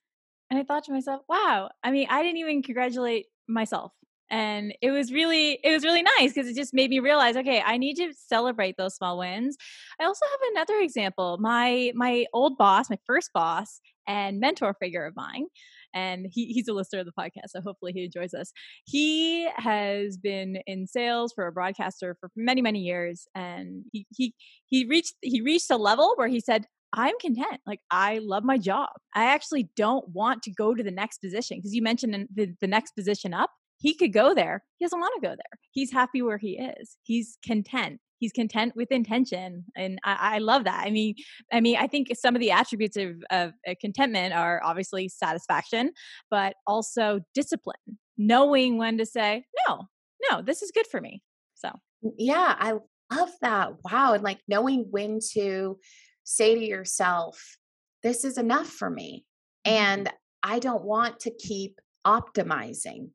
And 0.48 0.58
I 0.58 0.62
thought 0.62 0.84
to 0.84 0.92
myself, 0.92 1.20
wow, 1.28 1.68
I 1.84 1.90
mean, 1.90 2.06
I 2.08 2.22
didn't 2.22 2.38
even 2.38 2.62
congratulate 2.62 3.26
myself. 3.46 3.92
And 4.30 4.72
it 4.80 4.90
was 4.90 5.12
really, 5.12 5.58
it 5.62 5.70
was 5.70 5.84
really 5.84 6.02
nice 6.18 6.32
because 6.32 6.48
it 6.48 6.56
just 6.56 6.72
made 6.72 6.88
me 6.88 7.00
realize, 7.00 7.36
okay, 7.36 7.60
I 7.60 7.76
need 7.76 7.96
to 7.96 8.14
celebrate 8.14 8.78
those 8.78 8.94
small 8.94 9.18
wins. 9.18 9.58
I 10.00 10.04
also 10.04 10.24
have 10.24 10.50
another 10.52 10.78
example. 10.78 11.36
My 11.38 11.92
my 11.94 12.24
old 12.32 12.56
boss, 12.56 12.88
my 12.88 12.98
first 13.06 13.32
boss 13.34 13.80
and 14.06 14.40
mentor 14.40 14.74
figure 14.80 15.04
of 15.04 15.14
mine, 15.14 15.46
and 15.94 16.26
he, 16.30 16.46
he's 16.46 16.68
a 16.68 16.72
listener 16.72 17.00
of 17.00 17.06
the 17.06 17.12
podcast, 17.12 17.50
so 17.50 17.60
hopefully 17.60 17.92
he 17.92 18.04
enjoys 18.04 18.34
us. 18.34 18.52
He 18.84 19.48
has 19.56 20.16
been 20.16 20.58
in 20.66 20.86
sales 20.86 21.32
for 21.32 21.46
a 21.46 21.52
broadcaster 21.52 22.16
for 22.20 22.30
many, 22.36 22.62
many 22.62 22.80
years, 22.80 23.26
and 23.34 23.84
he 23.92 24.06
he 24.10 24.34
he 24.66 24.86
reached 24.86 25.14
he 25.22 25.40
reached 25.40 25.70
a 25.70 25.76
level 25.76 26.14
where 26.16 26.28
he 26.28 26.40
said, 26.40 26.66
I'm 26.92 27.14
content. 27.20 27.60
Like 27.66 27.80
I 27.90 28.18
love 28.22 28.44
my 28.44 28.58
job. 28.58 28.90
I 29.14 29.26
actually 29.26 29.68
don't 29.76 30.08
want 30.08 30.42
to 30.44 30.50
go 30.50 30.74
to 30.74 30.82
the 30.82 30.90
next 30.90 31.18
position 31.18 31.58
because 31.58 31.74
you 31.74 31.82
mentioned 31.82 32.28
the, 32.34 32.54
the 32.60 32.66
next 32.66 32.92
position 32.92 33.32
up. 33.34 33.50
He 33.78 33.94
could 33.94 34.12
go 34.12 34.34
there. 34.34 34.62
He 34.78 34.84
doesn't 34.84 35.00
want 35.00 35.14
to 35.16 35.26
go 35.26 35.30
there. 35.30 35.58
He's 35.70 35.92
happy 35.92 36.20
where 36.20 36.36
he 36.38 36.58
is. 36.58 36.96
He's 37.02 37.38
content 37.44 38.00
he's 38.20 38.32
content 38.32 38.74
with 38.76 38.92
intention 38.92 39.64
and 39.76 39.98
I, 40.04 40.36
I, 40.36 40.38
love 40.38 40.64
that. 40.64 40.84
I 40.86 40.90
mean 40.90 41.16
i 41.52 41.60
mean 41.60 41.76
i 41.76 41.86
think 41.86 42.08
some 42.14 42.36
of 42.36 42.40
the 42.40 42.52
attributes 42.52 42.96
of, 42.96 43.16
of 43.30 43.52
contentment 43.80 44.34
are 44.34 44.60
obviously 44.64 45.08
satisfaction 45.08 45.92
but 46.30 46.54
also 46.66 47.20
discipline 47.34 47.98
knowing 48.16 48.78
when 48.78 48.98
to 48.98 49.06
say 49.06 49.44
no 49.66 49.88
no 50.30 50.42
this 50.42 50.62
is 50.62 50.70
good 50.70 50.86
for 50.86 51.00
me. 51.00 51.22
So. 51.54 51.70
Yeah 52.16 52.54
i 52.58 52.74
love 53.12 53.30
that 53.42 53.72
wow 53.84 54.14
and 54.14 54.22
like 54.22 54.38
knowing 54.46 54.86
when 54.90 55.18
to 55.32 55.78
say 56.24 56.54
to 56.54 56.64
yourself 56.64 57.56
this 58.02 58.24
is 58.24 58.38
enough 58.38 58.68
for 58.68 58.88
me 58.88 59.24
mm-hmm. 59.66 59.76
and 59.76 60.12
i 60.42 60.58
don't 60.58 60.84
want 60.84 61.20
to 61.20 61.30
keep 61.30 61.80
optimizing. 62.06 63.10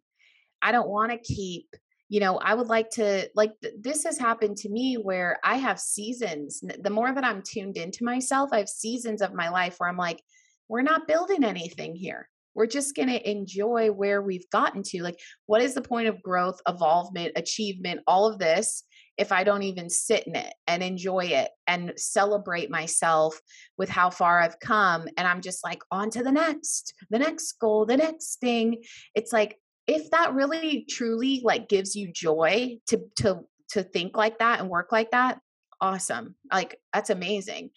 I 0.61 0.71
don't 0.71 0.89
want 0.89 1.11
to 1.11 1.17
keep 1.17 1.67
you 2.09 2.19
know 2.19 2.37
i 2.37 2.53
would 2.53 2.67
like 2.67 2.89
to 2.89 3.27
like 3.35 3.51
th- 3.61 3.73
this 3.79 4.03
has 4.03 4.17
happened 4.17 4.55
to 4.55 4.69
me 4.69 4.95
where 4.95 5.39
i 5.43 5.55
have 5.55 5.79
seasons 5.79 6.63
the 6.81 6.89
more 6.89 7.11
that 7.13 7.25
i'm 7.25 7.41
tuned 7.41 7.77
into 7.77 8.03
myself 8.03 8.49
i 8.51 8.59
have 8.59 8.69
seasons 8.69 9.21
of 9.21 9.33
my 9.33 9.49
life 9.49 9.75
where 9.79 9.89
i'm 9.89 9.97
like 9.97 10.21
we're 10.67 10.81
not 10.81 11.07
building 11.07 11.43
anything 11.43 11.95
here. 11.95 12.29
We're 12.53 12.67
just 12.67 12.95
going 12.95 13.09
to 13.09 13.29
enjoy 13.29 13.91
where 13.91 14.21
we've 14.21 14.49
gotten 14.49 14.81
to. 14.83 15.03
Like 15.03 15.19
what 15.45 15.61
is 15.61 15.73
the 15.73 15.81
point 15.81 16.07
of 16.07 16.21
growth 16.23 16.59
evolvement 16.67 17.33
achievement 17.35 18.01
all 18.07 18.27
of 18.27 18.39
this 18.39 18.83
if 19.17 19.31
i 19.31 19.45
don't 19.45 19.63
even 19.63 19.89
sit 19.89 20.27
in 20.27 20.35
it 20.35 20.53
and 20.67 20.83
enjoy 20.83 21.23
it 21.23 21.49
and 21.67 21.93
celebrate 21.95 22.69
myself 22.69 23.39
with 23.77 23.87
how 23.87 24.09
far 24.09 24.41
i've 24.41 24.59
come 24.59 25.07
and 25.17 25.25
i'm 25.25 25.39
just 25.39 25.63
like 25.63 25.81
on 25.89 26.09
to 26.09 26.21
the 26.21 26.31
next 26.31 26.93
the 27.09 27.19
next 27.19 27.53
goal 27.59 27.85
the 27.85 27.97
next 27.97 28.39
thing. 28.41 28.83
It's 29.15 29.31
like 29.31 29.57
if 29.87 30.09
that 30.11 30.33
really 30.33 30.85
truly 30.89 31.41
like 31.43 31.69
gives 31.69 31.95
you 31.95 32.11
joy 32.11 32.77
to 32.87 33.01
to 33.17 33.41
to 33.69 33.83
think 33.83 34.15
like 34.15 34.39
that 34.39 34.59
and 34.59 34.69
work 34.69 34.91
like 34.91 35.11
that 35.11 35.39
awesome 35.81 36.35
like 36.51 36.79
that's 36.93 37.09
amazing. 37.09 37.69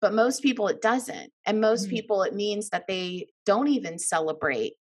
But 0.00 0.14
most 0.14 0.42
people 0.42 0.68
it 0.68 0.82
doesn't 0.82 1.32
and 1.46 1.60
most 1.60 1.84
mm-hmm. 1.84 1.96
people 1.96 2.22
it 2.22 2.34
means 2.34 2.70
that 2.70 2.86
they 2.88 3.28
don't 3.46 3.68
even 3.68 3.98
celebrate 3.98 4.74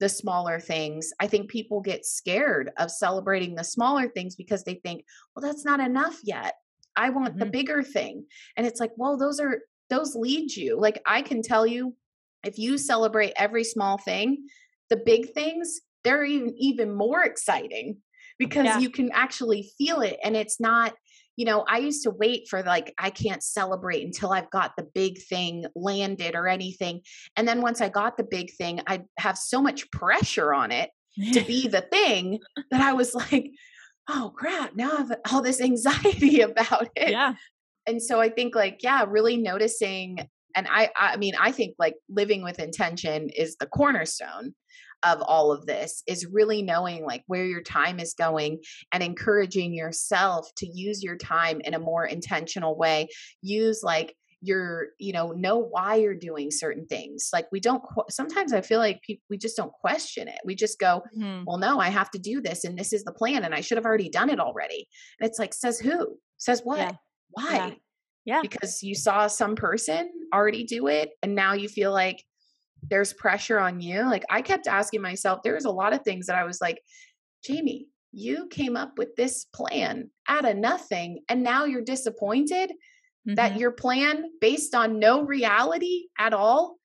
the 0.00 0.08
smaller 0.08 0.60
things. 0.60 1.12
I 1.18 1.26
think 1.26 1.50
people 1.50 1.80
get 1.80 2.06
scared 2.06 2.70
of 2.78 2.90
celebrating 2.90 3.56
the 3.56 3.64
smaller 3.64 4.08
things 4.08 4.36
because 4.36 4.62
they 4.62 4.74
think 4.74 5.04
well 5.34 5.42
that's 5.42 5.64
not 5.64 5.80
enough 5.80 6.18
yet. 6.22 6.54
I 6.96 7.10
want 7.10 7.30
mm-hmm. 7.30 7.40
the 7.40 7.46
bigger 7.46 7.82
thing. 7.82 8.26
And 8.56 8.66
it's 8.66 8.80
like 8.80 8.92
well 8.96 9.16
those 9.16 9.40
are 9.40 9.60
those 9.90 10.14
lead 10.14 10.54
you. 10.54 10.78
Like 10.78 11.00
i 11.06 11.22
can 11.22 11.42
tell 11.42 11.66
you 11.66 11.94
if 12.44 12.58
you 12.58 12.78
celebrate 12.78 13.32
every 13.36 13.64
small 13.64 13.98
thing 13.98 14.46
the 14.90 14.96
big 14.96 15.32
things 15.32 15.80
they're 16.04 16.24
even 16.24 16.54
even 16.58 16.94
more 16.94 17.22
exciting 17.22 17.98
because 18.38 18.66
yeah. 18.66 18.78
you 18.78 18.90
can 18.90 19.10
actually 19.12 19.70
feel 19.76 20.00
it 20.00 20.18
and 20.22 20.36
it's 20.36 20.60
not 20.60 20.94
you 21.36 21.44
know 21.44 21.64
i 21.68 21.78
used 21.78 22.02
to 22.02 22.10
wait 22.10 22.48
for 22.48 22.62
like 22.62 22.92
i 22.98 23.10
can't 23.10 23.42
celebrate 23.42 24.04
until 24.04 24.32
i've 24.32 24.50
got 24.50 24.72
the 24.76 24.86
big 24.94 25.18
thing 25.22 25.64
landed 25.74 26.34
or 26.34 26.48
anything 26.48 27.00
and 27.36 27.46
then 27.46 27.62
once 27.62 27.80
i 27.80 27.88
got 27.88 28.16
the 28.16 28.24
big 28.24 28.50
thing 28.54 28.80
i 28.86 29.02
have 29.18 29.38
so 29.38 29.62
much 29.62 29.90
pressure 29.90 30.52
on 30.52 30.70
it 30.70 30.90
to 31.32 31.40
be 31.42 31.68
the 31.68 31.82
thing 31.92 32.38
that 32.70 32.80
i 32.80 32.92
was 32.92 33.14
like 33.14 33.50
oh 34.08 34.32
crap 34.36 34.74
now 34.74 34.92
i 34.92 34.96
have 34.96 35.12
all 35.32 35.42
this 35.42 35.60
anxiety 35.60 36.40
about 36.42 36.88
it 36.96 37.10
yeah 37.10 37.34
and 37.86 38.02
so 38.02 38.20
i 38.20 38.28
think 38.28 38.54
like 38.54 38.80
yeah 38.82 39.04
really 39.08 39.36
noticing 39.36 40.18
and 40.54 40.66
i 40.70 40.90
i 40.96 41.16
mean 41.16 41.34
i 41.40 41.52
think 41.52 41.74
like 41.78 41.94
living 42.08 42.42
with 42.42 42.58
intention 42.58 43.28
is 43.30 43.56
the 43.60 43.66
cornerstone 43.66 44.54
of 45.04 45.20
all 45.22 45.52
of 45.52 45.66
this 45.66 46.02
is 46.06 46.26
really 46.26 46.62
knowing 46.62 47.04
like 47.04 47.22
where 47.26 47.44
your 47.44 47.62
time 47.62 48.00
is 48.00 48.14
going 48.14 48.60
and 48.92 49.02
encouraging 49.02 49.74
yourself 49.74 50.48
to 50.56 50.66
use 50.66 51.02
your 51.02 51.16
time 51.16 51.60
in 51.64 51.74
a 51.74 51.78
more 51.78 52.04
intentional 52.04 52.76
way. 52.76 53.08
Use 53.42 53.82
like 53.82 54.14
your 54.40 54.88
you 54.98 55.12
know 55.12 55.32
know 55.32 55.58
why 55.58 55.96
you're 55.96 56.14
doing 56.14 56.50
certain 56.50 56.86
things. 56.86 57.30
Like 57.32 57.46
we 57.50 57.60
don't 57.60 57.82
sometimes 58.08 58.52
i 58.52 58.60
feel 58.60 58.78
like 58.78 59.00
we 59.28 59.36
just 59.36 59.56
don't 59.56 59.72
question 59.72 60.28
it. 60.28 60.38
We 60.44 60.54
just 60.54 60.78
go 60.78 61.02
mm-hmm. 61.16 61.44
well 61.46 61.58
no 61.58 61.80
i 61.80 61.88
have 61.88 62.10
to 62.12 62.18
do 62.18 62.40
this 62.40 62.64
and 62.64 62.78
this 62.78 62.92
is 62.92 63.04
the 63.04 63.12
plan 63.12 63.44
and 63.44 63.54
i 63.54 63.60
should 63.60 63.78
have 63.78 63.86
already 63.86 64.08
done 64.08 64.30
it 64.30 64.40
already. 64.40 64.86
And 65.20 65.28
it's 65.28 65.38
like 65.38 65.54
says 65.54 65.78
who? 65.78 66.18
Says 66.36 66.60
what? 66.62 66.78
Yeah. 66.78 66.92
why? 67.30 67.54
Yeah. 67.54 67.70
yeah. 68.24 68.40
Because 68.42 68.82
you 68.82 68.94
saw 68.94 69.26
some 69.26 69.56
person 69.56 70.10
already 70.32 70.64
do 70.64 70.86
it 70.86 71.10
and 71.22 71.34
now 71.34 71.54
you 71.54 71.68
feel 71.68 71.92
like 71.92 72.22
there's 72.82 73.12
pressure 73.12 73.58
on 73.58 73.80
you. 73.80 74.02
Like 74.02 74.24
I 74.30 74.42
kept 74.42 74.66
asking 74.66 75.02
myself, 75.02 75.42
there 75.42 75.54
was 75.54 75.64
a 75.64 75.70
lot 75.70 75.92
of 75.92 76.02
things 76.02 76.26
that 76.26 76.36
I 76.36 76.44
was 76.44 76.60
like, 76.60 76.80
Jamie, 77.44 77.86
you 78.12 78.48
came 78.48 78.76
up 78.76 78.98
with 78.98 79.14
this 79.16 79.44
plan 79.54 80.10
out 80.28 80.48
of 80.48 80.56
nothing. 80.56 81.20
And 81.28 81.42
now 81.42 81.64
you're 81.64 81.82
disappointed 81.82 82.70
mm-hmm. 82.70 83.34
that 83.34 83.58
your 83.58 83.70
plan, 83.70 84.24
based 84.40 84.74
on 84.74 84.98
no 84.98 85.22
reality 85.22 86.04
at 86.18 86.32
all, 86.32 86.76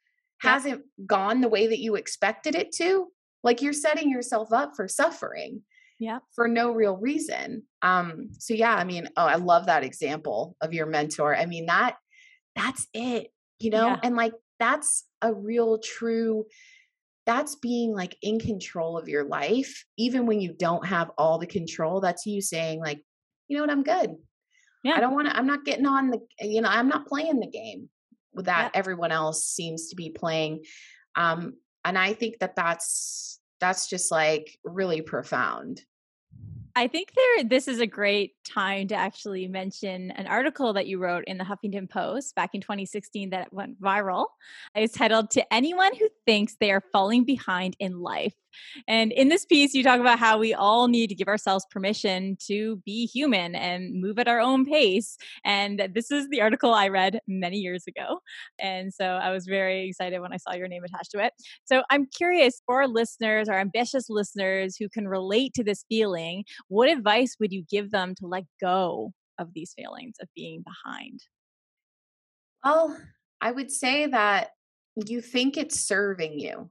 yeah. 0.43 0.51
hasn't 0.51 0.83
gone 1.05 1.41
the 1.41 1.49
way 1.49 1.67
that 1.67 1.79
you 1.79 1.95
expected 1.95 2.55
it 2.55 2.71
to. 2.73 3.07
like 3.43 3.61
you're 3.61 3.73
setting 3.73 4.09
yourself 4.09 4.51
up 4.53 4.71
for 4.75 4.87
suffering 4.87 5.61
yeah 5.99 6.19
for 6.33 6.47
no 6.47 6.71
real 6.71 6.97
reason 6.97 7.63
um 7.81 8.29
so 8.37 8.53
yeah 8.53 8.75
i 8.75 8.83
mean 8.83 9.07
oh 9.15 9.25
i 9.25 9.35
love 9.35 9.67
that 9.67 9.83
example 9.83 10.55
of 10.61 10.73
your 10.73 10.85
mentor 10.85 11.35
i 11.35 11.45
mean 11.45 11.65
that 11.67 11.95
that's 12.55 12.87
it 12.93 13.27
you 13.59 13.69
know 13.69 13.87
yeah. 13.87 13.99
and 14.03 14.15
like 14.15 14.33
that's 14.59 15.05
a 15.23 15.33
real 15.33 15.79
true 15.79 16.45
that's 17.25 17.55
being 17.55 17.93
like 17.93 18.17
in 18.21 18.39
control 18.39 18.97
of 18.97 19.07
your 19.07 19.23
life 19.23 19.85
even 19.97 20.25
when 20.25 20.41
you 20.41 20.53
don't 20.53 20.85
have 20.85 21.09
all 21.17 21.39
the 21.39 21.47
control 21.47 22.01
that's 22.01 22.25
you 22.25 22.41
saying 22.41 22.79
like 22.79 23.01
you 23.47 23.57
know 23.57 23.63
what 23.63 23.71
i'm 23.71 23.83
good 23.83 24.15
yeah. 24.83 24.95
i 24.95 24.99
don't 24.99 25.15
want 25.15 25.27
to 25.27 25.35
i'm 25.35 25.47
not 25.47 25.65
getting 25.65 25.85
on 25.85 26.09
the 26.09 26.19
you 26.41 26.61
know 26.61 26.69
i'm 26.69 26.89
not 26.89 27.07
playing 27.07 27.39
the 27.39 27.47
game 27.47 27.89
that 28.35 28.71
yeah. 28.73 28.79
everyone 28.79 29.11
else 29.11 29.45
seems 29.45 29.89
to 29.89 29.95
be 29.95 30.09
playing 30.09 30.63
um 31.15 31.53
and 31.85 31.97
i 31.97 32.13
think 32.13 32.37
that 32.39 32.55
that's 32.55 33.39
that's 33.59 33.87
just 33.87 34.11
like 34.11 34.57
really 34.65 35.01
profound 35.01 35.81
I 36.75 36.87
think 36.87 37.13
there 37.13 37.43
this 37.43 37.67
is 37.67 37.79
a 37.79 37.87
great 37.87 38.31
time 38.43 38.87
to 38.87 38.95
actually 38.95 39.47
mention 39.47 40.09
an 40.11 40.25
article 40.25 40.73
that 40.73 40.87
you 40.87 40.97
wrote 40.97 41.23
in 41.25 41.37
the 41.37 41.43
Huffington 41.43 41.87
Post 41.87 42.33
back 42.33 42.55
in 42.55 42.61
2016 42.61 43.29
that 43.29 43.53
went 43.53 43.79
viral. 43.79 44.25
It's 44.73 44.97
titled 44.97 45.29
To 45.31 45.53
Anyone 45.53 45.95
Who 45.95 46.09
Thinks 46.25 46.55
They 46.59 46.71
Are 46.71 46.83
Falling 46.91 47.25
Behind 47.25 47.75
in 47.79 47.99
Life. 47.99 48.33
And 48.87 49.11
in 49.11 49.29
this 49.29 49.45
piece, 49.45 49.73
you 49.73 49.83
talk 49.83 49.99
about 49.99 50.19
how 50.19 50.37
we 50.37 50.53
all 50.53 50.87
need 50.87 51.07
to 51.07 51.15
give 51.15 51.27
ourselves 51.27 51.65
permission 51.69 52.37
to 52.47 52.81
be 52.85 53.05
human 53.05 53.55
and 53.55 54.01
move 54.01 54.19
at 54.19 54.27
our 54.27 54.39
own 54.39 54.65
pace. 54.65 55.17
And 55.45 55.89
this 55.93 56.11
is 56.11 56.29
the 56.29 56.41
article 56.41 56.73
I 56.73 56.87
read 56.87 57.19
many 57.27 57.57
years 57.57 57.85
ago. 57.87 58.19
And 58.59 58.93
so 58.93 59.05
I 59.05 59.31
was 59.31 59.45
very 59.45 59.89
excited 59.89 60.19
when 60.19 60.33
I 60.33 60.37
saw 60.37 60.53
your 60.53 60.67
name 60.67 60.83
attached 60.83 61.11
to 61.11 61.23
it. 61.23 61.33
So 61.65 61.83
I'm 61.89 62.07
curious 62.07 62.61
for 62.65 62.81
our 62.81 62.87
listeners, 62.87 63.49
our 63.49 63.59
ambitious 63.59 64.09
listeners 64.09 64.75
who 64.77 64.89
can 64.89 65.07
relate 65.07 65.53
to 65.55 65.63
this 65.63 65.85
feeling, 65.89 66.43
what 66.67 66.89
advice 66.89 67.35
would 67.39 67.51
you 67.51 67.63
give 67.69 67.91
them 67.91 68.15
to 68.15 68.27
let 68.27 68.43
go 68.61 69.13
of 69.39 69.53
these 69.53 69.73
feelings 69.75 70.15
of 70.21 70.27
being 70.35 70.63
behind? 70.63 71.19
Well, 72.63 72.97
I 73.41 73.51
would 73.51 73.71
say 73.71 74.07
that 74.07 74.51
you 75.07 75.21
think 75.21 75.57
it's 75.57 75.79
serving 75.79 76.39
you 76.39 76.69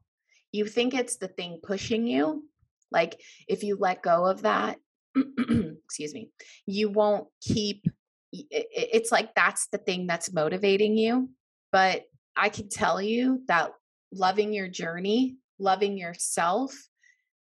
you 0.52 0.66
think 0.66 0.94
it's 0.94 1.16
the 1.16 1.28
thing 1.28 1.60
pushing 1.62 2.06
you. 2.06 2.44
Like 2.90 3.20
if 3.48 3.62
you 3.64 3.76
let 3.80 4.02
go 4.02 4.26
of 4.26 4.42
that, 4.42 4.78
excuse 5.16 6.14
me, 6.14 6.30
you 6.66 6.90
won't 6.90 7.26
keep 7.40 7.86
it's 8.34 9.12
like 9.12 9.34
that's 9.34 9.68
the 9.68 9.78
thing 9.78 10.06
that's 10.06 10.32
motivating 10.32 10.96
you. 10.96 11.28
But 11.70 12.04
I 12.34 12.48
can 12.48 12.68
tell 12.68 13.00
you 13.00 13.42
that 13.48 13.72
loving 14.10 14.54
your 14.54 14.68
journey, 14.68 15.36
loving 15.58 15.98
yourself, 15.98 16.74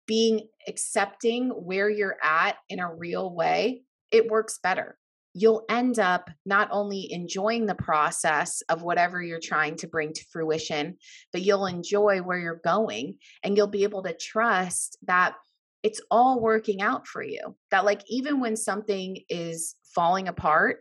being 0.06 0.48
accepting 0.68 1.50
where 1.50 1.90
you're 1.90 2.18
at 2.24 2.56
in 2.70 2.80
a 2.80 2.94
real 2.94 3.34
way, 3.34 3.84
it 4.12 4.30
works 4.30 4.60
better 4.64 4.98
you'll 5.40 5.64
end 5.70 6.00
up 6.00 6.32
not 6.46 6.68
only 6.72 7.12
enjoying 7.12 7.66
the 7.66 7.76
process 7.76 8.64
of 8.70 8.82
whatever 8.82 9.22
you're 9.22 9.40
trying 9.40 9.76
to 9.76 9.88
bring 9.88 10.12
to 10.12 10.26
fruition, 10.32 10.98
but 11.32 11.44
you'll 11.44 11.68
enjoy 11.68 12.20
where 12.20 12.40
you're 12.40 12.62
going 12.64 13.18
and 13.44 13.56
you'll 13.56 13.68
be 13.68 13.84
able 13.84 14.02
to 14.02 14.14
trust 14.14 14.98
that 15.04 15.36
it's 15.84 16.02
all 16.10 16.42
working 16.42 16.82
out 16.82 17.06
for 17.06 17.22
you. 17.22 17.56
That, 17.70 17.86
like, 17.86 18.02
even 18.08 18.40
when 18.40 18.56
something 18.56 19.20
is 19.30 19.76
falling 19.94 20.28
apart, 20.28 20.80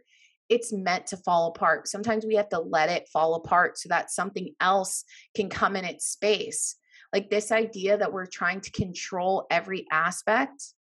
it's 0.48 0.72
meant 0.72 1.09
to 1.09 1.18
fall 1.18 1.48
apart. 1.48 1.86
Sometimes 1.86 2.24
we 2.24 2.36
have 2.36 2.48
to 2.48 2.61
let 2.61 2.88
it 2.88 3.09
fall 3.12 3.34
apart 3.34 3.78
so 3.78 3.90
that 3.90 4.11
something 4.11 4.54
else 4.61 5.04
can 5.34 5.50
come 5.50 5.76
in 5.76 5.84
its 5.84 6.07
space. 6.07 6.76
Like 7.12 7.28
this 7.30 7.52
idea 7.52 7.98
that 7.98 8.12
we're 8.12 8.26
trying 8.26 8.61
to 8.62 8.70
control 8.70 9.46
every 9.50 9.86
aspect 9.90 10.72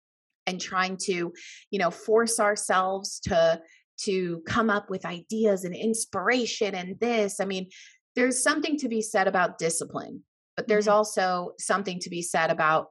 and 0.47 0.61
trying 0.61 0.97
to 0.97 1.33
you 1.71 1.79
know 1.79 1.91
force 1.91 2.41
ourselves 2.41 3.21
to 3.21 3.61
to 3.97 4.43
come 4.47 4.71
up 4.71 4.91
with 4.91 5.07
ideas 5.07 5.65
and 5.65 5.75
inspiration 5.75 6.75
and 6.75 6.99
this 7.01 7.41
i 7.41 7.45
mean 7.45 7.69
there's 8.17 8.43
something 8.43 8.77
to 8.77 8.89
be 8.89 9.01
said 9.01 9.29
about 9.29 9.59
discipline 9.59 10.23
but 10.57 10.69
there's 10.69 10.87
mm-hmm. 10.87 10.95
also 10.95 11.53
something 11.59 11.99
to 11.99 12.11
be 12.11 12.23
said 12.23 12.51
about 12.51 12.89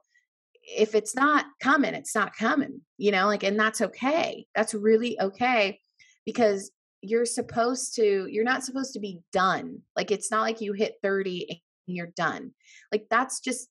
if 0.62 0.94
it's 0.94 1.14
not 1.14 1.44
coming 1.60 1.94
it's 1.94 2.14
not 2.14 2.34
coming 2.36 2.80
you 2.96 3.12
know 3.12 3.26
like 3.26 3.42
and 3.42 3.58
that's 3.58 3.80
okay 3.80 4.46
that's 4.54 4.74
really 4.74 5.20
okay 5.20 5.78
because 6.24 6.70
you're 7.02 7.26
supposed 7.26 7.94
to 7.94 8.26
you're 8.30 8.44
not 8.44 8.64
supposed 8.64 8.94
to 8.94 9.00
be 9.00 9.20
done 9.32 9.78
like 9.94 10.10
it's 10.10 10.30
not 10.30 10.40
like 10.40 10.62
you 10.62 10.72
hit 10.72 10.94
30 11.02 11.46
and 11.86 11.96
you're 11.96 12.12
done 12.16 12.50
like 12.90 13.04
that's 13.10 13.40
just 13.40 13.68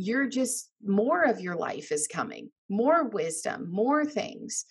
you're 0.00 0.28
just 0.28 0.70
more 0.84 1.24
of 1.24 1.40
your 1.40 1.56
life 1.56 1.90
is 1.90 2.06
coming 2.06 2.50
more 2.68 3.08
wisdom 3.08 3.66
more 3.68 4.04
things. 4.04 4.64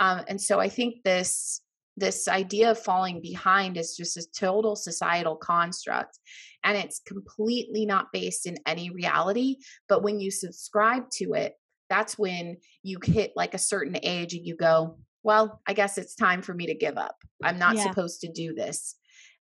Um, 0.00 0.22
and 0.28 0.40
so 0.40 0.58
i 0.58 0.68
think 0.68 1.02
this 1.04 1.60
this 1.96 2.26
idea 2.26 2.72
of 2.72 2.78
falling 2.78 3.20
behind 3.22 3.76
is 3.76 3.96
just 3.96 4.16
a 4.16 4.26
total 4.36 4.74
societal 4.74 5.36
construct 5.36 6.18
and 6.64 6.76
it's 6.76 7.00
completely 7.06 7.86
not 7.86 8.12
based 8.12 8.46
in 8.46 8.58
any 8.66 8.90
reality 8.90 9.56
but 9.88 10.02
when 10.02 10.18
you 10.18 10.30
subscribe 10.30 11.08
to 11.10 11.34
it 11.34 11.54
that's 11.88 12.18
when 12.18 12.56
you 12.82 12.98
hit 13.04 13.32
like 13.36 13.54
a 13.54 13.58
certain 13.58 13.96
age 14.02 14.34
and 14.34 14.44
you 14.44 14.56
go 14.56 14.98
well 15.22 15.60
i 15.68 15.72
guess 15.72 15.96
it's 15.96 16.16
time 16.16 16.42
for 16.42 16.54
me 16.54 16.66
to 16.66 16.74
give 16.74 16.98
up. 16.98 17.16
I'm 17.44 17.58
not 17.58 17.76
yeah. 17.76 17.84
supposed 17.84 18.20
to 18.22 18.32
do 18.32 18.54
this. 18.54 18.96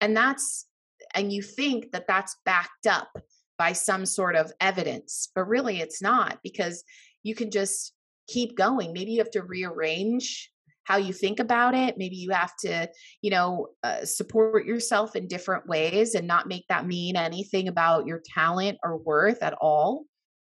And 0.01 0.15
that's 0.15 0.67
and 1.13 1.31
you 1.31 1.41
think 1.41 1.91
that 1.91 2.07
that's 2.07 2.36
backed 2.45 2.88
up 2.88 3.09
by 3.57 3.73
some 3.73 4.05
sort 4.05 4.35
of 4.35 4.51
evidence, 4.59 5.29
but 5.33 5.47
really 5.47 5.79
it's 5.79 6.01
not 6.01 6.39
because 6.43 6.83
you 7.23 7.35
can 7.35 7.51
just 7.51 7.93
keep 8.27 8.57
going. 8.57 8.93
Maybe 8.93 9.11
you 9.11 9.19
have 9.19 9.31
to 9.31 9.43
rearrange 9.43 10.51
how 10.83 10.97
you 10.97 11.13
think 11.13 11.39
about 11.39 11.73
it. 11.73 11.97
Maybe 11.97 12.15
you 12.15 12.29
have 12.29 12.55
to, 12.57 12.89
you 13.21 13.31
know, 13.31 13.69
uh, 13.83 14.05
support 14.05 14.65
yourself 14.65 15.15
in 15.15 15.27
different 15.27 15.67
ways 15.67 16.13
and 16.13 16.27
not 16.27 16.47
make 16.47 16.65
that 16.69 16.85
mean 16.85 17.15
anything 17.15 17.67
about 17.67 18.05
your 18.05 18.21
talent 18.33 18.77
or 18.83 18.97
worth 18.97 19.41
at 19.41 19.55
all. 19.59 20.05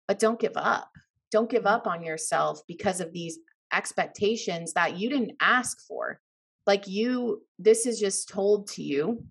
But 0.07 0.19
don't 0.19 0.39
give 0.39 0.57
up. 0.57 0.91
Don't 1.33 1.51
give 1.51 1.67
up 1.67 1.87
on 1.87 2.05
yourself 2.05 2.61
because 2.69 3.01
of 3.01 3.13
these 3.13 3.39
expectations 3.73 4.75
that 4.75 4.99
you 4.99 5.09
didn't 5.09 5.33
ask 5.41 5.79
for. 5.87 6.21
Like 6.67 6.87
you, 6.87 7.43
this 7.59 7.87
is 7.87 7.99
just 7.99 8.29
told 8.29 8.69
to 8.73 8.83
you 8.83 9.25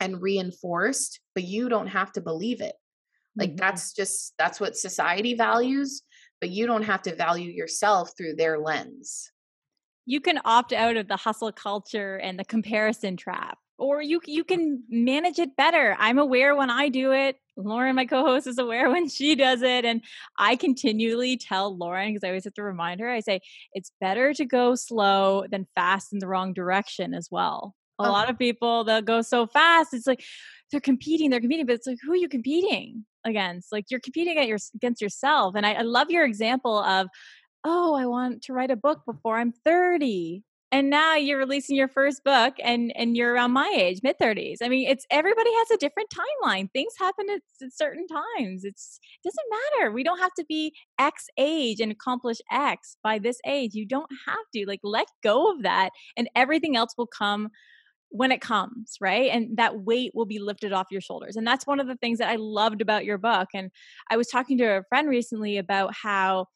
and 0.00 0.22
reinforced, 0.22 1.20
but 1.34 1.44
you 1.44 1.68
don't 1.68 1.88
have 1.88 2.12
to 2.12 2.20
believe 2.20 2.60
it. 2.60 2.74
Like 3.38 3.50
mm-hmm. 3.50 3.56
that's 3.56 3.92
just 3.92 4.34
that's 4.38 4.60
what 4.60 4.76
society 4.76 5.34
values, 5.34 6.02
but 6.40 6.50
you 6.50 6.66
don't 6.66 6.82
have 6.82 7.02
to 7.02 7.14
value 7.14 7.50
yourself 7.50 8.12
through 8.16 8.34
their 8.34 8.58
lens. 8.58 9.30
You 10.06 10.20
can 10.20 10.40
opt 10.44 10.72
out 10.72 10.96
of 10.96 11.08
the 11.08 11.16
hustle 11.16 11.52
culture 11.52 12.16
and 12.16 12.38
the 12.38 12.44
comparison 12.44 13.16
trap 13.16 13.58
or 13.78 14.02
you 14.02 14.20
you 14.26 14.44
can 14.44 14.82
manage 14.90 15.38
it 15.38 15.56
better. 15.56 15.96
I'm 15.98 16.18
aware 16.18 16.54
when 16.54 16.68
I 16.68 16.88
do 16.88 17.12
it. 17.12 17.36
Lauren, 17.56 17.96
my 17.96 18.06
co-host, 18.06 18.46
is 18.46 18.58
aware 18.58 18.90
when 18.90 19.08
she 19.08 19.34
does 19.34 19.62
it, 19.62 19.84
and 19.84 20.02
I 20.38 20.56
continually 20.56 21.36
tell 21.36 21.76
Lauren 21.76 22.10
because 22.12 22.24
I 22.24 22.28
always 22.28 22.44
have 22.44 22.54
to 22.54 22.62
remind 22.62 23.00
her. 23.00 23.08
I 23.08 23.20
say 23.20 23.40
it's 23.72 23.92
better 24.00 24.34
to 24.34 24.44
go 24.44 24.74
slow 24.74 25.46
than 25.50 25.66
fast 25.74 26.12
in 26.12 26.18
the 26.18 26.26
wrong 26.26 26.52
direction 26.52 27.14
as 27.14 27.28
well. 27.30 27.74
A 28.00 28.06
oh. 28.06 28.12
lot 28.12 28.30
of 28.30 28.38
people 28.38 28.84
they'll 28.84 29.00
go 29.00 29.22
so 29.22 29.46
fast. 29.46 29.94
It's 29.94 30.06
like 30.06 30.24
they're 30.70 30.80
competing, 30.80 31.30
they're 31.30 31.40
competing, 31.40 31.66
but 31.66 31.76
it's 31.76 31.86
like 31.86 31.98
who 32.02 32.12
are 32.12 32.16
you 32.16 32.28
competing? 32.28 33.04
Against 33.28 33.72
like 33.72 33.86
you're 33.90 34.00
competing 34.00 34.42
your, 34.46 34.58
against 34.74 35.00
yourself 35.00 35.54
and 35.54 35.66
I, 35.66 35.74
I 35.74 35.82
love 35.82 36.10
your 36.10 36.24
example 36.24 36.78
of 36.78 37.08
oh 37.64 37.94
i 37.94 38.06
want 38.06 38.42
to 38.42 38.52
write 38.52 38.70
a 38.70 38.76
book 38.76 39.00
before 39.06 39.38
i'm 39.38 39.52
30 39.64 40.42
and 40.70 40.90
now 40.90 41.14
you're 41.14 41.38
releasing 41.38 41.76
your 41.76 41.88
first 41.88 42.22
book 42.24 42.54
and 42.62 42.92
and 42.94 43.16
you're 43.16 43.32
around 43.32 43.52
my 43.52 43.72
age 43.74 44.00
mid 44.02 44.16
30s 44.20 44.56
i 44.62 44.68
mean 44.68 44.88
it's 44.88 45.06
everybody 45.10 45.50
has 45.54 45.70
a 45.70 45.76
different 45.76 46.10
timeline. 46.10 46.70
Things 46.72 46.92
happen 46.98 47.26
at, 47.30 47.40
at, 47.62 47.72
certain 47.72 48.06
times. 48.06 48.64
It's 48.64 49.00
it 49.22 49.28
doesn't 49.28 49.80
matter. 49.80 49.92
We 49.92 50.04
don't 50.04 50.18
have 50.18 50.34
to 50.34 50.44
be 50.48 50.72
x 50.98 51.26
age 51.38 51.80
and 51.80 51.90
accomplish 51.92 52.38
x 52.50 52.96
by 53.02 53.18
this 53.18 53.38
age. 53.46 53.74
You 53.74 53.86
don't 53.86 54.10
have 54.26 54.44
to 54.54 54.64
like 54.66 54.80
let 54.82 55.06
go 55.22 55.50
of 55.50 55.62
that 55.62 55.90
and 56.16 56.28
everything 56.34 56.76
else 56.76 56.94
will 56.96 57.06
come 57.06 57.48
when 58.10 58.32
it 58.32 58.40
comes, 58.40 58.96
right? 59.00 59.30
And 59.30 59.56
that 59.56 59.80
weight 59.80 60.12
will 60.14 60.26
be 60.26 60.38
lifted 60.38 60.72
off 60.72 60.86
your 60.90 61.00
shoulders. 61.00 61.36
And 61.36 61.46
that's 61.46 61.66
one 61.66 61.80
of 61.80 61.86
the 61.86 61.96
things 61.96 62.18
that 62.18 62.28
I 62.28 62.36
loved 62.36 62.80
about 62.80 63.04
your 63.04 63.18
book. 63.18 63.48
And 63.54 63.70
I 64.10 64.16
was 64.16 64.28
talking 64.28 64.58
to 64.58 64.64
a 64.64 64.82
friend 64.88 65.08
recently 65.08 65.58
about 65.58 65.94
how 65.94 66.46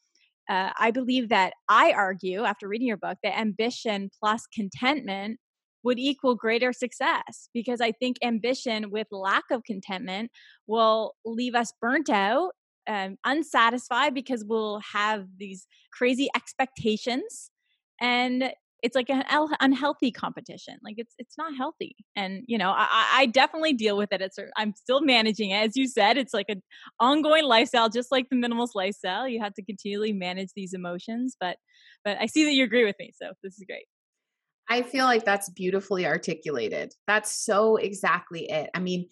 uh, 0.49 0.71
I 0.77 0.91
believe 0.91 1.29
that 1.29 1.53
I 1.69 1.93
argue 1.93 2.43
after 2.43 2.67
reading 2.67 2.87
your 2.87 2.97
book 2.97 3.17
that 3.23 3.37
ambition 3.37 4.09
plus 4.19 4.45
contentment 4.53 5.39
would 5.83 5.99
equal 5.99 6.35
greater 6.35 6.73
success 6.73 7.49
because 7.53 7.81
I 7.81 7.91
think 7.91 8.17
ambition 8.23 8.89
with 8.89 9.07
lack 9.11 9.43
of 9.51 9.63
contentment 9.63 10.31
will 10.65 11.13
leave 11.25 11.55
us 11.55 11.73
burnt 11.81 12.09
out, 12.09 12.51
um, 12.87 13.17
unsatisfied 13.25 14.13
because 14.13 14.45
we'll 14.45 14.79
have 14.93 15.25
these 15.37 15.67
crazy 15.93 16.29
expectations 16.35 17.51
and 18.01 18.53
it's 18.83 18.95
like 18.95 19.09
an 19.09 19.23
unhealthy 19.61 20.11
competition 20.11 20.77
like 20.83 20.95
it's 20.97 21.15
it's 21.17 21.37
not 21.37 21.55
healthy 21.55 21.95
and 22.15 22.43
you 22.47 22.57
know 22.57 22.69
i 22.69 22.87
i 23.13 23.25
definitely 23.27 23.73
deal 23.73 23.97
with 23.97 24.11
it 24.11 24.21
it's 24.21 24.37
i'm 24.57 24.73
still 24.75 25.01
managing 25.01 25.49
it 25.49 25.69
as 25.69 25.75
you 25.75 25.87
said 25.87 26.17
it's 26.17 26.33
like 26.33 26.49
an 26.49 26.61
ongoing 26.99 27.45
lifestyle 27.45 27.89
just 27.89 28.11
like 28.11 28.27
the 28.29 28.35
minimalist 28.35 28.75
lifestyle 28.75 29.27
you 29.27 29.41
have 29.41 29.53
to 29.53 29.63
continually 29.63 30.11
manage 30.11 30.49
these 30.55 30.73
emotions 30.73 31.35
but 31.39 31.57
but 32.03 32.17
i 32.19 32.25
see 32.25 32.43
that 32.43 32.53
you 32.53 32.63
agree 32.63 32.85
with 32.85 32.95
me 32.99 33.11
so 33.19 33.31
this 33.41 33.53
is 33.53 33.63
great 33.67 33.85
I 34.69 34.81
feel 34.81 35.03
like 35.03 35.25
that's 35.25 35.49
beautifully 35.49 36.07
articulated. 36.07 36.93
That's 37.05 37.31
so 37.31 37.75
exactly 37.75 38.49
it. 38.49 38.69
I 38.73 38.79
mean, 38.79 39.09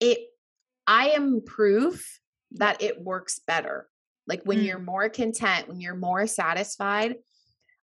it 0.00 0.18
I 0.86 1.10
am 1.10 1.42
proof 1.44 2.20
that 2.52 2.82
it 2.82 3.02
works 3.02 3.40
better. 3.46 3.88
Like 4.26 4.42
when 4.44 4.60
mm. 4.60 4.66
you're 4.66 4.78
more 4.78 5.08
content, 5.08 5.68
when 5.68 5.80
you're 5.80 5.96
more 5.96 6.26
satisfied, 6.26 7.16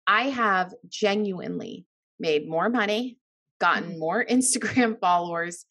I 0.08 0.24
have 0.30 0.74
genuinely 0.88 1.86
made 2.20 2.48
more 2.48 2.70
money, 2.70 3.18
gotten 3.60 3.94
mm. 3.94 4.00
more 4.00 4.26
Instagram 4.30 5.00
followers, 5.00 5.66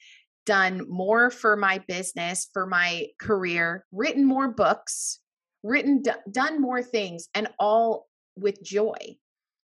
done 0.46 0.86
more 0.88 1.30
for 1.30 1.56
my 1.56 1.78
business, 1.86 2.48
for 2.52 2.66
my 2.66 3.08
career, 3.20 3.84
written 3.92 4.24
more 4.24 4.48
books, 4.48 5.20
written 5.62 6.02
done 6.30 6.60
more 6.60 6.82
things 6.82 7.28
and 7.34 7.48
all 7.58 8.08
with 8.36 8.62
joy 8.62 9.16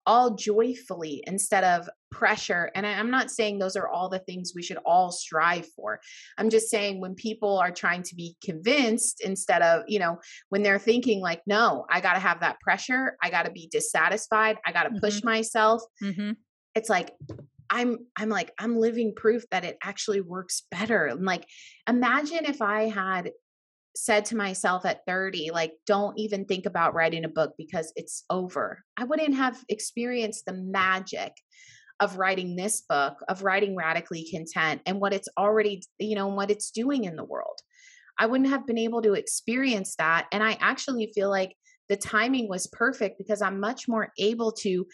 all 0.06 0.36
joyfully 0.36 1.24
instead 1.28 1.64
of 1.64 1.89
pressure. 2.12 2.72
And 2.76 2.86
I'm 2.86 3.12
not 3.12 3.30
saying 3.30 3.60
those 3.60 3.76
are 3.76 3.89
all 3.89 4.08
the 4.08 4.20
things 4.20 4.53
we 4.56 4.64
should 4.64 4.78
all 4.86 5.12
strive 5.12 5.68
for. 5.76 5.99
I'm 6.38 6.49
just 6.49 6.70
saying 6.70 7.01
when 7.01 7.16
people 7.16 7.58
are 7.58 7.72
trying 7.72 8.03
to 8.03 8.16
be 8.16 8.38
convinced 8.43 9.22
instead 9.22 9.62
of, 9.62 9.84
you 9.88 9.99
know, 9.99 10.20
when 10.49 10.64
they're 10.64 10.80
thinking 10.80 11.20
like, 11.20 11.41
no, 11.45 11.86
I 11.89 11.99
got 11.99 12.14
to 12.14 12.20
have 12.20 12.39
that 12.39 12.60
pressure, 12.62 13.18
I 13.22 13.30
got 13.30 13.43
to 13.43 13.51
be 13.51 13.68
dissatisfied, 13.72 14.58
I 14.66 14.72
got 14.72 14.84
to 14.84 14.89
mm-hmm. 14.89 14.99
push 14.99 15.24
myself. 15.24 15.82
Mm-hmm. 16.01 16.32
It's 16.76 16.89
like, 16.89 17.12
I'm 17.70 17.97
I'm 18.16 18.30
like 18.30 18.53
I'm 18.60 18.78
living 18.78 19.14
proof 19.16 19.43
that 19.49 19.66
it 19.66 19.78
actually 19.84 20.22
works 20.22 20.64
better. 20.70 21.08
And 21.08 21.26
like 21.26 21.47
imagine 21.89 22.45
if 22.45 22.62
I 22.62 22.84
had 22.84 23.32
said 23.95 24.25
to 24.25 24.35
myself 24.35 24.85
at 24.85 25.05
30 25.07 25.51
like 25.51 25.73
don't 25.85 26.17
even 26.17 26.45
think 26.45 26.65
about 26.65 26.93
writing 26.93 27.25
a 27.25 27.29
book 27.29 27.53
because 27.57 27.91
it's 27.95 28.23
over. 28.29 28.83
I 28.97 29.05
wouldn't 29.05 29.35
have 29.35 29.63
experienced 29.69 30.45
the 30.45 30.53
magic 30.53 31.33
of 32.01 32.17
writing 32.17 32.55
this 32.55 32.81
book 32.81 33.15
of 33.29 33.43
writing 33.43 33.75
radically 33.75 34.27
content 34.29 34.81
and 34.85 34.99
what 34.99 35.13
it's 35.13 35.29
already 35.37 35.81
you 35.97 36.15
know 36.15 36.27
what 36.27 36.51
it's 36.51 36.71
doing 36.71 37.05
in 37.05 37.15
the 37.15 37.23
world. 37.23 37.59
I 38.17 38.25
wouldn't 38.25 38.49
have 38.49 38.67
been 38.67 38.77
able 38.77 39.01
to 39.01 39.13
experience 39.13 39.95
that 39.97 40.27
and 40.31 40.43
i 40.43 40.57
actually 40.61 41.11
feel 41.13 41.29
like 41.29 41.53
the 41.89 41.97
timing 41.97 42.47
was 42.47 42.67
perfect 42.67 43.17
because 43.17 43.41
i'm 43.41 43.59
much 43.59 43.87
more 43.87 44.09
able 44.17 44.53
to 44.53 44.85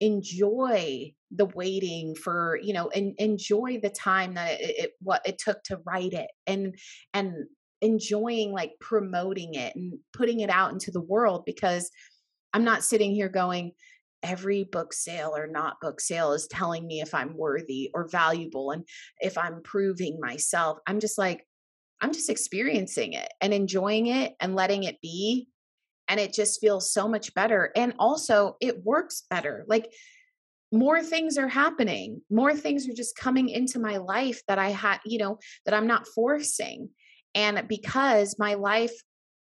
enjoy 0.00 1.12
the 1.30 1.46
waiting 1.46 2.14
for 2.14 2.58
you 2.62 2.72
know 2.72 2.88
and 2.90 3.14
enjoy 3.18 3.78
the 3.82 3.90
time 3.90 4.34
that 4.34 4.60
it, 4.60 4.78
it, 4.78 4.90
what 5.00 5.20
it 5.26 5.38
took 5.38 5.62
to 5.64 5.80
write 5.84 6.12
it 6.12 6.30
and 6.46 6.74
and 7.14 7.34
enjoying 7.80 8.52
like 8.52 8.72
promoting 8.80 9.54
it 9.54 9.74
and 9.76 9.98
putting 10.12 10.40
it 10.40 10.50
out 10.50 10.72
into 10.72 10.90
the 10.90 11.00
world 11.00 11.44
because 11.46 11.90
I'm 12.52 12.64
not 12.64 12.84
sitting 12.84 13.12
here 13.12 13.28
going, 13.28 13.72
every 14.22 14.64
book 14.64 14.92
sale 14.92 15.34
or 15.36 15.46
not 15.46 15.80
book 15.80 16.00
sale 16.00 16.32
is 16.32 16.48
telling 16.48 16.86
me 16.86 17.00
if 17.00 17.14
I'm 17.14 17.36
worthy 17.36 17.90
or 17.94 18.08
valuable 18.08 18.72
and 18.72 18.84
if 19.20 19.38
I'm 19.38 19.62
proving 19.62 20.18
myself. 20.20 20.78
I'm 20.86 21.00
just 21.00 21.18
like, 21.18 21.46
I'm 22.00 22.12
just 22.12 22.30
experiencing 22.30 23.12
it 23.12 23.28
and 23.40 23.52
enjoying 23.52 24.06
it 24.06 24.34
and 24.40 24.54
letting 24.54 24.84
it 24.84 25.00
be. 25.00 25.48
And 26.08 26.18
it 26.18 26.32
just 26.32 26.60
feels 26.60 26.92
so 26.92 27.06
much 27.06 27.34
better. 27.34 27.70
And 27.76 27.94
also, 27.98 28.56
it 28.60 28.82
works 28.82 29.24
better. 29.28 29.64
Like, 29.68 29.92
more 30.70 31.02
things 31.02 31.38
are 31.38 31.48
happening 31.48 32.20
more 32.30 32.54
things 32.54 32.86
are 32.88 32.92
just 32.92 33.16
coming 33.16 33.48
into 33.48 33.78
my 33.78 33.96
life 33.96 34.42
that 34.48 34.58
i 34.58 34.68
had 34.68 34.98
you 35.06 35.18
know 35.18 35.38
that 35.64 35.72
i'm 35.72 35.86
not 35.86 36.06
forcing 36.06 36.90
and 37.38 37.68
because 37.68 38.36
my 38.38 38.54
life 38.54 38.92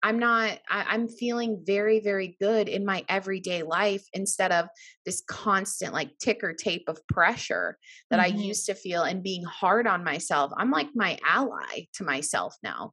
i'm 0.02 0.18
not 0.18 0.58
I, 0.68 0.94
am 0.94 1.08
feeling 1.08 1.62
very 1.66 2.00
very 2.00 2.36
good 2.40 2.68
in 2.68 2.84
my 2.84 3.04
everyday 3.08 3.62
life 3.62 4.04
instead 4.12 4.52
of 4.52 4.66
this 5.06 5.22
constant 5.26 5.94
like 5.94 6.16
ticker 6.18 6.52
tape 6.52 6.84
of 6.88 7.04
pressure 7.08 7.78
that 8.10 8.20
mm-hmm. 8.20 8.36
i 8.36 8.42
used 8.42 8.66
to 8.66 8.74
feel 8.74 9.02
and 9.02 9.22
being 9.22 9.44
hard 9.44 9.86
on 9.86 10.04
myself 10.04 10.52
i'm 10.56 10.70
like 10.70 10.88
my 10.94 11.18
ally 11.26 11.86
to 11.94 12.04
myself 12.04 12.54
now 12.62 12.92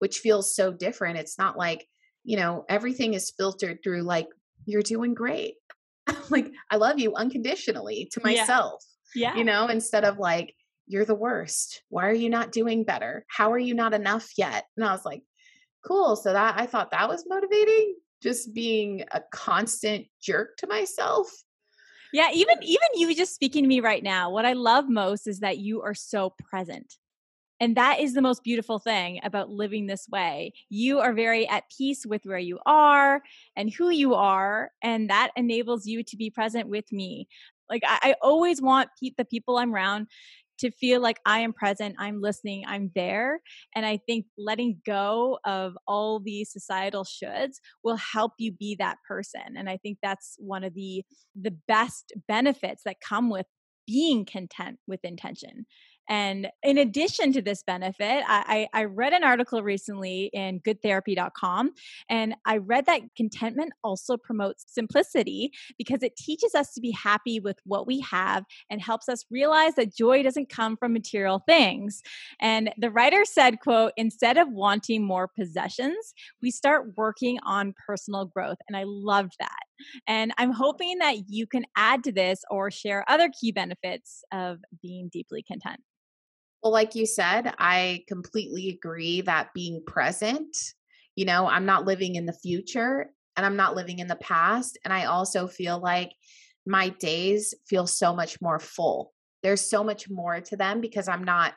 which 0.00 0.18
feels 0.18 0.54
so 0.54 0.72
different 0.72 1.18
it's 1.18 1.38
not 1.38 1.56
like 1.56 1.86
you 2.24 2.36
know 2.36 2.64
everything 2.68 3.14
is 3.14 3.32
filtered 3.38 3.78
through 3.82 4.02
like 4.02 4.28
you're 4.66 4.82
doing 4.82 5.14
great 5.14 5.54
like 6.30 6.50
i 6.70 6.76
love 6.76 6.98
you 6.98 7.14
unconditionally 7.14 8.08
to 8.12 8.20
myself 8.24 8.82
yeah. 9.14 9.32
yeah. 9.32 9.38
you 9.38 9.44
know 9.44 9.68
instead 9.68 10.04
of 10.04 10.18
like 10.18 10.54
you're 10.86 11.04
the 11.04 11.14
worst. 11.14 11.82
Why 11.88 12.08
are 12.08 12.14
you 12.14 12.28
not 12.28 12.52
doing 12.52 12.84
better? 12.84 13.24
How 13.28 13.52
are 13.52 13.58
you 13.58 13.74
not 13.74 13.94
enough 13.94 14.30
yet? 14.36 14.64
And 14.76 14.84
I 14.84 14.92
was 14.92 15.04
like, 15.04 15.22
cool. 15.86 16.16
So 16.16 16.32
that 16.32 16.58
I 16.58 16.66
thought 16.66 16.90
that 16.90 17.08
was 17.08 17.24
motivating, 17.26 17.96
just 18.22 18.54
being 18.54 19.04
a 19.12 19.22
constant 19.32 20.06
jerk 20.22 20.56
to 20.58 20.66
myself. 20.66 21.28
Yeah, 22.12 22.30
even 22.32 22.62
even 22.62 22.88
you 22.94 23.14
just 23.14 23.34
speaking 23.34 23.64
to 23.64 23.68
me 23.68 23.80
right 23.80 24.02
now, 24.02 24.30
what 24.30 24.46
I 24.46 24.52
love 24.52 24.88
most 24.88 25.26
is 25.26 25.40
that 25.40 25.58
you 25.58 25.82
are 25.82 25.94
so 25.94 26.34
present. 26.48 26.94
And 27.60 27.76
that 27.76 28.00
is 28.00 28.14
the 28.14 28.22
most 28.22 28.42
beautiful 28.44 28.78
thing 28.78 29.20
about 29.22 29.48
living 29.48 29.86
this 29.86 30.08
way. 30.08 30.52
You 30.68 30.98
are 31.00 31.12
very 31.12 31.48
at 31.48 31.64
peace 31.76 32.04
with 32.04 32.22
where 32.24 32.38
you 32.38 32.58
are 32.66 33.22
and 33.56 33.72
who 33.72 33.90
you 33.90 34.14
are, 34.14 34.70
and 34.82 35.08
that 35.10 35.30
enables 35.36 35.86
you 35.86 36.02
to 36.04 36.16
be 36.16 36.30
present 36.30 36.68
with 36.68 36.90
me. 36.92 37.28
Like 37.70 37.82
I, 37.86 37.98
I 38.02 38.14
always 38.20 38.60
want 38.60 38.90
pe- 39.02 39.12
the 39.16 39.24
people 39.24 39.56
I'm 39.56 39.74
around 39.74 40.08
to 40.58 40.70
feel 40.70 41.00
like 41.00 41.18
I 41.26 41.40
am 41.40 41.52
present, 41.52 41.96
I'm 41.98 42.20
listening, 42.20 42.64
I'm 42.66 42.90
there. 42.94 43.40
And 43.74 43.84
I 43.84 43.98
think 44.06 44.26
letting 44.38 44.80
go 44.86 45.38
of 45.44 45.76
all 45.86 46.20
these 46.20 46.52
societal 46.52 47.04
shoulds 47.04 47.54
will 47.82 47.96
help 47.96 48.32
you 48.38 48.52
be 48.52 48.76
that 48.78 48.98
person. 49.06 49.56
And 49.56 49.68
I 49.68 49.76
think 49.78 49.98
that's 50.02 50.36
one 50.38 50.64
of 50.64 50.74
the 50.74 51.04
the 51.40 51.56
best 51.68 52.12
benefits 52.28 52.82
that 52.84 52.96
come 53.00 53.30
with 53.30 53.46
being 53.86 54.24
content 54.24 54.78
with 54.86 55.00
intention 55.04 55.66
and 56.08 56.48
in 56.62 56.78
addition 56.78 57.32
to 57.32 57.42
this 57.42 57.62
benefit, 57.62 58.24
I, 58.26 58.68
I, 58.72 58.84
read 58.84 59.12
an 59.12 59.24
article 59.24 59.62
recently 59.62 60.30
in 60.32 60.60
goodtherapy.com, 60.60 61.72
and 62.10 62.34
I 62.44 62.58
read 62.58 62.86
that 62.86 63.00
contentment 63.16 63.72
also 63.82 64.16
promotes 64.16 64.64
simplicity 64.68 65.50
because 65.78 66.02
it 66.02 66.16
teaches 66.16 66.54
us 66.54 66.74
to 66.74 66.80
be 66.80 66.90
happy 66.90 67.40
with 67.40 67.58
what 67.64 67.86
we 67.86 68.00
have 68.00 68.44
and 68.70 68.82
helps 68.82 69.08
us 69.08 69.24
realize 69.30 69.74
that 69.76 69.96
joy 69.96 70.22
doesn't 70.22 70.48
come 70.50 70.76
from 70.76 70.92
material 70.92 71.42
things. 71.46 72.02
And 72.40 72.72
the 72.76 72.90
writer 72.90 73.24
said, 73.24 73.60
quote, 73.60 73.92
instead 73.96 74.36
of 74.36 74.48
wanting 74.50 75.04
more 75.04 75.28
possessions, 75.28 76.14
we 76.42 76.50
start 76.50 76.96
working 76.96 77.38
on 77.44 77.74
personal 77.86 78.26
growth. 78.26 78.58
And 78.68 78.76
I 78.76 78.84
loved 78.86 79.32
that. 79.38 79.50
And 80.06 80.32
I'm 80.38 80.52
hoping 80.52 80.98
that 80.98 81.16
you 81.28 81.46
can 81.46 81.64
add 81.76 82.04
to 82.04 82.12
this 82.12 82.40
or 82.50 82.70
share 82.70 83.04
other 83.08 83.30
key 83.40 83.52
benefits 83.52 84.22
of 84.32 84.58
being 84.82 85.08
deeply 85.12 85.42
content. 85.42 85.80
Well, 86.62 86.72
like 86.72 86.94
you 86.94 87.06
said, 87.06 87.52
I 87.58 88.04
completely 88.08 88.70
agree 88.70 89.20
that 89.22 89.52
being 89.54 89.82
present, 89.86 90.56
you 91.14 91.26
know, 91.26 91.46
I'm 91.46 91.66
not 91.66 91.84
living 91.84 92.14
in 92.14 92.26
the 92.26 92.32
future 92.32 93.10
and 93.36 93.44
I'm 93.44 93.56
not 93.56 93.76
living 93.76 93.98
in 93.98 94.06
the 94.06 94.16
past. 94.16 94.78
And 94.84 94.92
I 94.92 95.04
also 95.04 95.46
feel 95.46 95.78
like 95.78 96.12
my 96.66 96.88
days 96.88 97.54
feel 97.68 97.86
so 97.86 98.14
much 98.14 98.40
more 98.40 98.58
full. 98.58 99.12
There's 99.42 99.60
so 99.60 99.84
much 99.84 100.08
more 100.08 100.40
to 100.40 100.56
them 100.56 100.80
because 100.80 101.08
I'm 101.08 101.24
not 101.24 101.54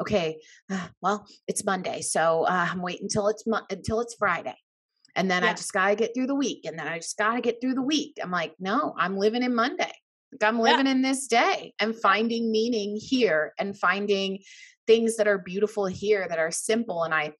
okay. 0.00 0.40
Well, 1.00 1.26
it's 1.46 1.64
Monday, 1.64 2.02
so 2.02 2.42
uh, 2.44 2.68
I'm 2.70 2.82
waiting 2.82 3.04
until 3.04 3.28
it's 3.28 3.46
mo- 3.46 3.66
until 3.70 4.00
it's 4.00 4.16
Friday, 4.18 4.56
and 5.18 5.28
then 5.28 5.42
yeah. 5.42 5.50
I 5.50 5.54
just 5.54 5.72
gotta 5.72 5.96
get 5.96 6.14
through 6.14 6.28
the 6.28 6.34
week, 6.34 6.64
and 6.64 6.78
then 6.78 6.86
I 6.86 6.98
just 6.98 7.18
gotta 7.18 7.40
get 7.40 7.60
through 7.60 7.74
the 7.74 7.82
week. 7.82 8.18
I'm 8.22 8.30
like, 8.30 8.54
no, 8.60 8.94
I'm 8.96 9.18
living 9.18 9.42
in 9.42 9.54
Monday. 9.54 9.92
Like 10.32 10.44
I'm 10.44 10.60
living 10.60 10.86
yeah. 10.86 10.92
in 10.92 11.02
this 11.02 11.26
day 11.26 11.74
and 11.80 11.96
finding 11.96 12.52
meaning 12.52 12.96
here 13.00 13.52
and 13.58 13.76
finding 13.76 14.38
things 14.86 15.16
that 15.16 15.26
are 15.26 15.38
beautiful 15.38 15.86
here 15.86 16.26
that 16.28 16.38
are 16.38 16.50
simple. 16.50 17.02
And 17.02 17.12
I, 17.12 17.32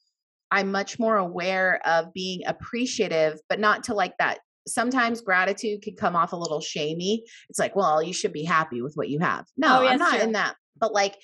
I'm 0.50 0.72
much 0.72 0.98
more 0.98 1.16
aware 1.16 1.80
of 1.86 2.12
being 2.12 2.42
appreciative, 2.46 3.38
but 3.48 3.60
not 3.60 3.84
to 3.84 3.94
like 3.94 4.16
that. 4.18 4.38
Sometimes 4.66 5.20
gratitude 5.20 5.82
can 5.82 5.96
come 5.96 6.16
off 6.16 6.32
a 6.32 6.36
little 6.36 6.60
shamey. 6.60 7.24
It's 7.48 7.58
like, 7.58 7.76
well, 7.76 8.02
you 8.02 8.12
should 8.12 8.32
be 8.32 8.44
happy 8.44 8.82
with 8.82 8.94
what 8.94 9.08
you 9.08 9.18
have. 9.20 9.44
Oh, 9.48 9.52
no, 9.56 9.78
oh, 9.78 9.82
yes, 9.82 9.92
I'm 9.92 9.98
not 9.98 10.20
in 10.20 10.32
that. 10.32 10.56
But 10.78 10.92
like, 10.92 11.16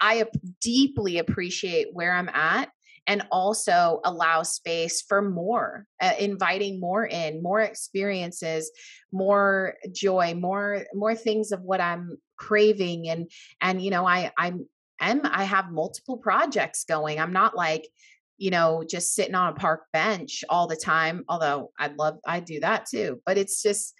I 0.00 0.24
deeply 0.60 1.18
appreciate 1.18 1.88
where 1.92 2.12
I'm 2.12 2.28
at 2.28 2.70
and 3.08 3.26
also 3.32 4.00
allow 4.04 4.44
space 4.44 5.02
for 5.02 5.20
more 5.20 5.86
uh, 6.00 6.12
inviting 6.20 6.78
more 6.78 7.04
in 7.06 7.42
more 7.42 7.60
experiences 7.60 8.70
more 9.10 9.74
joy 9.90 10.34
more 10.34 10.84
more 10.94 11.14
things 11.14 11.50
of 11.50 11.60
what 11.62 11.80
i'm 11.80 12.16
craving 12.36 13.08
and 13.08 13.30
and 13.60 13.82
you 13.82 13.90
know 13.90 14.06
i 14.06 14.30
i'm 14.38 14.66
am 15.00 15.22
i 15.24 15.42
have 15.42 15.72
multiple 15.72 16.18
projects 16.18 16.84
going. 16.84 17.18
I'm 17.18 17.32
not 17.32 17.56
like 17.56 17.88
you 18.36 18.50
know 18.50 18.84
just 18.88 19.14
sitting 19.14 19.34
on 19.34 19.52
a 19.52 19.56
park 19.56 19.82
bench 19.92 20.44
all 20.48 20.68
the 20.68 20.76
time 20.76 21.24
although 21.28 21.72
i'd 21.80 21.98
love 21.98 22.18
i 22.24 22.38
do 22.38 22.60
that 22.60 22.86
too 22.86 23.20
but 23.26 23.36
it's 23.36 23.62
just 23.62 23.94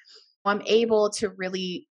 I'm 0.49 0.63
able 0.67 1.11
to 1.11 1.31
really 1.31 1.87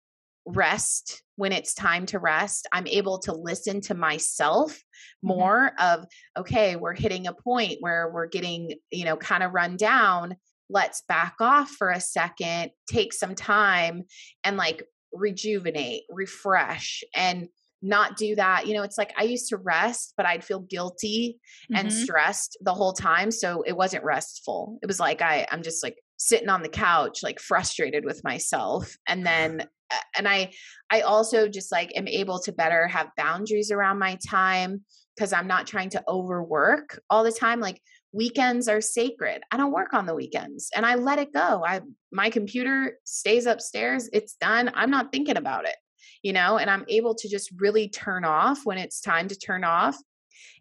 rest 0.47 1.23
when 1.37 1.53
it's 1.53 1.75
time 1.75 2.07
to 2.07 2.19
rest. 2.19 2.69
I'm 2.73 2.87
able 2.87 3.19
to 3.21 3.33
listen 3.33 3.81
to 3.83 3.95
myself 3.95 4.73
mm-hmm. 4.73 5.29
more 5.29 5.73
mm-hmm. 5.79 6.01
of, 6.01 6.07
okay, 6.39 6.77
we're 6.77 6.95
hitting 6.95 7.27
a 7.27 7.33
point 7.33 7.79
where 7.81 8.11
we're 8.13 8.29
getting, 8.29 8.75
you 8.91 9.05
know, 9.05 9.17
kind 9.17 9.43
of 9.43 9.53
run 9.53 9.77
down. 9.77 10.37
Let's 10.69 11.03
back 11.09 11.35
off 11.41 11.71
for 11.71 11.91
a 11.91 12.01
second, 12.01 12.71
take 12.89 13.13
some 13.13 13.35
time 13.35 14.05
and 14.45 14.57
like 14.57 14.85
rejuvenate, 15.13 16.03
refresh, 16.09 17.03
and 17.15 17.49
not 17.83 18.17
do 18.17 18.37
that. 18.37 18.67
You 18.67 18.75
know, 18.75 18.83
it's 18.83 18.97
like 18.97 19.13
I 19.19 19.25
used 19.25 19.49
to 19.49 19.57
rest, 19.57 20.15
but 20.17 20.25
I'd 20.25 20.45
feel 20.45 20.61
guilty 20.61 21.39
mm-hmm. 21.65 21.81
and 21.81 21.93
stressed 21.93 22.57
the 22.63 22.73
whole 22.73 22.93
time. 22.93 23.31
So 23.31 23.63
it 23.67 23.77
wasn't 23.77 24.05
restful. 24.05 24.79
It 24.83 24.87
was 24.87 25.01
like 25.01 25.21
I, 25.21 25.47
I'm 25.51 25.63
just 25.63 25.83
like 25.83 25.97
sitting 26.17 26.49
on 26.49 26.63
the 26.63 26.69
couch, 26.69 27.23
like 27.23 27.41
frustrated 27.41 28.05
with 28.05 28.23
myself. 28.25 28.97
And 29.09 29.27
then 29.27 29.67
and 30.17 30.29
i 30.29 30.51
i 30.91 31.01
also 31.01 31.49
just 31.49 31.73
like 31.73 31.93
am 31.97 32.09
able 32.09 32.39
to 32.39 32.53
better 32.53 32.87
have 32.87 33.09
boundaries 33.17 33.71
around 33.71 33.99
my 33.99 34.19
time 34.29 34.83
because 35.17 35.33
i'm 35.33 35.47
not 35.47 35.67
trying 35.67 35.91
to 35.91 36.03
overwork 36.09 37.01
all 37.11 37.25
the 37.25 37.33
time 37.33 37.61
like 37.61 37.81
weekends 38.15 38.69
are 38.69 38.83
sacred. 38.83 39.41
I 39.51 39.57
don't 39.57 39.73
work 39.73 39.95
on 39.95 40.05
the 40.05 40.15
weekends 40.15 40.69
and 40.75 40.85
i 40.85 40.97
let 40.97 41.19
it 41.19 41.33
go. 41.33 41.65
I 41.67 41.81
my 42.13 42.31
computer 42.31 42.99
stays 43.05 43.47
upstairs 43.47 44.09
it's 44.13 44.35
done 44.35 44.71
i'm 44.75 44.91
not 44.91 45.11
thinking 45.11 45.37
about 45.37 45.67
it 45.67 45.77
you 46.23 46.33
know 46.33 46.59
and 46.59 46.71
i'm 46.71 46.85
able 46.89 47.15
to 47.15 47.29
just 47.29 47.51
really 47.59 47.89
turn 47.89 48.25
off 48.25 48.65
when 48.65 48.79
it's 48.79 49.01
time 49.01 49.27
to 49.29 49.37
turn 49.37 49.65
off 49.65 49.97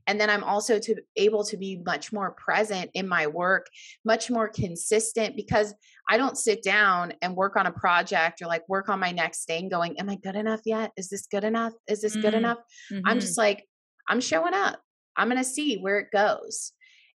and 0.08 0.20
then 0.20 0.30
i'm 0.30 0.43
also 0.43 0.80
to 0.80 0.95
able 1.16 1.43
to 1.43 1.58
be 1.58 1.82
much 1.86 2.12
more 2.12 2.32
present 2.32 2.89
in 2.93 3.08
my 3.08 3.28
work 3.28 3.68
much 4.06 4.30
more 4.30 4.47
consistent 4.47 5.36
because 5.36 5.74
i 6.10 6.18
don't 6.18 6.38
sit 6.38 6.64
down 6.64 7.14
and 7.22 7.36
work 7.36 7.56
on 7.56 7.68
a 7.68 7.72
project 7.72 8.41
or 8.41 8.47
like 8.47 8.68
work 8.68 8.89
on 8.89 8.99
my 8.99 9.12
next 9.12 9.45
thing 9.45 9.70
going 9.70 9.99
am 9.99 10.10
i 10.10 10.16
good 10.16 10.36
enough 10.36 10.62
yet 10.66 10.91
is 10.97 11.10
this 11.10 11.28
good 11.28 11.43
enough 11.43 11.74
is 11.88 12.02
this 12.02 12.14
mm-hmm. 12.14 12.22
good 12.22 12.34
enough 12.34 12.58
mm-hmm. 12.91 13.02
i'm 13.06 13.20
just 13.20 13.38
like 13.38 13.66
i'm 14.08 14.22
showing 14.22 14.54
up 14.54 14.80
i'm 15.18 15.30
going 15.30 15.38
to 15.38 15.43
see 15.43 15.78
where 15.78 15.99
it 15.99 16.08
goes 16.12 16.74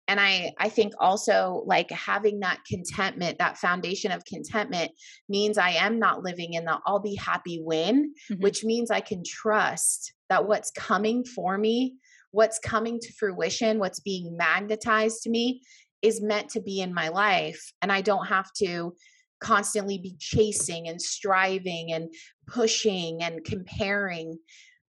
and 0.07 0.19
i 0.19 0.51
i 0.59 0.69
think 0.69 0.93
also 0.99 1.63
like 1.65 1.89
having 1.91 2.39
that 2.39 2.59
contentment 2.67 3.37
that 3.37 3.57
foundation 3.57 4.11
of 4.11 4.25
contentment 4.25 4.91
means 5.29 5.57
i 5.57 5.71
am 5.71 5.99
not 5.99 6.23
living 6.23 6.53
in 6.53 6.65
the 6.65 6.77
i'll 6.85 6.99
be 6.99 7.15
happy 7.15 7.59
win 7.61 8.13
mm-hmm. 8.31 8.41
which 8.41 8.63
means 8.63 8.91
i 8.91 8.99
can 8.99 9.23
trust 9.25 10.13
that 10.29 10.47
what's 10.47 10.71
coming 10.71 11.23
for 11.23 11.57
me 11.57 11.95
what's 12.33 12.57
coming 12.57 12.99
to 12.99 13.13
fruition, 13.13 13.77
what's 13.77 13.99
being 13.99 14.35
magnetized 14.35 15.21
to 15.21 15.29
me 15.29 15.61
is 16.01 16.21
meant 16.21 16.49
to 16.49 16.61
be 16.61 16.81
in 16.81 16.93
my 16.93 17.07
life. 17.09 17.71
And 17.81 17.91
I 17.91 18.01
don't 18.01 18.25
have 18.25 18.51
to 18.57 18.93
constantly 19.39 19.99
be 19.99 20.15
chasing 20.19 20.87
and 20.87 20.99
striving 20.99 21.93
and 21.93 22.11
pushing 22.47 23.21
and 23.21 23.45
comparing. 23.45 24.39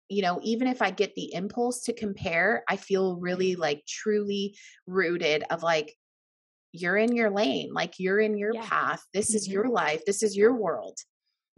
You 0.09 0.23
know, 0.23 0.41
even 0.43 0.67
if 0.67 0.83
I 0.83 0.91
get 0.91 1.15
the 1.15 1.33
impulse 1.33 1.85
to 1.85 1.93
compare, 1.93 2.65
I 2.69 2.77
feel 2.77 3.17
really 3.17 3.55
like 3.55 3.85
truly 3.87 4.57
rooted 4.87 5.45
of 5.49 5.63
like, 5.63 5.95
you're 6.73 6.97
in 6.97 7.15
your 7.15 7.31
lane, 7.31 7.73
like 7.73 7.95
you're 7.99 8.21
in 8.21 8.37
your 8.37 8.53
yeah. 8.53 8.63
path. 8.65 9.03
This 9.15 9.29
mm-hmm. 9.29 9.37
is 9.37 9.49
your 9.49 9.69
life. 9.69 10.03
This 10.07 10.25
is 10.25 10.37
your 10.37 10.55
world. 10.55 10.99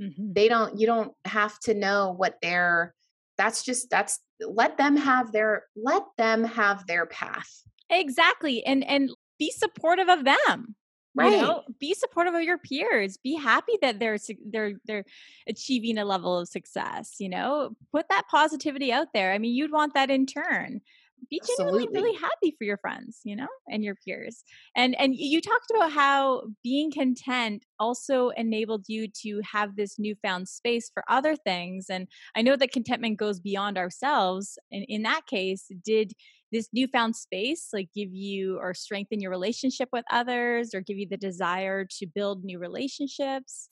Mm-hmm. 0.01 0.35
They 0.35 0.49
don't, 0.49 0.79
you 0.79 0.87
don't 0.87 1.13
have 1.25 1.59
to 1.61 1.75
know 1.75 2.15
what 2.17 2.37
they're 2.43 2.95
that's 3.41 3.65
just 3.65 3.89
that's 3.89 4.19
let 4.49 4.77
them 4.79 4.97
have 4.97 5.33
their 5.33 5.65
let 5.77 6.03
them 6.19 6.45
have 6.45 6.87
their 6.87 7.07
path. 7.07 7.63
Exactly 7.91 8.65
and 8.65 8.85
and 8.85 9.11
be 9.39 9.51
supportive 9.51 10.09
of 10.09 10.25
them 10.25 10.75
right. 11.15 11.33
you 11.33 11.39
know? 11.39 11.63
be 11.79 11.95
supportive 11.95 12.35
of 12.35 12.43
your 12.43 12.59
peers. 12.59 13.17
Be 13.17 13.35
happy 13.35 13.73
that 13.83 13.99
they're 13.99 14.19
they're 14.47 14.75
they're 14.85 15.05
achieving 15.49 15.99
a 15.99 16.05
level 16.05 16.39
of 16.39 16.49
success 16.49 17.17
you 17.19 17.29
know? 17.29 17.71
Put 17.93 18.09
that 18.09 18.29
positivity 18.31 18.93
out 18.93 19.09
there. 19.15 19.33
I 19.33 19.39
mean 19.39 19.55
you'd 19.55 19.73
want 19.73 19.95
that 19.95 20.11
in 20.11 20.27
turn 20.27 20.81
be 21.29 21.43
genuinely 21.47 21.89
Absolutely. 21.89 22.03
really 22.03 22.19
happy 22.19 22.55
for 22.57 22.65
your 22.65 22.79
friends 22.79 23.21
you 23.25 23.35
know 23.37 23.49
and 23.69 23.85
your 23.85 23.95
peers 23.95 24.45
and 24.77 24.95
and 24.99 25.15
you 25.15 25.41
talked 25.41 25.71
about 25.75 25.93
how 25.93 26.43
being 26.63 26.91
content 26.91 27.65
also 27.79 28.31
enabled 28.31 28.85
you 28.89 29.09
to 29.09 29.41
have 29.45 29.77
this 29.77 29.99
newfound 29.99 30.49
space 30.49 30.91
for 30.93 31.05
other 31.09 31.37
things 31.37 31.87
and 31.91 32.09
i 32.37 32.43
know 32.43 32.57
that 32.57 32.73
contentment 32.73 33.19
goes 33.19 33.41
beyond 33.41 33.77
ourselves 33.77 34.59
and 34.71 34.85
in 34.89 35.03
that 35.03 35.27
case 35.27 35.71
did 35.85 36.13
this 36.53 36.69
newfound 36.73 37.15
space 37.15 37.69
like 37.73 37.89
give 37.95 38.13
you 38.13 38.59
or 38.59 38.75
strengthen 38.75 39.21
your 39.21 39.31
relationship 39.31 39.89
with 39.93 40.05
others 40.11 40.75
or 40.75 40.81
give 40.81 40.97
you 40.97 41.07
the 41.09 41.17
desire 41.17 41.85
to 41.85 42.07
build 42.07 42.45
new 42.45 42.59
relationships 42.59 43.69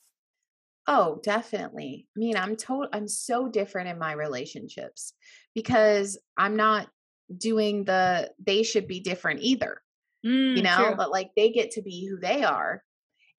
Oh, 0.87 1.19
definitely. 1.23 2.07
I 2.15 2.19
mean, 2.19 2.35
I'm 2.35 2.55
told 2.55 2.87
I'm 2.93 3.07
so 3.07 3.47
different 3.47 3.89
in 3.89 3.99
my 3.99 4.13
relationships 4.13 5.13
because 5.53 6.17
I'm 6.37 6.55
not 6.55 6.89
doing 7.37 7.83
the 7.85 8.31
they 8.45 8.63
should 8.63 8.87
be 8.87 8.99
different 8.99 9.41
either. 9.41 9.81
Mm, 10.25 10.57
you 10.57 10.63
know, 10.63 10.87
true. 10.87 10.95
but 10.95 11.11
like 11.11 11.31
they 11.35 11.49
get 11.51 11.71
to 11.71 11.81
be 11.81 12.05
who 12.05 12.19
they 12.19 12.43
are. 12.43 12.83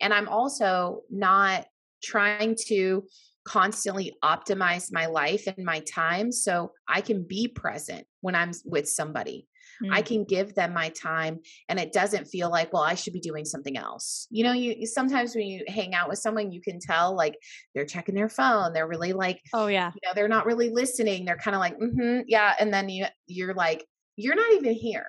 And 0.00 0.14
I'm 0.14 0.28
also 0.28 1.02
not 1.10 1.66
trying 2.02 2.56
to 2.68 3.04
constantly 3.44 4.16
optimize 4.24 4.92
my 4.92 5.06
life 5.06 5.46
and 5.46 5.64
my 5.64 5.80
time 5.80 6.32
so 6.32 6.72
I 6.88 7.00
can 7.00 7.22
be 7.22 7.48
present 7.48 8.06
when 8.20 8.34
I'm 8.34 8.52
with 8.64 8.88
somebody. 8.88 9.46
Mm. 9.82 9.92
I 9.92 10.02
can 10.02 10.24
give 10.24 10.54
them 10.54 10.72
my 10.72 10.90
time 10.90 11.40
and 11.68 11.78
it 11.78 11.92
doesn't 11.92 12.26
feel 12.26 12.50
like, 12.50 12.72
well, 12.72 12.82
I 12.82 12.94
should 12.94 13.12
be 13.12 13.20
doing 13.20 13.44
something 13.44 13.76
else. 13.76 14.26
You 14.30 14.44
know, 14.44 14.52
you 14.52 14.86
sometimes 14.86 15.34
when 15.34 15.46
you 15.46 15.64
hang 15.68 15.94
out 15.94 16.08
with 16.08 16.18
someone, 16.18 16.52
you 16.52 16.60
can 16.60 16.78
tell 16.80 17.16
like 17.16 17.36
they're 17.74 17.86
checking 17.86 18.14
their 18.14 18.28
phone. 18.28 18.72
They're 18.72 18.88
really 18.88 19.12
like, 19.12 19.40
oh 19.52 19.66
yeah, 19.66 19.90
you 19.94 20.00
know, 20.08 20.12
they're 20.14 20.28
not 20.28 20.46
really 20.46 20.70
listening. 20.70 21.24
They're 21.24 21.36
kind 21.36 21.54
of 21.54 21.60
like, 21.60 21.78
mm-hmm, 21.78 22.20
yeah. 22.26 22.54
And 22.58 22.72
then 22.72 22.88
you 22.88 23.06
you're 23.26 23.54
like, 23.54 23.84
you're 24.16 24.36
not 24.36 24.52
even 24.52 24.74
here. 24.74 25.06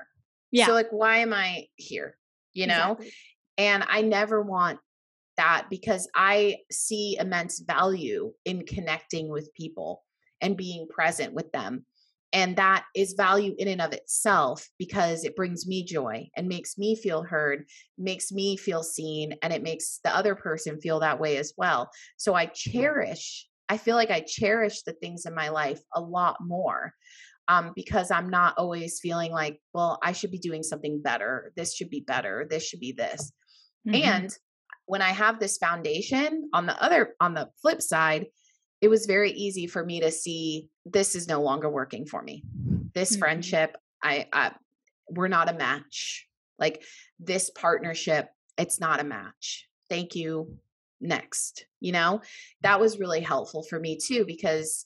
Yeah. 0.52 0.68
So 0.68 0.74
like, 0.74 0.90
why 0.92 1.18
am 1.18 1.34
I 1.34 1.68
here? 1.76 2.18
You 2.54 2.68
know? 2.68 2.94
Exactly. 2.94 3.14
And 3.58 3.84
I 3.88 4.02
never 4.02 4.42
want 4.42 4.80
that 5.38 5.68
because 5.70 6.10
I 6.16 6.58
see 6.72 7.18
immense 7.20 7.60
value 7.60 8.34
in 8.46 8.66
connecting 8.66 9.30
with 9.30 9.54
people 9.54 10.04
and 10.42 10.58
being 10.58 10.88
present 10.88 11.34
with 11.34 11.52
them 11.52 11.86
and 12.34 12.56
that 12.56 12.86
is 12.96 13.14
value 13.14 13.54
in 13.58 13.68
and 13.68 13.82
of 13.82 13.94
itself 13.94 14.68
because 14.80 15.24
it 15.24 15.36
brings 15.36 15.68
me 15.68 15.84
joy 15.84 16.30
and 16.36 16.48
makes 16.48 16.78
me 16.78 16.96
feel 16.96 17.24
heard 17.24 17.66
makes 17.98 18.32
me 18.32 18.58
feel 18.58 18.84
seen 18.84 19.34
and 19.42 19.52
it 19.52 19.64
makes 19.64 20.00
the 20.04 20.16
other 20.16 20.36
person 20.36 20.80
feel 20.80 21.00
that 21.00 21.20
way 21.20 21.38
as 21.38 21.54
well. 21.58 21.90
So 22.18 22.34
i 22.34 22.46
cherish 22.46 23.48
i 23.70 23.78
feel 23.78 23.96
like 23.96 24.12
i 24.12 24.22
cherish 24.22 24.84
the 24.84 24.94
things 24.94 25.26
in 25.26 25.34
my 25.36 25.50
life 25.50 25.80
a 25.96 26.02
lot 26.02 26.38
more 26.42 26.94
um, 27.48 27.72
because 27.76 28.12
i'm 28.12 28.30
not 28.30 28.58
always 28.58 29.00
feeling 29.00 29.32
like 29.32 29.60
well 29.74 30.00
i 30.04 30.12
should 30.12 30.32
be 30.32 30.40
doing 30.40 30.64
something 30.64 31.02
better. 31.02 31.52
This 31.56 31.76
should 31.76 31.90
be 31.90 32.02
better. 32.02 32.48
This 32.50 32.66
should 32.68 32.80
be 32.80 32.92
this. 32.92 33.32
Mm-hmm. 33.88 34.04
and 34.04 34.38
when 34.86 35.02
i 35.02 35.10
have 35.10 35.40
this 35.40 35.58
foundation 35.58 36.50
on 36.54 36.66
the 36.68 36.84
other 36.84 37.16
on 37.20 37.34
the 37.34 37.50
flip 37.62 37.82
side 37.82 38.28
it 38.82 38.90
was 38.90 39.06
very 39.06 39.32
easy 39.32 39.68
for 39.68 39.86
me 39.86 40.02
to 40.02 40.12
see 40.12 40.68
this 40.86 41.16
is 41.16 41.28
no 41.28 41.42
longer 41.42 41.70
working 41.70 42.06
for 42.06 42.22
me. 42.22 42.44
This 42.94 43.12
mm-hmm. 43.12 43.20
friendship, 43.20 43.78
I, 44.04 44.28
I, 44.34 44.52
we're 45.10 45.28
not 45.28 45.50
a 45.50 45.54
match. 45.54 46.28
Like 46.60 46.84
this 47.20 47.50
partnership, 47.50 48.30
it's 48.58 48.80
not 48.80 49.00
a 49.00 49.06
match. 49.06 49.68
Thank 49.90 50.16
you. 50.16 50.58
Next, 51.04 51.66
you 51.80 51.94
know, 51.94 52.22
that 52.62 52.80
was 52.80 53.00
really 53.00 53.22
helpful 53.22 53.64
for 53.64 53.80
me 53.80 53.98
too, 53.98 54.24
because 54.24 54.86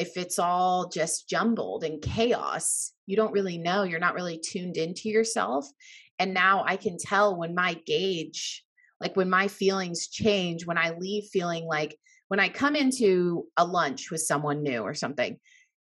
if 0.00 0.16
it's 0.16 0.40
all 0.40 0.88
just 0.88 1.28
jumbled 1.28 1.84
and 1.84 2.02
chaos, 2.02 2.92
you 3.06 3.14
don't 3.14 3.30
really 3.30 3.58
know. 3.58 3.84
You're 3.84 4.00
not 4.00 4.14
really 4.14 4.38
tuned 4.38 4.76
into 4.76 5.08
yourself. 5.08 5.64
And 6.18 6.34
now 6.34 6.64
I 6.66 6.74
can 6.74 6.98
tell 6.98 7.38
when 7.38 7.54
my 7.54 7.74
gauge, 7.86 8.64
like 9.00 9.14
when 9.14 9.30
my 9.30 9.46
feelings 9.46 10.08
change, 10.08 10.66
when 10.66 10.78
I 10.78 10.96
leave 10.98 11.26
feeling 11.32 11.64
like 11.64 11.96
when 12.32 12.40
I 12.40 12.48
come 12.48 12.76
into 12.76 13.44
a 13.58 13.66
lunch 13.66 14.10
with 14.10 14.22
someone 14.22 14.62
new 14.62 14.78
or 14.78 14.94
something 14.94 15.36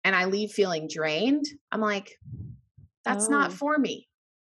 and 0.02 0.16
I 0.16 0.24
leave 0.24 0.50
feeling 0.50 0.88
drained, 0.90 1.44
I'm 1.70 1.82
like, 1.82 2.16
that's 3.04 3.26
oh. 3.26 3.30
not 3.30 3.52
for 3.52 3.76
me. 3.76 4.08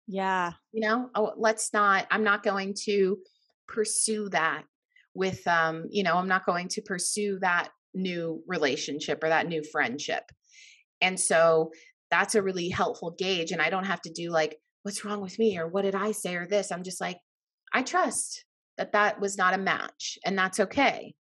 Yeah. 0.06 0.52
You 0.72 0.86
know, 0.86 1.08
oh, 1.14 1.32
let's 1.38 1.72
not, 1.72 2.06
I'm 2.10 2.22
not 2.22 2.42
going 2.42 2.74
to 2.84 3.16
pursue 3.66 4.28
that 4.28 4.64
with, 5.14 5.40
um, 5.46 5.86
you 5.88 6.02
know, 6.02 6.18
I'm 6.18 6.28
not 6.28 6.44
going 6.44 6.68
to 6.68 6.82
pursue 6.82 7.38
that 7.40 7.70
new 7.94 8.42
relationship 8.46 9.24
or 9.24 9.30
that 9.30 9.48
new 9.48 9.62
friendship. 9.72 10.24
And 11.00 11.18
so 11.18 11.70
that's 12.10 12.34
a 12.34 12.42
really 12.42 12.68
helpful 12.68 13.14
gauge. 13.18 13.52
And 13.52 13.62
I 13.62 13.70
don't 13.70 13.86
have 13.86 14.02
to 14.02 14.12
do 14.12 14.28
like, 14.28 14.58
what's 14.82 15.02
wrong 15.02 15.22
with 15.22 15.38
me 15.38 15.56
or 15.56 15.66
what 15.66 15.86
did 15.86 15.94
I 15.94 16.12
say 16.12 16.34
or 16.34 16.46
this. 16.46 16.72
I'm 16.72 16.82
just 16.82 17.00
like, 17.00 17.16
I 17.72 17.80
trust 17.80 18.44
that 18.76 18.92
that 18.92 19.18
was 19.18 19.38
not 19.38 19.54
a 19.54 19.58
match 19.58 20.18
and 20.26 20.36
that's 20.36 20.60
okay 20.60 21.14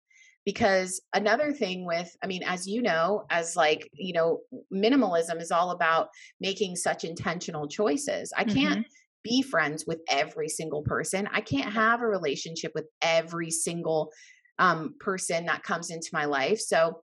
because 0.49 1.01
another 1.13 1.51
thing 1.51 1.85
with 1.85 2.15
i 2.23 2.27
mean 2.27 2.41
as 2.43 2.67
you 2.67 2.81
know 2.81 3.23
as 3.29 3.55
like 3.55 3.89
you 3.93 4.13
know 4.13 4.39
minimalism 4.73 5.39
is 5.41 5.51
all 5.51 5.71
about 5.71 6.07
making 6.39 6.75
such 6.75 7.03
intentional 7.03 7.67
choices 7.67 8.33
i 8.37 8.43
can't 8.43 8.79
mm-hmm. 8.79 9.23
be 9.23 9.41
friends 9.41 9.85
with 9.85 9.99
every 10.09 10.49
single 10.49 10.81
person 10.83 11.27
i 11.33 11.41
can't 11.41 11.71
have 11.71 12.01
a 12.01 12.07
relationship 12.07 12.71
with 12.73 12.85
every 13.01 13.51
single 13.51 14.11
um, 14.59 14.93
person 14.99 15.45
that 15.45 15.63
comes 15.63 15.89
into 15.89 16.09
my 16.13 16.25
life. 16.25 16.59
So 16.59 17.01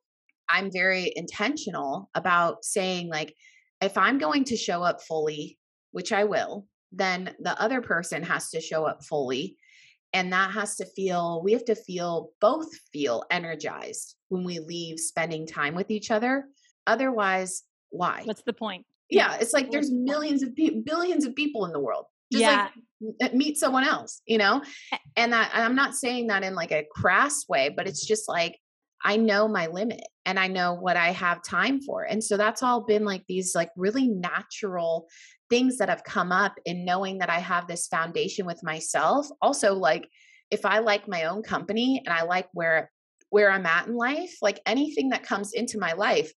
I'm 0.49 0.71
very 0.71 1.13
intentional 1.17 2.11
about 2.15 2.65
saying, 2.65 3.09
like, 3.09 3.35
if 3.81 3.99
I'm 3.99 4.19
going 4.19 4.45
to 4.45 4.57
show 4.57 4.83
up 4.83 5.03
fully, 5.03 5.59
which 5.91 6.13
I 6.13 6.25
will, 6.25 6.67
then 6.93 7.35
the 7.41 7.61
other 7.61 7.81
person 7.81 8.23
has 8.23 8.51
to 8.51 8.61
show 8.61 8.85
up 8.85 9.05
fully. 9.05 9.57
And 10.13 10.33
that 10.33 10.51
has 10.53 10.77
to 10.77 10.87
feel, 10.87 11.43
we 11.43 11.53
have 11.53 11.65
to 11.67 11.75
feel, 11.75 12.31
both 12.41 12.69
feel 12.93 13.25
energized 13.31 14.17
when 14.29 14.45
we 14.45 14.59
leave 14.59 14.99
spending 14.99 15.47
time 15.47 15.75
with 15.75 15.91
each 15.91 16.11
other. 16.11 16.47
Otherwise, 16.87 17.63
why? 17.91 18.23
What's 18.25 18.43
the 18.43 18.53
point? 18.53 18.87
Yeah, 19.11 19.37
it's 19.41 19.53
like 19.53 19.71
there's 19.71 19.91
millions 19.91 20.43
of 20.43 20.55
people, 20.55 20.83
billions 20.85 21.25
of 21.25 21.35
people 21.35 21.65
in 21.65 21.73
the 21.73 21.81
world. 21.81 22.07
Just 22.33 22.43
yeah. 22.43 22.69
like 23.21 23.33
uh, 23.33 23.37
meet 23.37 23.57
someone 23.57 23.85
else, 23.85 24.21
you 24.27 24.39
know? 24.39 24.63
Eh 24.93 24.99
and 25.17 25.33
that 25.33 25.51
I'm 25.55 25.75
not 25.75 25.95
saying 25.95 26.27
that 26.29 26.43
in 26.43 26.55
like 26.55 26.73
a 26.73 26.87
crass 26.91 27.47
way, 27.49 27.69
but 27.75 27.87
it's 27.87 28.05
just 28.05 28.29
like 28.29 28.59
I 29.07 29.17
know 29.17 29.47
my 29.47 29.69
limit 29.69 30.03
and 30.25 30.37
I 30.37 30.49
know 30.49 30.75
what 30.75 30.97
I 30.97 31.13
have 31.13 31.41
time 31.45 31.81
for. 31.81 32.03
And 32.03 32.23
so 32.23 32.37
that's 32.37 32.65
all 32.65 32.85
been 32.85 33.05
like 33.05 33.23
these 33.29 33.55
like 33.55 33.71
really 33.77 34.09
natural 34.09 35.07
things 35.49 35.79
that 35.79 35.89
have 35.89 36.03
come 36.03 36.33
up 36.33 36.55
in 36.65 36.85
knowing 36.85 37.19
that 37.19 37.31
I 37.31 37.39
have 37.39 37.69
this 37.69 37.87
foundation 37.87 38.47
with 38.47 38.65
myself. 38.65 39.29
Also 39.41 39.75
like 39.75 40.09
if 40.51 40.67
I 40.67 40.81
like 40.81 41.07
my 41.07 41.25
own 41.25 41.45
company 41.45 42.03
and 42.05 42.13
I 42.13 42.25
like 42.25 42.49
where 42.53 42.91
where 43.31 43.51
I'm 43.51 43.65
at 43.67 43.87
in 43.87 43.95
life, 43.95 44.37
like 44.43 44.61
anything 44.67 45.11
that 45.11 45.23
comes 45.23 45.53
into 45.53 45.79
my 45.79 45.93
life 45.93 46.33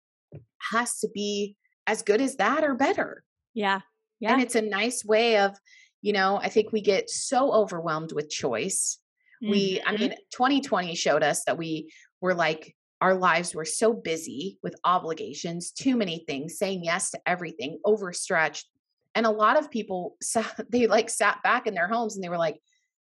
has 0.71 0.99
to 0.99 1.09
be 1.15 1.57
as 1.87 2.03
good 2.03 2.21
as 2.21 2.37
that 2.37 2.65
or 2.65 2.75
better. 2.75 3.25
Yeah. 3.55 3.81
Yeah. 4.21 4.35
And 4.35 4.43
it's 4.43 4.57
a 4.57 4.63
nice 4.63 5.07
way 5.07 5.39
of, 5.39 5.57
you 6.03 6.13
know, 6.13 6.37
I 6.37 6.51
think 6.51 6.71
we 6.71 6.83
get 6.83 7.09
so 7.09 7.51
overwhelmed 7.51 8.13
with 8.13 8.29
choice. 8.29 8.99
Mm-hmm. 9.43 9.51
We, 9.51 9.81
I 9.87 9.93
mm-hmm. 9.93 10.03
mean, 10.03 10.11
2020 10.33 10.95
showed 10.95 11.23
us 11.23 11.45
that 11.45 11.57
we 11.57 11.91
were 12.21 12.35
like, 12.35 12.75
our 13.01 13.15
lives 13.15 13.55
were 13.55 13.65
so 13.65 13.93
busy 13.93 14.59
with 14.63 14.75
obligations, 14.85 15.71
too 15.71 15.97
many 15.97 16.25
things, 16.27 16.59
saying 16.59 16.85
yes 16.85 17.13
to 17.13 17.21
everything, 17.27 17.79
overstretched. 17.85 18.67
And 19.15 19.25
a 19.25 19.31
lot 19.31 19.59
of 19.59 19.71
people, 19.71 20.17
sat, 20.21 20.53
they 20.71 20.87
like 20.87 21.11
sat 21.11 21.43
back 21.43 21.67
in 21.67 21.75
their 21.75 21.89
homes 21.89 22.17
and 22.17 22.25
they 22.25 22.29
were 22.29 22.39
like, 22.39 22.61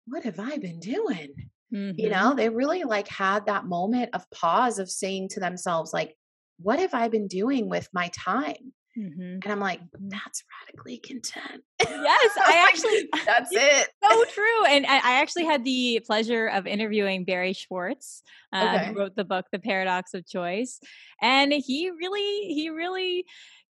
what 0.07 0.23
have 0.23 0.39
I 0.39 0.57
been 0.57 0.79
doing? 0.79 1.33
Mm-hmm. 1.73 1.99
You 1.99 2.09
know, 2.09 2.33
they 2.35 2.49
really 2.49 2.83
like 2.83 3.07
had 3.07 3.45
that 3.45 3.65
moment 3.65 4.09
of 4.13 4.29
pause 4.29 4.77
of 4.77 4.89
saying 4.89 5.29
to 5.29 5.39
themselves, 5.39 5.93
like, 5.93 6.15
what 6.59 6.79
have 6.79 6.93
I 6.93 7.07
been 7.07 7.27
doing 7.27 7.69
with 7.69 7.87
my 7.93 8.09
time? 8.09 8.73
Mm-hmm. 8.97 9.39
And 9.43 9.47
I'm 9.47 9.59
like, 9.59 9.79
that's 9.93 10.43
radically 10.67 10.97
content. 10.97 11.63
Yes, 11.81 12.31
I 12.37 12.67
actually, 12.69 13.09
that's 13.25 13.49
it. 13.51 13.87
So 14.03 14.23
true. 14.33 14.65
And 14.67 14.85
I, 14.85 14.97
I, 14.97 15.21
actually 15.21 15.45
had 15.45 15.63
the 15.63 16.01
pleasure 16.05 16.47
of 16.47 16.67
interviewing 16.67 17.23
Barry 17.23 17.53
Schwartz, 17.53 18.21
uh, 18.51 18.73
okay. 18.75 18.87
who 18.87 18.99
wrote 18.99 19.15
the 19.15 19.23
book, 19.23 19.45
The 19.51 19.59
Paradox 19.59 20.13
of 20.13 20.27
Choice. 20.27 20.79
And 21.21 21.53
he 21.53 21.89
really, 21.89 22.53
he 22.53 22.69
really 22.69 23.25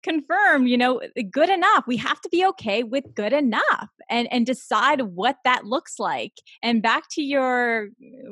confirmed 0.03 0.67
you 0.67 0.77
know 0.77 0.97
eh, 1.17 1.23
good 1.31 1.49
enough. 1.49 1.83
We 1.87 1.97
have 1.97 2.21
to 2.21 2.29
be 2.29 2.45
okay 2.47 2.83
with 2.83 3.03
good 3.15 3.33
enough 3.33 3.89
and 4.09 4.27
and 4.31 4.45
decide 4.45 5.01
what 5.01 5.37
that 5.45 5.65
looks 5.65 5.99
like. 5.99 6.33
And 6.63 6.81
back 6.81 7.03
to 7.11 7.21
your 7.21 7.89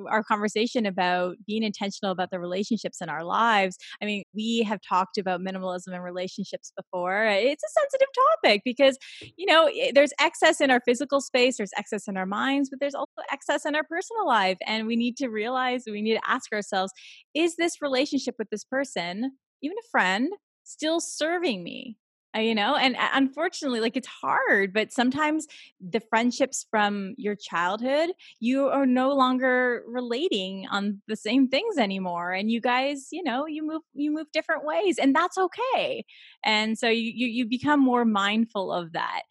our 0.09 0.23
conversation 0.23 0.85
about 0.85 1.37
being 1.45 1.63
intentional 1.63 2.11
about 2.11 2.31
the 2.31 2.39
relationships 2.39 3.01
in 3.01 3.09
our 3.09 3.23
lives 3.23 3.77
i 4.01 4.05
mean 4.05 4.23
we 4.33 4.63
have 4.63 4.79
talked 4.87 5.17
about 5.17 5.41
minimalism 5.41 5.93
and 5.93 6.03
relationships 6.03 6.71
before. 6.75 7.25
It's 7.25 7.63
a 7.63 7.79
sensitive 7.79 8.07
topic 8.43 8.61
because 8.65 8.97
you 9.37 9.45
know 9.45 9.69
eh, 9.75 9.91
there's 9.93 10.13
excess 10.19 10.61
in 10.61 10.71
our 10.71 10.81
physical 10.85 11.21
space 11.21 11.57
there's 11.57 11.71
excess 11.77 12.07
in 12.07 12.17
our 12.17 12.25
minds 12.25 12.69
but 12.69 12.79
there's 12.79 12.95
also 12.95 13.11
excess 13.31 13.65
in 13.65 13.75
our 13.75 13.83
personal 13.83 14.25
life. 14.27 14.57
And 14.65 14.87
we 14.87 14.95
need 14.95 15.17
to 15.17 15.27
realize 15.27 15.83
we 15.85 16.01
need 16.01 16.15
to 16.15 16.29
ask 16.29 16.51
ourselves 16.53 16.91
is 17.33 17.55
this 17.55 17.81
relationship 17.81 18.35
with 18.39 18.49
this 18.49 18.63
person 18.63 19.31
even 19.61 19.77
a 19.77 19.89
friend 19.89 20.29
still 20.67 20.99
serving 20.99 21.63
me 21.63 21.97
uh, 22.35 22.41
you 22.41 22.53
know 22.53 22.75
and 22.75 22.95
uh, 22.97 23.09
unfortunately 23.13 23.79
like 23.79 23.95
it's 23.95 24.07
hard 24.07 24.73
but 24.73 24.91
sometimes 24.91 25.47
the 25.79 26.01
friendships 26.09 26.65
from 26.69 27.13
your 27.17 27.35
childhood 27.35 28.09
you 28.39 28.67
are 28.67 28.85
no 28.85 29.13
longer 29.13 29.83
relating 29.87 30.67
on 30.69 31.01
the 31.07 31.15
same 31.15 31.47
things 31.47 31.77
anymore 31.77 32.31
and 32.31 32.51
you 32.51 32.59
guys 32.59 33.07
you 33.11 33.23
know 33.23 33.45
you 33.45 33.65
move 33.65 33.81
you 33.93 34.11
move 34.11 34.27
different 34.33 34.65
ways 34.65 34.97
and 34.97 35.15
that's 35.15 35.37
okay 35.37 36.03
and 36.43 36.77
so 36.77 36.89
you 36.89 37.11
you, 37.15 37.27
you 37.27 37.45
become 37.45 37.79
more 37.79 38.05
mindful 38.05 38.71
of 38.71 38.91
that 38.91 39.21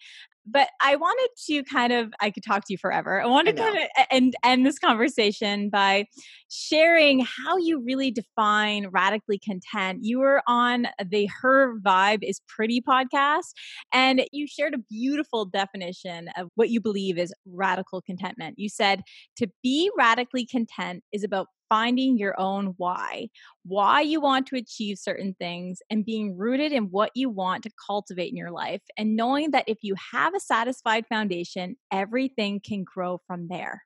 but 0.46 0.68
I 0.80 0.96
wanted 0.96 1.28
to 1.46 1.64
kind 1.64 1.92
of 1.92 2.12
I 2.20 2.30
could 2.30 2.44
talk 2.44 2.66
to 2.66 2.72
you 2.72 2.78
forever. 2.78 3.20
I 3.20 3.26
wanted 3.26 3.56
to 3.56 3.62
kind 3.62 3.76
of 3.76 4.06
end 4.10 4.34
end 4.44 4.64
this 4.64 4.78
conversation 4.78 5.70
by 5.70 6.06
sharing 6.50 7.20
how 7.20 7.56
you 7.56 7.82
really 7.84 8.10
define 8.10 8.88
radically 8.88 9.38
content. 9.38 10.00
You 10.02 10.20
were 10.20 10.42
on 10.46 10.86
the 11.04 11.28
Her 11.42 11.78
Vibe 11.80 12.20
is 12.22 12.40
Pretty 12.48 12.80
podcast 12.80 13.52
and 13.92 14.24
you 14.32 14.46
shared 14.46 14.74
a 14.74 14.78
beautiful 14.78 15.44
definition 15.44 16.28
of 16.36 16.48
what 16.54 16.70
you 16.70 16.80
believe 16.80 17.18
is 17.18 17.34
radical 17.46 18.00
contentment. 18.00 18.58
You 18.58 18.68
said 18.68 19.02
to 19.38 19.48
be 19.62 19.90
radically 19.98 20.46
content 20.46 21.02
is 21.12 21.24
about 21.24 21.48
finding 21.68 22.18
your 22.18 22.38
own 22.40 22.74
why, 22.76 23.28
why 23.64 24.00
you 24.00 24.20
want 24.20 24.46
to 24.48 24.56
achieve 24.56 24.98
certain 24.98 25.34
things, 25.38 25.80
and 25.90 26.04
being 26.04 26.36
rooted 26.36 26.72
in 26.72 26.84
what 26.84 27.10
you 27.14 27.28
want 27.30 27.62
to 27.64 27.70
cultivate 27.86 28.30
in 28.30 28.36
your 28.36 28.50
life, 28.50 28.82
and 28.96 29.16
knowing 29.16 29.50
that 29.50 29.64
if 29.66 29.78
you 29.82 29.94
have 30.12 30.34
a 30.34 30.40
satisfied 30.40 31.06
foundation, 31.06 31.76
everything 31.92 32.60
can 32.64 32.84
grow 32.84 33.20
from 33.26 33.48
there. 33.48 33.82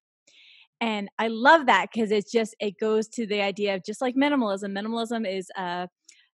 And 0.80 1.10
I 1.18 1.28
love 1.28 1.66
that 1.66 1.88
because 1.92 2.10
it's 2.10 2.32
just 2.32 2.54
it 2.58 2.78
goes 2.78 3.06
to 3.08 3.26
the 3.26 3.42
idea 3.42 3.74
of 3.74 3.84
just 3.84 4.00
like 4.00 4.14
minimalism. 4.16 4.72
Minimalism 4.72 5.30
is 5.30 5.50
a 5.56 5.88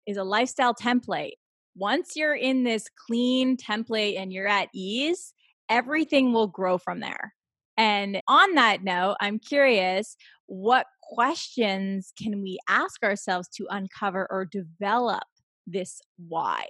is 0.05 0.17
a 0.17 0.23
lifestyle 0.23 0.73
template. 0.73 1.33
Once 1.75 2.15
you're 2.15 2.35
in 2.35 2.63
this 2.63 2.87
clean 3.07 3.57
template 3.57 4.19
and 4.19 4.33
you're 4.33 4.47
at 4.47 4.67
ease, 4.73 5.33
everything 5.69 6.33
will 6.33 6.47
grow 6.47 6.77
from 6.77 6.99
there. 6.99 7.33
And 7.77 8.21
on 8.27 8.53
that 8.55 8.83
note, 8.83 9.15
I'm 9.19 9.39
curious 9.39 10.15
what 10.45 10.85
questions 11.13 12.13
can 12.21 12.41
we 12.41 12.57
ask 12.67 13.03
ourselves 13.03 13.47
to 13.49 13.67
uncover 13.69 14.27
or 14.29 14.45
develop 14.45 15.23
this 15.67 16.01
why? 16.27 16.65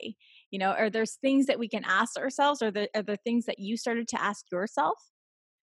You 0.51 0.59
know, 0.59 0.71
are 0.71 0.89
there 0.89 1.05
things 1.05 1.47
that 1.47 1.59
we 1.59 1.67
can 1.67 1.83
ask 1.85 2.17
ourselves? 2.17 2.61
Or 2.61 2.67
are 2.67 2.71
there, 2.71 2.87
are 2.95 3.03
there 3.03 3.15
things 3.15 3.45
that 3.45 3.59
you 3.59 3.77
started 3.77 4.07
to 4.09 4.21
ask 4.21 4.45
yourself? 4.51 4.97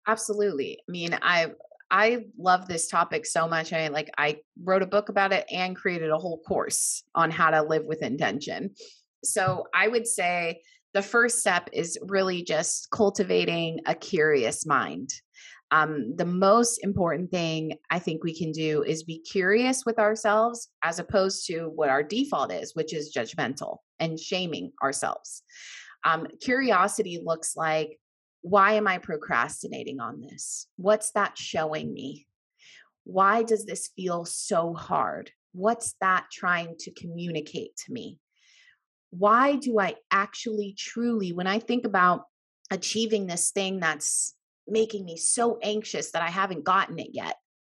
Absolutely. 0.07 0.79
I 0.87 0.91
mean, 0.91 1.17
I 1.21 1.51
I 1.91 2.25
love 2.39 2.67
this 2.67 2.87
topic 2.87 3.25
so 3.25 3.47
much. 3.47 3.71
I 3.71 3.87
like 3.89 4.09
I 4.17 4.39
wrote 4.63 4.81
a 4.81 4.87
book 4.87 5.09
about 5.09 5.31
it 5.31 5.45
and 5.51 5.75
created 5.75 6.09
a 6.09 6.17
whole 6.17 6.39
course 6.39 7.03
on 7.13 7.29
how 7.29 7.51
to 7.51 7.61
live 7.61 7.85
with 7.85 8.01
intention. 8.01 8.71
So 9.23 9.65
I 9.73 9.87
would 9.87 10.07
say 10.07 10.61
the 10.93 11.01
first 11.01 11.39
step 11.39 11.69
is 11.71 11.97
really 12.01 12.43
just 12.43 12.89
cultivating 12.91 13.79
a 13.85 13.95
curious 13.95 14.65
mind 14.65 15.09
um, 15.73 16.15
the 16.15 16.25
most 16.25 16.83
important 16.83 17.31
thing 17.31 17.79
I 17.89 17.97
think 17.97 18.23
we 18.23 18.37
can 18.37 18.51
do 18.51 18.83
is 18.83 19.01
be 19.01 19.17
curious 19.17 19.87
with 19.87 19.97
ourselves 19.97 20.69
as 20.83 20.99
opposed 20.99 21.47
to 21.47 21.65
what 21.65 21.89
our 21.89 22.03
default 22.03 22.53
is, 22.53 22.75
which 22.75 22.93
is 22.93 23.11
judgmental 23.11 23.77
and 23.99 24.19
shaming 24.19 24.71
ourselves. 24.83 25.41
Um, 26.05 26.27
curiosity 26.39 27.19
looks 27.25 27.55
like, 27.55 27.99
why 28.41 28.73
am 28.73 28.87
I 28.87 28.99
procrastinating 28.99 29.99
on 29.99 30.21
this? 30.21 30.67
What's 30.75 31.11
that 31.13 31.39
showing 31.39 31.91
me? 31.91 32.27
Why 33.03 33.41
does 33.41 33.65
this 33.65 33.89
feel 33.95 34.25
so 34.25 34.75
hard? 34.75 35.31
What's 35.53 35.95
that 36.01 36.27
trying 36.31 36.75
to 36.81 36.91
communicate 36.91 37.75
to 37.77 37.91
me? 37.91 38.19
Why 39.09 39.55
do 39.55 39.79
I 39.79 39.95
actually 40.11 40.75
truly, 40.77 41.33
when 41.33 41.47
I 41.47 41.57
think 41.57 41.83
about 41.83 42.25
achieving 42.69 43.25
this 43.25 43.49
thing 43.49 43.79
that's 43.79 44.35
making 44.67 45.05
me 45.05 45.17
so 45.17 45.59
anxious 45.61 46.11
that 46.11 46.21
I 46.21 46.29
haven't 46.29 46.63
gotten 46.63 46.99
it 46.99 47.09
yet? 47.13 47.35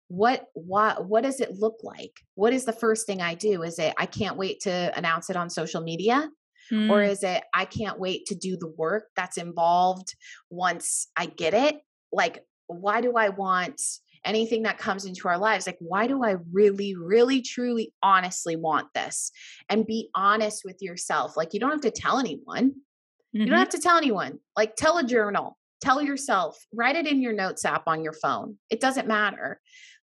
What 0.08 0.46
what 0.54 1.06
what 1.06 1.24
does 1.24 1.40
it 1.40 1.58
look 1.58 1.78
like? 1.82 2.12
What 2.34 2.52
is 2.52 2.64
the 2.64 2.72
first 2.72 3.06
thing 3.06 3.20
I 3.20 3.34
do? 3.34 3.62
Is 3.62 3.78
it 3.78 3.94
I 3.98 4.06
can't 4.06 4.36
wait 4.36 4.60
to 4.60 4.92
announce 4.96 5.30
it 5.30 5.36
on 5.36 5.50
social 5.50 5.82
media? 5.82 6.30
Mm. 6.72 6.90
Or 6.90 7.02
is 7.02 7.22
it 7.22 7.42
I 7.54 7.64
can't 7.64 7.98
wait 7.98 8.26
to 8.26 8.34
do 8.34 8.56
the 8.56 8.72
work 8.76 9.08
that's 9.16 9.36
involved 9.36 10.14
once 10.50 11.08
I 11.16 11.26
get 11.26 11.54
it? 11.54 11.76
Like 12.12 12.44
why 12.68 13.00
do 13.00 13.14
I 13.14 13.30
want 13.30 13.80
anything 14.26 14.64
that 14.64 14.76
comes 14.76 15.04
into 15.04 15.28
our 15.28 15.38
lives 15.38 15.66
like 15.66 15.78
why 15.78 16.06
do 16.06 16.24
i 16.24 16.34
really 16.52 16.96
really 16.96 17.40
truly 17.40 17.92
honestly 18.02 18.56
want 18.56 18.88
this 18.92 19.30
and 19.68 19.86
be 19.86 20.10
honest 20.14 20.62
with 20.64 20.76
yourself 20.80 21.36
like 21.36 21.54
you 21.54 21.60
don't 21.60 21.70
have 21.70 21.80
to 21.80 21.92
tell 21.92 22.18
anyone 22.18 22.70
mm-hmm. 22.70 23.40
you 23.40 23.46
don't 23.46 23.52
mm-hmm. 23.52 23.58
have 23.58 23.68
to 23.68 23.78
tell 23.78 23.96
anyone 23.96 24.38
like 24.56 24.74
tell 24.74 24.98
a 24.98 25.04
journal 25.04 25.56
Tell 25.80 26.02
yourself, 26.02 26.58
write 26.72 26.96
it 26.96 27.06
in 27.06 27.20
your 27.20 27.32
notes 27.32 27.64
app 27.64 27.84
on 27.86 28.02
your 28.02 28.14
phone. 28.14 28.56
It 28.70 28.80
doesn't 28.80 29.08
matter. 29.08 29.60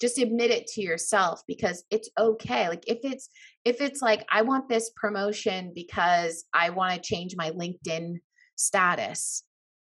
Just 0.01 0.18
admit 0.20 0.51
it 0.51 0.68
to 0.68 0.82
yourself 0.82 1.41
because 1.47 1.84
it's 1.89 2.09
okay. 2.20 2.68
Like 2.70 2.84
if 2.88 2.99
it's 3.03 3.30
if 3.63 3.82
it's 3.82 4.01
like 4.01 4.26
I 4.30 4.41
want 4.43 4.70
this 4.70 4.91
promotion 4.95 5.72
because 5.74 6.45
I 6.53 6.70
want 6.72 6.93
to 6.93 7.01
change 7.01 7.36
my 7.38 7.51
LinkedIn 7.51 8.16
status. 8.55 9.43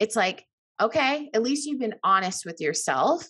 It's 0.00 0.16
like, 0.16 0.44
okay, 0.80 1.30
at 1.32 1.42
least 1.42 1.66
you've 1.66 1.80
been 1.80 1.94
honest 2.02 2.44
with 2.44 2.60
yourself 2.60 3.24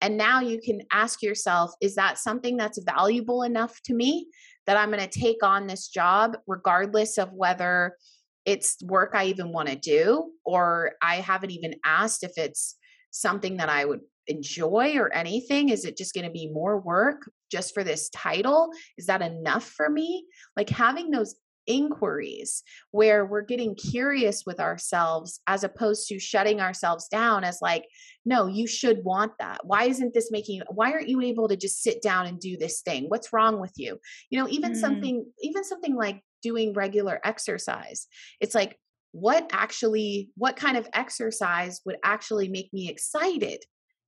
And 0.00 0.18
now 0.18 0.40
you 0.40 0.60
can 0.60 0.82
ask 0.92 1.22
yourself, 1.22 1.72
is 1.80 1.94
that 1.94 2.18
something 2.18 2.58
that's 2.58 2.78
valuable 2.84 3.42
enough 3.42 3.80
to 3.84 3.94
me 3.94 4.28
that 4.66 4.76
I'm 4.76 4.90
going 4.90 5.00
to 5.00 5.20
take 5.20 5.42
on 5.42 5.66
this 5.66 5.88
job, 5.88 6.36
regardless 6.46 7.16
of 7.18 7.32
whether 7.32 7.96
it's 8.44 8.76
work 8.82 9.12
I 9.14 9.26
even 9.26 9.52
want 9.52 9.68
to 9.68 9.76
do, 9.76 10.30
or 10.44 10.92
I 11.00 11.16
haven't 11.16 11.50
even 11.50 11.74
asked 11.84 12.22
if 12.22 12.32
it's 12.36 12.76
something 13.10 13.58
that 13.58 13.68
I 13.68 13.84
would 13.84 14.00
enjoy 14.26 14.96
or 14.96 15.12
anything? 15.12 15.68
Is 15.68 15.84
it 15.84 15.96
just 15.96 16.14
going 16.14 16.26
to 16.26 16.32
be 16.32 16.50
more 16.52 16.80
work 16.80 17.30
just 17.50 17.74
for 17.74 17.84
this 17.84 18.08
title? 18.10 18.70
Is 18.98 19.06
that 19.06 19.22
enough 19.22 19.64
for 19.64 19.88
me? 19.88 20.26
Like 20.56 20.70
having 20.70 21.10
those 21.10 21.36
inquiries 21.66 22.62
where 22.90 23.24
we're 23.24 23.40
getting 23.40 23.74
curious 23.74 24.44
with 24.44 24.60
ourselves 24.60 25.40
as 25.46 25.64
opposed 25.64 26.06
to 26.08 26.18
shutting 26.18 26.60
ourselves 26.60 27.08
down 27.08 27.42
as 27.42 27.58
like 27.62 27.86
no 28.26 28.46
you 28.46 28.66
should 28.66 29.02
want 29.02 29.32
that 29.38 29.58
why 29.64 29.84
isn't 29.84 30.12
this 30.12 30.30
making 30.30 30.60
why 30.68 30.92
aren't 30.92 31.08
you 31.08 31.22
able 31.22 31.48
to 31.48 31.56
just 31.56 31.82
sit 31.82 32.02
down 32.02 32.26
and 32.26 32.38
do 32.38 32.58
this 32.58 32.82
thing 32.82 33.06
what's 33.08 33.32
wrong 33.32 33.60
with 33.60 33.72
you 33.76 33.98
you 34.28 34.38
know 34.38 34.46
even 34.50 34.72
mm. 34.72 34.76
something 34.76 35.24
even 35.40 35.64
something 35.64 35.94
like 35.94 36.20
doing 36.44 36.74
regular 36.74 37.18
exercise. 37.24 38.06
It's 38.40 38.54
like 38.54 38.78
what 39.12 39.48
actually 39.52 40.30
what 40.36 40.56
kind 40.56 40.76
of 40.76 40.88
exercise 40.92 41.80
would 41.86 41.96
actually 42.04 42.48
make 42.48 42.72
me 42.72 42.88
excited 42.88 43.64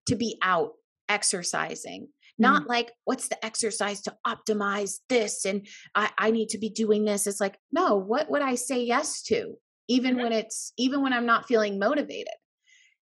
to 0.07 0.15
be 0.15 0.39
out 0.43 0.73
exercising? 1.09 2.09
Not 2.39 2.65
mm. 2.65 2.69
like 2.69 2.93
what's 3.05 3.29
the 3.29 3.43
exercise 3.45 4.03
to 4.03 4.15
optimize 4.27 4.97
this 5.09 5.47
and 5.47 5.67
I, 5.95 6.11
I 6.19 6.31
need 6.31 6.51
to 6.51 6.59
be 6.59 6.69
doing 6.69 7.05
this? 7.05 7.27
It's 7.27 7.41
like 7.41 7.59
no 7.73 7.97
what 7.97 8.31
would 8.31 8.43
i 8.43 8.55
say 8.55 8.83
yes 8.83 9.23
to 9.25 9.55
even 9.89 10.15
mm-hmm. 10.15 10.25
when 10.25 10.33
it's 10.33 10.73
even 10.77 11.03
when 11.03 11.13
i'm 11.13 11.27
not 11.27 11.49
feeling 11.49 11.79
motivated? 11.79 12.35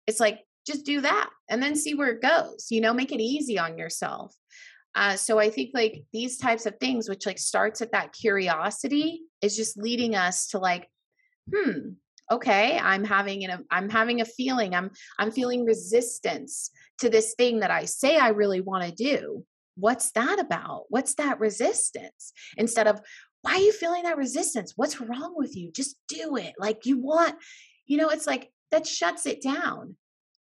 It's 0.07 0.19
like 0.19 0.41
just 0.67 0.86
do 0.86 1.01
that 1.01 1.30
and 1.49 1.61
then 1.61 1.76
see 1.76 1.93
where 1.93 2.09
it 2.09 2.21
goes 2.21 2.67
you 2.71 2.82
know 2.82 2.93
make 2.93 3.11
it 3.11 3.21
easy 3.21 3.57
on 3.57 3.78
yourself 3.78 4.36
uh, 4.96 5.16
so 5.16 5.39
i 5.39 5.50
think 5.50 5.72
like 5.74 6.04
these 6.14 6.38
types 6.38 6.66
of 6.66 6.76
things 6.80 7.08
which 7.10 7.26
like 7.26 7.39
starts 7.39 7.82
at 7.82 7.91
that 7.91 8.14
curiosity 8.14 9.22
is 9.41 9.56
just 9.56 9.78
leading 9.78 10.16
us 10.16 10.48
to 10.48 10.58
like 10.58 10.89
hmm 11.54 11.89
okay 12.32 12.80
i'm 12.80 13.04
having 13.04 13.46
an 13.46 13.64
i'm 13.70 13.89
having 13.89 14.22
a 14.22 14.26
feeling 14.26 14.74
i'm 14.74 14.89
i'm 15.20 15.32
feeling 15.32 15.64
resistance 15.64 16.72
to 16.98 17.10
this 17.10 17.36
thing 17.36 17.60
that 17.60 17.70
i 17.72 17.86
say 17.86 18.18
i 18.18 18.30
really 18.30 18.62
want 18.62 18.84
to 18.84 18.91
do. 18.91 19.46
What's 19.78 20.12
that 20.12 20.39
about? 20.39 20.86
What's 20.89 21.16
that 21.16 21.39
resistance? 21.39 22.32
Instead 22.58 22.88
of 22.88 23.02
why 23.41 23.56
are 23.56 23.60
you 23.60 23.74
feeling 23.74 24.04
that 24.04 24.18
resistance? 24.18 24.74
What's 24.76 25.02
wrong 25.02 25.34
with 25.36 25.56
you? 25.56 25.72
Just 25.72 25.98
do 26.08 26.38
it. 26.38 26.54
Like 26.58 26.86
you 26.86 26.98
want 26.98 27.36
you 27.86 27.98
know 27.98 28.10
it's 28.10 28.28
like 28.28 28.52
that 28.72 28.88
shuts 28.88 29.26
it 29.26 29.41
down. 29.41 29.96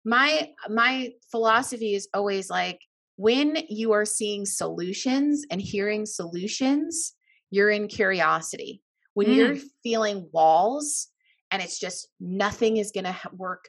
My 0.05 0.51
my 0.69 1.13
philosophy 1.31 1.95
is 1.95 2.09
always 2.15 2.51
like 2.51 2.81
when 3.17 3.57
you 3.69 3.93
are 3.93 4.05
seeing 4.05 4.45
solutions 4.45 5.45
and 5.51 5.61
hearing 5.61 6.07
solutions 6.07 7.15
you're 7.51 7.71
in 7.71 7.87
curiosity. 7.87 8.83
When 9.13 9.27
mm. 9.27 9.37
you're 9.37 9.57
feeling 9.83 10.27
walls 10.33 11.09
and 11.51 11.61
it's 11.61 11.79
just 11.79 12.09
nothing 12.19 12.79
is 12.79 12.93
going 12.93 13.05
to 13.05 13.17
work. 13.37 13.69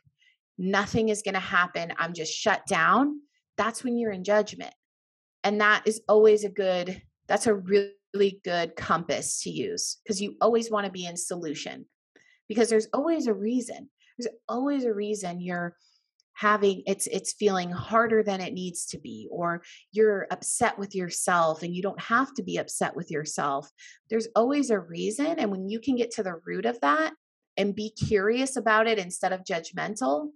Nothing 0.58 1.10
is 1.10 1.22
going 1.22 1.34
to 1.34 1.42
happen. 1.42 1.92
I'm 1.98 2.14
just 2.14 2.32
shut 2.32 2.66
down 2.66 3.20
that's 3.58 3.84
when 3.84 3.98
you're 3.98 4.12
in 4.12 4.24
judgment. 4.24 4.74
And 5.44 5.62
that 5.62 5.84
is 5.86 6.02
always 6.08 6.44
a 6.44 6.50
good 6.50 7.02
that's 7.28 7.48
a 7.48 7.54
really 7.54 8.42
good 8.44 8.76
compass 8.76 9.42
to 9.44 9.50
use 9.50 9.98
because 10.04 10.22
you 10.22 10.36
always 10.42 10.70
want 10.70 10.86
to 10.86 10.92
be 10.92 11.06
in 11.06 11.16
solution. 11.18 11.86
Because 12.50 12.70
there's 12.70 12.88
always 12.94 13.28
a 13.28 13.34
reason. 13.34 13.90
There's 14.18 14.34
always 14.50 14.84
a 14.84 14.94
reason 14.94 15.42
you're 15.42 15.76
having 16.36 16.84
it's 16.88 17.08
it's 17.08 17.34
feeling 17.34 17.70
harder 17.70 18.24
than 18.24 18.42
it 18.42 18.54
needs 18.54 18.86
to 18.88 19.00
be 19.00 19.28
or 19.32 19.62
you're 19.92 20.28
upset 20.32 20.78
with 20.80 20.96
yourself 20.96 21.64
and 21.64 21.76
you 21.76 21.82
don't 21.82 22.02
have 22.02 22.34
to 22.34 22.44
be 22.44 22.58
upset 22.58 22.96
with 22.96 23.12
yourself 23.12 23.70
there's 24.10 24.28
always 24.36 24.70
a 24.70 24.80
reason 24.80 25.38
and 25.40 25.52
when 25.52 25.70
you 25.70 25.80
can 25.80 25.96
get 25.96 26.10
to 26.12 26.24
the 26.24 26.40
root 26.46 26.66
of 26.66 26.80
that 26.82 27.14
and 27.58 27.76
be 27.76 27.92
curious 27.92 28.56
about 28.56 28.88
it 28.88 28.98
instead 28.98 29.34
of 29.34 29.44
judgmental, 29.44 30.30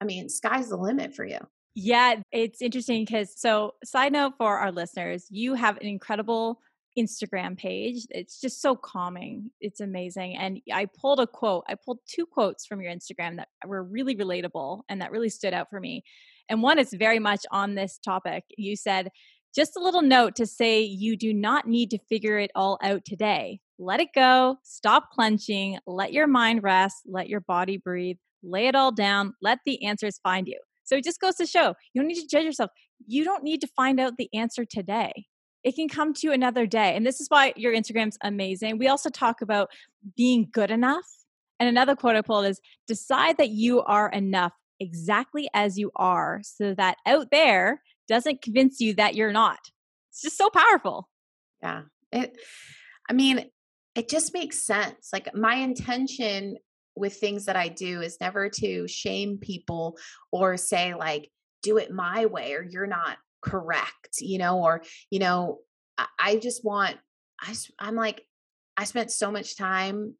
I 0.00 0.04
mean, 0.04 0.28
sky's 0.28 0.68
the 0.68 0.76
limit 0.76 1.14
for 1.14 1.24
you. 1.24 1.38
Yeah, 1.74 2.16
it's 2.32 2.60
interesting 2.60 3.04
because, 3.04 3.38
so, 3.38 3.74
side 3.84 4.12
note 4.12 4.34
for 4.36 4.58
our 4.58 4.72
listeners, 4.72 5.26
you 5.30 5.54
have 5.54 5.76
an 5.76 5.86
incredible 5.86 6.60
Instagram 6.98 7.56
page. 7.56 8.06
It's 8.10 8.40
just 8.40 8.60
so 8.60 8.76
calming. 8.76 9.50
It's 9.60 9.80
amazing. 9.80 10.36
And 10.36 10.60
I 10.72 10.86
pulled 10.86 11.20
a 11.20 11.26
quote, 11.26 11.64
I 11.68 11.74
pulled 11.74 11.98
two 12.08 12.26
quotes 12.26 12.66
from 12.66 12.80
your 12.80 12.92
Instagram 12.92 13.36
that 13.36 13.48
were 13.66 13.82
really 13.82 14.16
relatable 14.16 14.82
and 14.88 15.00
that 15.00 15.10
really 15.10 15.28
stood 15.28 15.54
out 15.54 15.68
for 15.70 15.80
me. 15.80 16.02
And 16.48 16.62
one 16.62 16.78
is 16.78 16.92
very 16.92 17.18
much 17.18 17.44
on 17.50 17.74
this 17.74 17.98
topic. 17.98 18.44
You 18.56 18.76
said, 18.76 19.10
just 19.54 19.76
a 19.76 19.82
little 19.82 20.02
note 20.02 20.36
to 20.36 20.46
say 20.46 20.82
you 20.82 21.16
do 21.16 21.32
not 21.32 21.66
need 21.66 21.90
to 21.90 21.98
figure 22.08 22.38
it 22.38 22.50
all 22.54 22.78
out 22.82 23.04
today. 23.04 23.60
Let 23.78 24.00
it 24.00 24.08
go, 24.14 24.56
stop 24.62 25.10
clenching, 25.12 25.78
let 25.86 26.12
your 26.12 26.26
mind 26.26 26.62
rest, 26.62 26.96
let 27.06 27.28
your 27.28 27.40
body 27.40 27.76
breathe, 27.76 28.16
lay 28.42 28.66
it 28.66 28.74
all 28.74 28.92
down, 28.92 29.34
let 29.40 29.58
the 29.64 29.84
answers 29.84 30.18
find 30.22 30.46
you. 30.46 30.58
So 30.84 30.96
it 30.96 31.04
just 31.04 31.20
goes 31.20 31.36
to 31.36 31.46
show 31.46 31.74
you 31.92 32.00
don't 32.00 32.08
need 32.08 32.20
to 32.20 32.26
judge 32.26 32.44
yourself. 32.44 32.70
You 33.06 33.24
don't 33.24 33.44
need 33.44 33.60
to 33.60 33.68
find 33.76 34.00
out 34.00 34.16
the 34.16 34.28
answer 34.34 34.64
today. 34.64 35.26
It 35.64 35.74
can 35.74 35.88
come 35.88 36.14
to 36.14 36.26
you 36.26 36.32
another 36.32 36.66
day. 36.66 36.94
And 36.94 37.04
this 37.04 37.20
is 37.20 37.28
why 37.28 37.52
your 37.56 37.74
Instagram's 37.74 38.18
amazing. 38.22 38.78
We 38.78 38.88
also 38.88 39.10
talk 39.10 39.42
about 39.42 39.70
being 40.16 40.48
good 40.52 40.70
enough. 40.70 41.06
And 41.60 41.68
another 41.68 41.96
quote 41.96 42.16
I 42.16 42.22
pulled 42.22 42.46
is 42.46 42.60
decide 42.86 43.38
that 43.38 43.50
you 43.50 43.82
are 43.82 44.08
enough 44.08 44.52
exactly 44.80 45.48
as 45.54 45.76
you 45.76 45.90
are 45.96 46.40
so 46.44 46.74
that 46.74 46.96
out 47.04 47.30
there 47.32 47.82
doesn't 48.06 48.42
convince 48.42 48.80
you 48.80 48.94
that 48.94 49.14
you're 49.14 49.32
not. 49.32 49.58
It's 50.10 50.22
just 50.22 50.38
so 50.38 50.50
powerful. 50.50 51.08
Yeah. 51.62 51.82
It 52.12 52.36
I 53.10 53.12
mean, 53.12 53.46
it 53.94 54.08
just 54.08 54.34
makes 54.34 54.64
sense. 54.64 55.10
Like 55.12 55.34
my 55.34 55.56
intention 55.56 56.56
with 56.94 57.14
things 57.16 57.46
that 57.46 57.56
I 57.56 57.68
do 57.68 58.00
is 58.00 58.18
never 58.20 58.48
to 58.48 58.86
shame 58.88 59.38
people 59.38 59.96
or 60.30 60.56
say 60.56 60.94
like 60.94 61.30
do 61.62 61.78
it 61.78 61.90
my 61.90 62.26
way 62.26 62.54
or 62.54 62.62
you're 62.62 62.86
not 62.86 63.18
correct, 63.42 64.20
you 64.20 64.38
know, 64.38 64.62
or 64.62 64.82
you 65.10 65.18
know, 65.18 65.58
I, 65.96 66.06
I 66.18 66.36
just 66.36 66.64
want 66.64 66.96
I 67.40 67.54
I'm 67.78 67.94
like 67.94 68.22
I 68.76 68.84
spent 68.84 69.10
so 69.10 69.30
much 69.30 69.56
time 69.56 70.14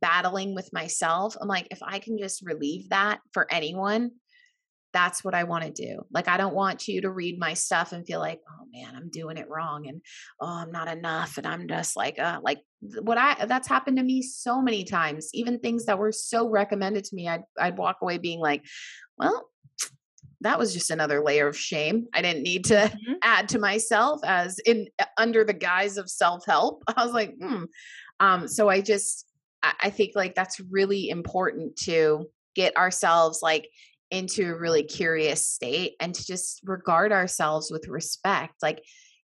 battling 0.00 0.54
with 0.54 0.72
myself. 0.72 1.36
I'm 1.40 1.48
like 1.48 1.68
if 1.70 1.78
I 1.82 1.98
can 1.98 2.18
just 2.18 2.44
relieve 2.46 2.90
that 2.90 3.20
for 3.32 3.46
anyone, 3.50 4.12
that's 4.94 5.24
what 5.24 5.34
I 5.34 5.42
want 5.42 5.64
to 5.64 5.70
do. 5.70 6.06
Like, 6.12 6.28
I 6.28 6.38
don't 6.38 6.54
want 6.54 6.86
you 6.86 7.02
to 7.02 7.10
read 7.10 7.38
my 7.38 7.52
stuff 7.52 7.92
and 7.92 8.06
feel 8.06 8.20
like, 8.20 8.40
oh 8.48 8.64
man, 8.72 8.94
I'm 8.96 9.10
doing 9.10 9.36
it 9.36 9.50
wrong 9.50 9.88
and 9.88 10.00
oh, 10.40 10.46
I'm 10.46 10.70
not 10.70 10.88
enough. 10.88 11.36
And 11.36 11.46
I'm 11.46 11.66
just 11.68 11.96
like, 11.96 12.18
uh, 12.18 12.38
like 12.42 12.60
what 13.02 13.18
I, 13.18 13.44
that's 13.44 13.68
happened 13.68 13.96
to 13.96 14.04
me 14.04 14.22
so 14.22 14.62
many 14.62 14.84
times, 14.84 15.30
even 15.34 15.58
things 15.58 15.86
that 15.86 15.98
were 15.98 16.12
so 16.12 16.48
recommended 16.48 17.04
to 17.04 17.16
me. 17.16 17.28
I'd, 17.28 17.42
I'd 17.58 17.76
walk 17.76 17.98
away 18.00 18.18
being 18.18 18.38
like, 18.38 18.64
well, 19.18 19.48
that 20.44 20.58
was 20.58 20.72
just 20.72 20.90
another 20.90 21.22
layer 21.22 21.48
of 21.48 21.56
shame. 21.56 22.06
I 22.14 22.22
didn't 22.22 22.42
need 22.42 22.66
to 22.66 22.74
mm-hmm. 22.74 23.14
add 23.22 23.48
to 23.50 23.58
myself 23.58 24.20
as 24.24 24.58
in 24.60 24.88
uh, 24.98 25.06
under 25.18 25.42
the 25.42 25.52
guise 25.52 25.96
of 25.96 26.08
self 26.08 26.46
help. 26.46 26.84
I 26.96 27.04
was 27.04 27.12
like, 27.12 27.34
hmm. 27.40 27.64
Um, 28.20 28.46
so 28.46 28.68
I 28.68 28.80
just, 28.80 29.26
I, 29.62 29.72
I 29.84 29.90
think 29.90 30.12
like 30.14 30.34
that's 30.36 30.60
really 30.60 31.08
important 31.08 31.76
to 31.78 32.26
get 32.54 32.76
ourselves 32.76 33.40
like 33.42 33.68
into 34.10 34.52
a 34.52 34.56
really 34.56 34.84
curious 34.84 35.46
state 35.46 35.94
and 35.98 36.14
to 36.14 36.24
just 36.24 36.60
regard 36.64 37.10
ourselves 37.10 37.70
with 37.70 37.88
respect 37.88 38.54
like 38.62 38.80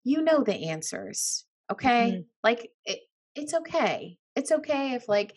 you 0.04 0.22
know 0.22 0.44
the 0.44 0.68
answers 0.68 1.44
okay 1.72 2.12
mm-hmm. 2.12 2.20
like 2.44 2.70
it, 2.84 3.00
it's 3.34 3.54
okay 3.54 4.16
it's 4.36 4.52
okay 4.52 4.92
if 4.94 5.08
like 5.08 5.34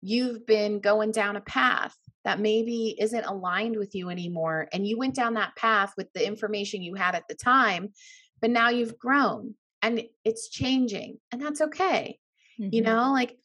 you've 0.00 0.46
been 0.46 0.80
going 0.80 1.10
down 1.10 1.36
a 1.36 1.40
path 1.40 1.94
that 2.24 2.40
maybe 2.40 2.96
isn't 3.00 3.24
aligned 3.24 3.76
with 3.76 3.94
you 3.94 4.10
anymore 4.10 4.68
and 4.72 4.86
you 4.86 4.98
went 4.98 5.14
down 5.14 5.34
that 5.34 5.56
path 5.56 5.92
with 5.96 6.12
the 6.12 6.26
information 6.26 6.82
you 6.82 6.94
had 6.94 7.14
at 7.14 7.26
the 7.28 7.34
time 7.34 7.88
but 8.40 8.50
now 8.50 8.68
you've 8.68 8.98
grown 8.98 9.54
and 9.82 10.02
it's 10.24 10.48
changing 10.48 11.18
and 11.32 11.40
that's 11.40 11.60
okay 11.60 12.18
mm-hmm. 12.60 12.70
you 12.72 12.82
know 12.82 13.12
like 13.12 13.36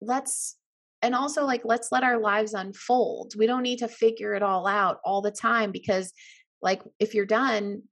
let's 0.00 0.56
and 1.02 1.14
also 1.14 1.44
like 1.44 1.62
let's 1.64 1.90
let 1.90 2.04
our 2.04 2.18
lives 2.18 2.54
unfold. 2.54 3.34
We 3.36 3.46
don't 3.46 3.62
need 3.62 3.80
to 3.80 3.88
figure 3.88 4.34
it 4.34 4.42
all 4.42 4.66
out 4.66 4.98
all 5.04 5.20
the 5.20 5.32
time 5.32 5.72
because 5.72 6.12
like 6.62 6.82
if 6.98 7.12
you're 7.14 7.26
done 7.26 7.82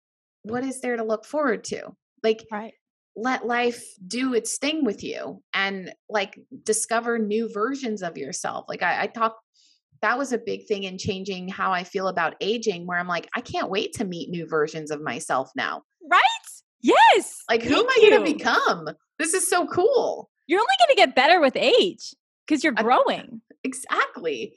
what 0.43 0.65
is 0.65 0.81
there 0.81 0.97
to 0.97 1.05
look 1.05 1.27
forward 1.27 1.65
to? 1.65 1.83
Like 2.23 2.47
right 2.51 2.73
let 3.17 3.47
life 3.47 3.83
do 4.07 4.35
its 4.35 4.59
thing 4.59 4.85
with 4.85 5.03
you 5.03 5.43
and 5.53 5.93
like 6.09 6.39
discover 6.63 7.19
new 7.19 7.53
versions 7.53 8.03
of 8.03 8.17
yourself. 8.17 8.67
Like 8.69 8.83
i, 8.83 9.03
I 9.03 9.07
talk 9.07 9.37
that 10.03 10.17
was 10.17 10.33
a 10.33 10.39
big 10.39 10.67
thing 10.67 10.85
in 10.85 10.97
changing 10.97 11.49
how 11.49 11.73
i 11.73 11.85
feel 11.85 12.09
about 12.09 12.35
aging 12.41 12.87
where 12.87 12.99
i'm 12.99 13.09
like 13.09 13.29
i 13.37 13.43
can't 13.43 13.69
wait 13.69 13.93
to 13.95 14.05
meet 14.05 14.31
new 14.31 14.47
versions 14.47 14.91
of 14.91 15.03
myself 15.03 15.51
now. 15.55 15.83
Right? 16.11 16.21
Yes! 16.81 17.43
Like 17.49 17.63
who 17.63 17.77
am 17.77 17.87
i 17.89 18.09
going 18.09 18.25
to 18.25 18.33
become? 18.33 18.89
This 19.19 19.35
is 19.35 19.49
so 19.49 19.67
cool. 19.67 20.31
You're 20.47 20.61
only 20.61 20.69
going 20.79 20.97
to 20.97 20.97
get 20.97 21.15
better 21.15 21.41
with 21.41 21.57
age 21.57 22.15
because 22.47 22.65
you're 22.65 22.73
growing. 22.73 23.43
Exactly. 23.65 24.55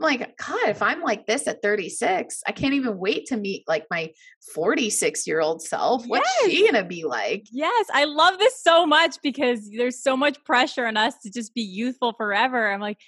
I'm 0.00 0.04
like, 0.04 0.36
God, 0.36 0.68
if 0.68 0.82
I'm 0.82 1.02
like 1.02 1.26
this 1.26 1.46
at 1.46 1.62
36, 1.62 2.42
I 2.46 2.52
can't 2.52 2.74
even 2.74 2.98
wait 2.98 3.26
to 3.26 3.36
meet 3.36 3.64
like 3.66 3.86
my 3.90 4.12
46 4.54 5.26
year 5.26 5.40
old 5.40 5.62
self. 5.62 6.04
What's 6.06 6.30
yes. 6.42 6.50
she 6.50 6.66
gonna 6.66 6.84
be 6.84 7.04
like? 7.04 7.46
Yes, 7.50 7.86
I 7.92 8.04
love 8.04 8.38
this 8.38 8.62
so 8.62 8.86
much 8.86 9.16
because 9.22 9.70
there's 9.70 10.02
so 10.02 10.16
much 10.16 10.42
pressure 10.44 10.86
on 10.86 10.96
us 10.96 11.14
to 11.22 11.30
just 11.30 11.54
be 11.54 11.62
youthful 11.62 12.12
forever. 12.12 12.70
I'm 12.70 12.80
like, 12.80 12.98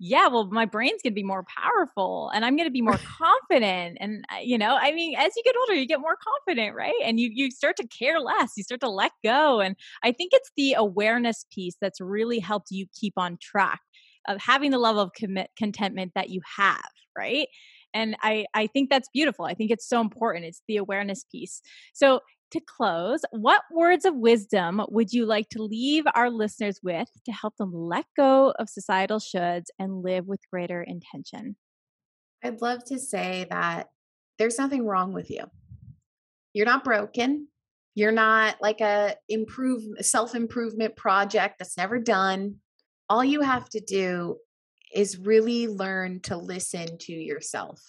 yeah, 0.00 0.28
well, 0.28 0.46
my 0.46 0.64
brain's 0.64 1.02
going 1.02 1.12
to 1.12 1.16
be 1.16 1.24
more 1.24 1.44
powerful 1.44 2.30
and 2.32 2.44
I'm 2.44 2.56
going 2.56 2.68
to 2.68 2.72
be 2.72 2.82
more 2.82 2.98
confident. 3.18 3.98
And, 4.00 4.24
uh, 4.32 4.38
you 4.40 4.56
know, 4.56 4.76
I 4.80 4.92
mean, 4.92 5.16
as 5.16 5.32
you 5.36 5.42
get 5.42 5.56
older, 5.58 5.74
you 5.74 5.86
get 5.86 6.00
more 6.00 6.16
confident, 6.16 6.76
right? 6.76 6.94
And 7.04 7.18
you, 7.18 7.30
you 7.32 7.50
start 7.50 7.76
to 7.78 7.86
care 7.88 8.20
less, 8.20 8.52
you 8.56 8.62
start 8.62 8.80
to 8.82 8.88
let 8.88 9.12
go. 9.24 9.60
And 9.60 9.74
I 10.04 10.12
think 10.12 10.30
it's 10.32 10.52
the 10.56 10.74
awareness 10.74 11.44
piece 11.52 11.76
that's 11.80 12.00
really 12.00 12.38
helped 12.38 12.70
you 12.70 12.86
keep 12.98 13.14
on 13.16 13.38
track 13.40 13.80
of 14.26 14.40
having 14.40 14.70
the 14.70 14.78
level 14.78 15.00
of 15.00 15.12
commit, 15.12 15.50
contentment 15.56 16.12
that 16.14 16.30
you 16.30 16.40
have, 16.56 16.90
right? 17.16 17.48
And 17.94 18.16
I, 18.22 18.46
I 18.54 18.66
think 18.66 18.90
that's 18.90 19.08
beautiful. 19.12 19.44
I 19.44 19.54
think 19.54 19.70
it's 19.70 19.88
so 19.88 20.00
important. 20.00 20.44
It's 20.44 20.62
the 20.68 20.76
awareness 20.76 21.24
piece. 21.30 21.62
So 21.94 22.20
to 22.50 22.60
close, 22.60 23.20
what 23.30 23.62
words 23.70 24.04
of 24.04 24.14
wisdom 24.14 24.80
would 24.88 25.12
you 25.12 25.26
like 25.26 25.48
to 25.50 25.62
leave 25.62 26.04
our 26.14 26.30
listeners 26.30 26.80
with 26.82 27.08
to 27.26 27.32
help 27.32 27.56
them 27.56 27.72
let 27.74 28.06
go 28.16 28.54
of 28.58 28.68
societal 28.68 29.18
shoulds 29.18 29.66
and 29.78 30.02
live 30.02 30.26
with 30.26 30.40
greater 30.50 30.82
intention? 30.82 31.56
I'd 32.42 32.62
love 32.62 32.84
to 32.84 32.98
say 32.98 33.46
that 33.50 33.88
there's 34.38 34.58
nothing 34.58 34.86
wrong 34.86 35.12
with 35.12 35.30
you. 35.30 35.44
You're 36.54 36.66
not 36.66 36.84
broken. 36.84 37.48
You're 37.94 38.12
not 38.12 38.56
like 38.62 38.80
a 38.80 39.16
improve 39.28 39.82
self-improvement 40.00 40.96
project 40.96 41.56
that's 41.58 41.76
never 41.76 41.98
done. 41.98 42.56
All 43.08 43.24
you 43.24 43.40
have 43.40 43.68
to 43.70 43.80
do 43.80 44.36
is 44.94 45.18
really 45.18 45.68
learn 45.68 46.20
to 46.22 46.36
listen 46.36 46.98
to 46.98 47.12
yourself. 47.12 47.80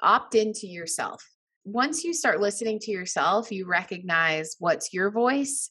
Opt 0.00 0.34
into 0.34 0.66
yourself 0.66 1.24
once 1.72 2.02
you 2.02 2.14
start 2.14 2.40
listening 2.40 2.78
to 2.80 2.90
yourself, 2.90 3.52
you 3.52 3.66
recognize 3.66 4.56
what's 4.58 4.94
your 4.94 5.10
voice 5.10 5.70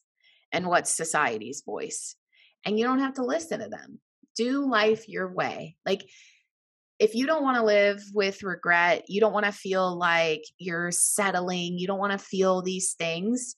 and 0.52 0.68
what's 0.68 0.94
society's 0.94 1.64
voice. 1.66 2.16
And 2.66 2.78
you 2.78 2.86
don't 2.86 3.00
have 3.00 3.16
to 3.16 3.26
listen 3.26 3.60
to 3.60 3.70
them. 3.70 4.00
Do 4.36 4.70
life 4.70 5.10
your 5.10 5.34
way. 5.34 5.76
Like, 5.86 6.08
if 7.00 7.16
you 7.16 7.26
don't 7.26 7.44
want 7.44 7.58
to 7.58 7.64
live 7.64 8.02
with 8.14 8.44
regret, 8.44 9.06
you 9.08 9.20
don't 9.20 9.34
want 9.34 9.46
to 9.46 9.52
feel 9.52 9.98
like 9.98 10.42
you're 10.58 10.92
settling, 10.92 11.78
you 11.78 11.88
don't 11.88 12.00
want 12.00 12.12
to 12.12 12.24
feel 12.24 12.62
these 12.62 12.94
things, 12.94 13.56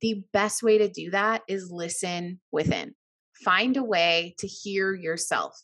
the 0.00 0.22
best 0.32 0.62
way 0.62 0.78
to 0.78 0.88
do 0.88 1.10
that 1.10 1.42
is 1.48 1.70
listen 1.70 2.40
within. 2.52 2.94
Find 3.44 3.76
a 3.76 3.82
way 3.82 4.34
to 4.38 4.46
hear 4.46 4.94
yourself, 4.94 5.60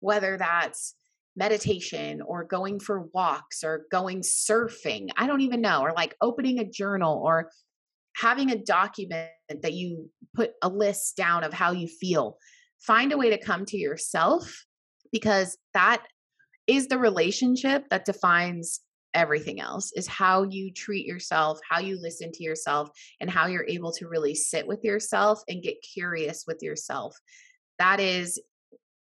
whether 0.00 0.36
that's 0.36 0.94
meditation 1.36 2.22
or 2.22 2.44
going 2.44 2.80
for 2.80 3.08
walks 3.12 3.62
or 3.62 3.86
going 3.90 4.22
surfing. 4.22 5.08
I 5.16 5.26
don't 5.26 5.42
even 5.42 5.60
know, 5.60 5.82
or 5.82 5.92
like 5.92 6.16
opening 6.20 6.58
a 6.58 6.64
journal 6.64 7.20
or 7.22 7.50
having 8.16 8.50
a 8.50 8.56
document 8.56 9.30
that 9.48 9.74
you 9.74 10.10
put 10.34 10.52
a 10.62 10.68
list 10.68 11.16
down 11.16 11.44
of 11.44 11.52
how 11.52 11.72
you 11.72 11.86
feel. 11.86 12.38
Find 12.80 13.12
a 13.12 13.18
way 13.18 13.30
to 13.30 13.38
come 13.38 13.66
to 13.66 13.76
yourself 13.76 14.64
because 15.12 15.58
that 15.74 16.02
is 16.66 16.88
the 16.88 16.98
relationship 16.98 17.84
that 17.90 18.04
defines 18.04 18.80
everything 19.16 19.60
else 19.60 19.92
is 19.92 20.06
how 20.06 20.44
you 20.44 20.72
treat 20.72 21.06
yourself, 21.06 21.58
how 21.68 21.80
you 21.80 22.00
listen 22.00 22.30
to 22.32 22.44
yourself, 22.44 22.90
and 23.20 23.30
how 23.30 23.46
you're 23.46 23.66
able 23.66 23.92
to 23.92 24.08
really 24.08 24.34
sit 24.34 24.66
with 24.66 24.84
yourself 24.84 25.42
and 25.48 25.62
get 25.62 25.82
curious 25.82 26.44
with 26.46 26.62
yourself. 26.62 27.18
That 27.78 27.98
is, 27.98 28.40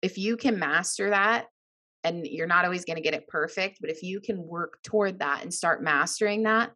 if 0.01 0.17
you 0.17 0.37
can 0.37 0.59
master 0.59 1.11
that, 1.11 1.47
and 2.05 2.27
you're 2.27 2.47
not 2.47 2.65
always 2.65 2.85
going 2.85 2.97
to 2.97 3.03
get 3.03 3.15
it 3.15 3.27
perfect 3.27 3.79
but 3.81 3.91
if 3.91 4.03
you 4.03 4.21
can 4.21 4.47
work 4.47 4.79
toward 4.85 5.19
that 5.21 5.43
and 5.43 5.53
start 5.53 5.83
mastering 5.83 6.43
that 6.43 6.71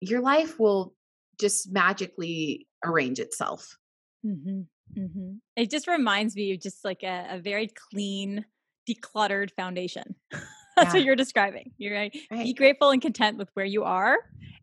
your 0.00 0.20
life 0.20 0.58
will 0.58 0.94
just 1.38 1.70
magically 1.70 2.66
arrange 2.84 3.20
itself 3.20 3.76
mm-hmm. 4.24 4.62
Mm-hmm. 4.98 5.32
it 5.56 5.70
just 5.70 5.86
reminds 5.86 6.34
me 6.34 6.54
of 6.54 6.60
just 6.60 6.84
like 6.84 7.02
a, 7.02 7.26
a 7.32 7.38
very 7.38 7.68
clean 7.90 8.44
decluttered 8.88 9.50
foundation 9.54 10.14
that's 10.86 10.88
yeah. 10.88 11.00
what 11.00 11.04
you're 11.04 11.16
describing 11.16 11.72
you're 11.78 11.94
right. 11.94 12.16
right 12.30 12.44
be 12.44 12.52
grateful 12.52 12.90
and 12.90 13.02
content 13.02 13.38
with 13.38 13.48
where 13.54 13.66
you 13.66 13.84
are 13.84 14.18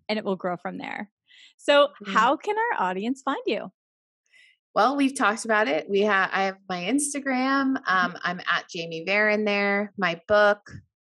and 0.10 0.20
it 0.20 0.26
will 0.26 0.36
grow 0.36 0.58
from 0.58 0.78
there 0.78 1.10
so 1.58 1.88
mm-hmm. 1.88 2.14
how 2.14 2.36
can 2.36 2.56
our 2.58 2.88
audience 2.88 3.22
find 3.24 3.42
you 3.46 3.72
well, 4.76 4.96
we've 4.96 5.16
talked 5.16 5.46
about 5.46 5.68
it. 5.68 5.88
We 5.88 6.02
have 6.02 6.30
I 6.34 6.46
have 6.46 6.58
my 6.68 6.82
Instagram. 6.82 7.76
Mm-hmm. 7.76 8.06
Um, 8.06 8.18
I'm 8.24 8.40
at 8.40 8.68
Jamie 8.70 9.06
Varon 9.08 9.46
there. 9.46 9.94
My 9.98 10.20
book, 10.28 10.68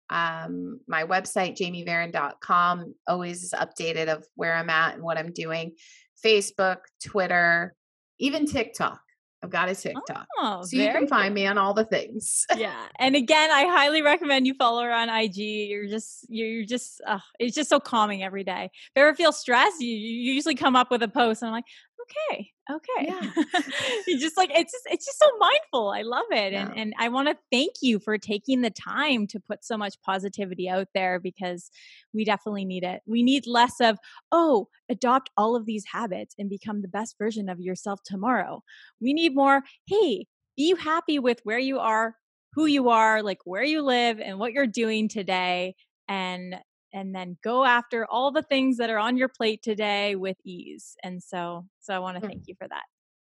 um, 0.09 0.79
my 0.87 1.03
website, 1.03 1.57
jamievaron.com, 1.57 2.93
always 3.07 3.43
is 3.43 3.53
updated 3.53 4.07
of 4.07 4.25
where 4.35 4.53
I'm 4.53 4.69
at 4.69 4.95
and 4.95 5.03
what 5.03 5.17
I'm 5.17 5.33
doing. 5.33 5.75
Facebook, 6.23 6.77
Twitter, 7.03 7.75
even 8.19 8.45
TikTok. 8.45 8.99
I've 9.43 9.49
got 9.49 9.69
a 9.69 9.75
TikTok. 9.75 10.25
Oh, 10.39 10.63
so 10.63 10.75
you 10.75 10.89
can 10.89 11.07
find 11.07 11.33
me 11.33 11.45
on 11.45 11.57
all 11.57 11.73
the 11.73 11.85
things. 11.85 12.45
yeah. 12.55 12.87
And 12.97 13.15
again, 13.15 13.51
I 13.51 13.65
highly 13.65 14.01
recommend 14.01 14.47
you 14.47 14.55
follow 14.55 14.81
her 14.81 14.91
on 14.91 15.09
IG. 15.09 15.37
You're 15.37 15.87
just, 15.87 16.25
you're 16.29 16.65
just, 16.65 17.01
uh, 17.05 17.19
it's 17.39 17.55
just 17.55 17.69
so 17.69 17.79
calming 17.79 18.23
every 18.23 18.43
day. 18.43 18.71
If 18.73 18.91
you 18.95 19.01
ever 19.03 19.13
feel 19.13 19.31
stressed, 19.31 19.79
you, 19.81 19.89
you 19.89 20.33
usually 20.33 20.55
come 20.55 20.75
up 20.75 20.89
with 20.89 21.03
a 21.03 21.07
post 21.07 21.41
and 21.41 21.49
I'm 21.49 21.53
like, 21.53 21.65
okay 22.05 22.51
okay 22.71 23.07
yeah. 23.07 23.43
you 24.07 24.19
just 24.19 24.37
like 24.37 24.49
it's 24.53 24.71
just 24.71 24.87
it's 24.87 25.05
just 25.05 25.19
so 25.19 25.29
mindful 25.39 25.89
i 25.89 26.01
love 26.01 26.25
it 26.31 26.53
yeah. 26.53 26.67
and 26.67 26.77
and 26.77 26.93
i 26.99 27.09
want 27.09 27.27
to 27.27 27.37
thank 27.51 27.73
you 27.81 27.99
for 27.99 28.17
taking 28.17 28.61
the 28.61 28.69
time 28.69 29.27
to 29.27 29.39
put 29.39 29.63
so 29.63 29.77
much 29.77 29.95
positivity 30.01 30.67
out 30.69 30.87
there 30.93 31.19
because 31.19 31.69
we 32.13 32.25
definitely 32.25 32.65
need 32.65 32.83
it 32.83 33.01
we 33.05 33.23
need 33.23 33.45
less 33.45 33.79
of 33.79 33.97
oh 34.31 34.67
adopt 34.89 35.29
all 35.37 35.55
of 35.55 35.65
these 35.65 35.85
habits 35.91 36.35
and 36.37 36.49
become 36.49 36.81
the 36.81 36.87
best 36.87 37.15
version 37.17 37.49
of 37.49 37.59
yourself 37.59 37.99
tomorrow 38.03 38.63
we 38.99 39.13
need 39.13 39.35
more 39.35 39.61
hey 39.85 40.25
be 40.57 40.75
happy 40.75 41.19
with 41.19 41.39
where 41.43 41.59
you 41.59 41.79
are 41.79 42.15
who 42.53 42.65
you 42.65 42.89
are 42.89 43.21
like 43.21 43.39
where 43.45 43.63
you 43.63 43.81
live 43.81 44.19
and 44.19 44.39
what 44.39 44.53
you're 44.53 44.67
doing 44.67 45.07
today 45.07 45.75
and 46.07 46.55
and 46.95 47.13
then 47.13 47.37
go 47.43 47.65
after 47.65 48.07
all 48.09 48.31
the 48.31 48.41
things 48.41 48.77
that 48.77 48.89
are 48.89 48.97
on 48.97 49.17
your 49.17 49.27
plate 49.27 49.61
today 49.61 50.15
with 50.15 50.37
ease. 50.45 50.95
And 51.03 51.21
so, 51.21 51.65
so 51.81 51.93
I 51.93 51.99
want 51.99 52.15
to 52.17 52.25
mm. 52.25 52.29
thank 52.29 52.47
you 52.47 52.55
for 52.57 52.67
that. 52.67 52.83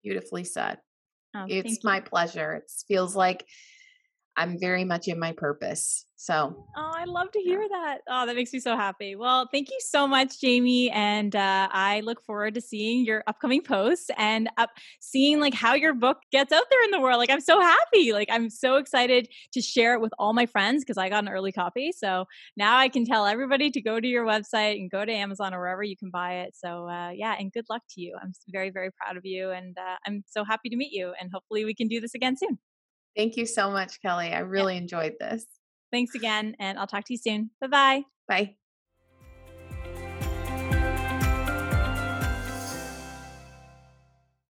Beautifully 0.02 0.44
said. 0.44 0.78
Oh, 1.36 1.44
it's 1.46 1.84
my 1.84 2.00
pleasure. 2.00 2.54
It 2.54 2.72
feels 2.88 3.14
like 3.14 3.46
I'm 4.34 4.58
very 4.58 4.84
much 4.84 5.08
in 5.08 5.18
my 5.18 5.32
purpose. 5.32 6.06
So, 6.22 6.66
oh, 6.76 6.92
I 6.94 7.06
love 7.06 7.32
to 7.32 7.40
hear 7.40 7.66
that. 7.66 8.00
Oh, 8.06 8.26
that 8.26 8.36
makes 8.36 8.52
me 8.52 8.60
so 8.60 8.76
happy. 8.76 9.16
Well, 9.16 9.48
thank 9.50 9.70
you 9.70 9.78
so 9.80 10.06
much, 10.06 10.38
Jamie, 10.38 10.90
and 10.90 11.34
uh, 11.34 11.66
I 11.72 12.00
look 12.00 12.22
forward 12.22 12.52
to 12.56 12.60
seeing 12.60 13.06
your 13.06 13.24
upcoming 13.26 13.62
posts 13.62 14.10
and 14.18 14.50
up 14.58 14.68
seeing 15.00 15.40
like 15.40 15.54
how 15.54 15.72
your 15.72 15.94
book 15.94 16.18
gets 16.30 16.52
out 16.52 16.64
there 16.68 16.84
in 16.84 16.90
the 16.90 17.00
world. 17.00 17.16
Like, 17.16 17.30
I'm 17.30 17.40
so 17.40 17.58
happy. 17.58 18.12
Like, 18.12 18.28
I'm 18.30 18.50
so 18.50 18.76
excited 18.76 19.30
to 19.54 19.62
share 19.62 19.94
it 19.94 20.02
with 20.02 20.12
all 20.18 20.34
my 20.34 20.44
friends 20.44 20.84
because 20.84 20.98
I 20.98 21.08
got 21.08 21.24
an 21.24 21.30
early 21.30 21.52
copy. 21.52 21.90
So 21.90 22.26
now 22.54 22.76
I 22.76 22.90
can 22.90 23.06
tell 23.06 23.24
everybody 23.24 23.70
to 23.70 23.80
go 23.80 23.98
to 23.98 24.06
your 24.06 24.26
website 24.26 24.74
and 24.74 24.90
go 24.90 25.06
to 25.06 25.10
Amazon 25.10 25.54
or 25.54 25.60
wherever 25.60 25.82
you 25.82 25.96
can 25.96 26.10
buy 26.10 26.40
it. 26.40 26.54
So 26.54 26.86
uh, 26.86 27.12
yeah, 27.14 27.34
and 27.38 27.50
good 27.50 27.64
luck 27.70 27.80
to 27.94 28.02
you. 28.02 28.14
I'm 28.20 28.34
very, 28.50 28.68
very 28.68 28.90
proud 28.92 29.16
of 29.16 29.24
you, 29.24 29.52
and 29.52 29.74
uh, 29.78 29.96
I'm 30.06 30.22
so 30.26 30.44
happy 30.44 30.68
to 30.68 30.76
meet 30.76 30.92
you. 30.92 31.14
And 31.18 31.30
hopefully, 31.32 31.64
we 31.64 31.74
can 31.74 31.88
do 31.88 31.98
this 31.98 32.14
again 32.14 32.36
soon. 32.36 32.58
Thank 33.16 33.38
you 33.38 33.46
so 33.46 33.70
much, 33.70 34.02
Kelly. 34.02 34.32
I 34.34 34.40
really 34.40 34.74
yeah. 34.74 34.82
enjoyed 34.82 35.14
this. 35.18 35.46
Thanks 35.90 36.14
again, 36.14 36.56
and 36.58 36.78
I'll 36.78 36.86
talk 36.86 37.04
to 37.04 37.12
you 37.12 37.18
soon. 37.18 37.50
Bye-bye. 37.60 38.04
Bye. 38.28 38.59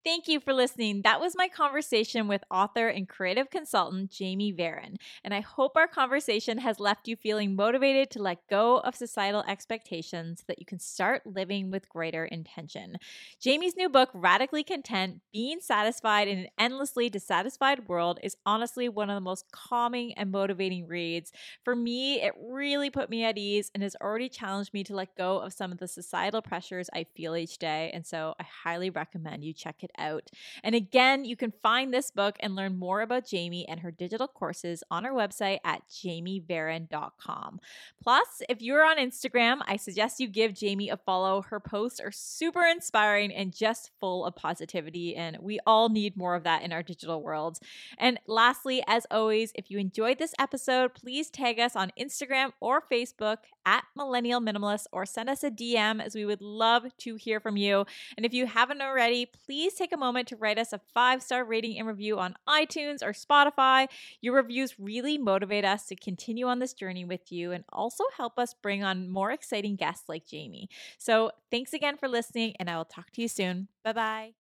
Thank 0.03 0.27
you 0.27 0.39
for 0.39 0.51
listening. 0.51 1.03
That 1.03 1.19
was 1.19 1.35
my 1.35 1.47
conversation 1.47 2.27
with 2.27 2.43
author 2.49 2.87
and 2.87 3.07
creative 3.07 3.51
consultant 3.51 4.09
Jamie 4.09 4.51
Varon. 4.51 4.95
And 5.23 5.31
I 5.31 5.41
hope 5.41 5.73
our 5.77 5.87
conversation 5.87 6.57
has 6.57 6.79
left 6.79 7.07
you 7.07 7.15
feeling 7.15 7.55
motivated 7.55 8.09
to 8.11 8.21
let 8.21 8.47
go 8.49 8.79
of 8.79 8.95
societal 8.95 9.43
expectations 9.47 10.39
so 10.39 10.45
that 10.47 10.57
you 10.57 10.65
can 10.65 10.79
start 10.79 11.27
living 11.27 11.69
with 11.69 11.87
greater 11.87 12.25
intention. 12.25 12.97
Jamie's 13.39 13.77
new 13.77 13.89
book, 13.89 14.09
Radically 14.15 14.63
Content 14.63 15.21
Being 15.31 15.59
Satisfied 15.59 16.27
in 16.27 16.39
an 16.39 16.47
Endlessly 16.57 17.07
Dissatisfied 17.07 17.87
World, 17.87 18.19
is 18.23 18.35
honestly 18.43 18.89
one 18.89 19.11
of 19.11 19.15
the 19.15 19.21
most 19.21 19.51
calming 19.51 20.13
and 20.15 20.31
motivating 20.31 20.87
reads. 20.87 21.31
For 21.63 21.75
me, 21.75 22.23
it 22.23 22.33
really 22.41 22.89
put 22.89 23.11
me 23.11 23.23
at 23.23 23.37
ease 23.37 23.69
and 23.75 23.83
has 23.83 23.95
already 24.01 24.29
challenged 24.29 24.73
me 24.73 24.83
to 24.85 24.95
let 24.95 25.15
go 25.15 25.37
of 25.37 25.53
some 25.53 25.71
of 25.71 25.77
the 25.77 25.87
societal 25.87 26.41
pressures 26.41 26.89
I 26.91 27.03
feel 27.15 27.35
each 27.35 27.59
day. 27.59 27.91
And 27.93 28.03
so 28.03 28.33
I 28.39 28.45
highly 28.63 28.89
recommend 28.89 29.43
you 29.43 29.53
check 29.53 29.83
it 29.83 29.90
it 29.93 30.01
out. 30.01 30.29
And 30.63 30.75
again, 30.75 31.25
you 31.25 31.35
can 31.35 31.53
find 31.63 31.93
this 31.93 32.11
book 32.11 32.37
and 32.39 32.55
learn 32.55 32.77
more 32.77 33.01
about 33.01 33.25
Jamie 33.25 33.67
and 33.67 33.79
her 33.81 33.91
digital 33.91 34.27
courses 34.27 34.83
on 34.89 35.05
our 35.05 35.11
website 35.11 35.59
at 35.63 35.83
jamievaron.com. 35.89 37.59
Plus, 38.01 38.41
if 38.49 38.61
you're 38.61 38.85
on 38.85 38.97
Instagram, 38.97 39.61
I 39.67 39.77
suggest 39.77 40.19
you 40.19 40.27
give 40.27 40.53
Jamie 40.53 40.89
a 40.89 40.97
follow. 40.97 41.41
Her 41.41 41.59
posts 41.59 41.99
are 41.99 42.11
super 42.11 42.65
inspiring 42.65 43.33
and 43.33 43.53
just 43.53 43.91
full 43.99 44.25
of 44.25 44.35
positivity, 44.35 45.15
and 45.15 45.37
we 45.39 45.59
all 45.65 45.89
need 45.89 46.17
more 46.17 46.35
of 46.35 46.43
that 46.43 46.63
in 46.63 46.71
our 46.71 46.83
digital 46.83 47.21
world. 47.21 47.59
And 47.97 48.19
lastly, 48.27 48.83
as 48.87 49.05
always, 49.11 49.51
if 49.55 49.69
you 49.69 49.77
enjoyed 49.77 50.19
this 50.19 50.33
episode, 50.39 50.93
please 50.93 51.29
tag 51.29 51.59
us 51.59 51.75
on 51.75 51.91
Instagram 51.99 52.51
or 52.59 52.81
Facebook 52.81 53.37
at 53.65 53.83
Millennial 53.95 54.41
Minimalist 54.41 54.87
or 54.91 55.05
send 55.05 55.29
us 55.29 55.43
a 55.43 55.51
DM 55.51 56.03
as 56.03 56.15
we 56.15 56.25
would 56.25 56.41
love 56.41 56.85
to 56.97 57.15
hear 57.15 57.39
from 57.39 57.57
you. 57.57 57.85
And 58.17 58.25
if 58.25 58.33
you 58.33 58.45
haven't 58.45 58.81
already, 58.81 59.25
please 59.25 59.75
take 59.81 59.93
a 59.93 59.97
moment 59.97 60.27
to 60.29 60.35
write 60.35 60.59
us 60.59 60.73
a 60.73 60.81
five 60.93 61.21
star 61.23 61.43
rating 61.43 61.77
and 61.77 61.87
review 61.87 62.19
on 62.19 62.35
iTunes 62.47 63.01
or 63.01 63.13
Spotify. 63.13 63.87
Your 64.21 64.35
reviews 64.35 64.79
really 64.79 65.17
motivate 65.17 65.65
us 65.65 65.85
to 65.87 65.95
continue 65.95 66.47
on 66.47 66.59
this 66.59 66.73
journey 66.73 67.05
with 67.05 67.31
you 67.31 67.51
and 67.51 67.63
also 67.71 68.03
help 68.17 68.37
us 68.37 68.53
bring 68.53 68.83
on 68.83 69.09
more 69.09 69.31
exciting 69.31 69.75
guests 69.75 70.07
like 70.07 70.25
Jamie. 70.25 70.69
So 70.97 71.31
thanks 71.49 71.73
again 71.73 71.97
for 71.97 72.07
listening, 72.07 72.55
and 72.59 72.69
I 72.69 72.77
will 72.77 72.85
talk 72.85 73.11
to 73.11 73.21
you 73.21 73.27
soon. 73.27 73.67
Bye 73.83 73.93
bye. 73.93 74.40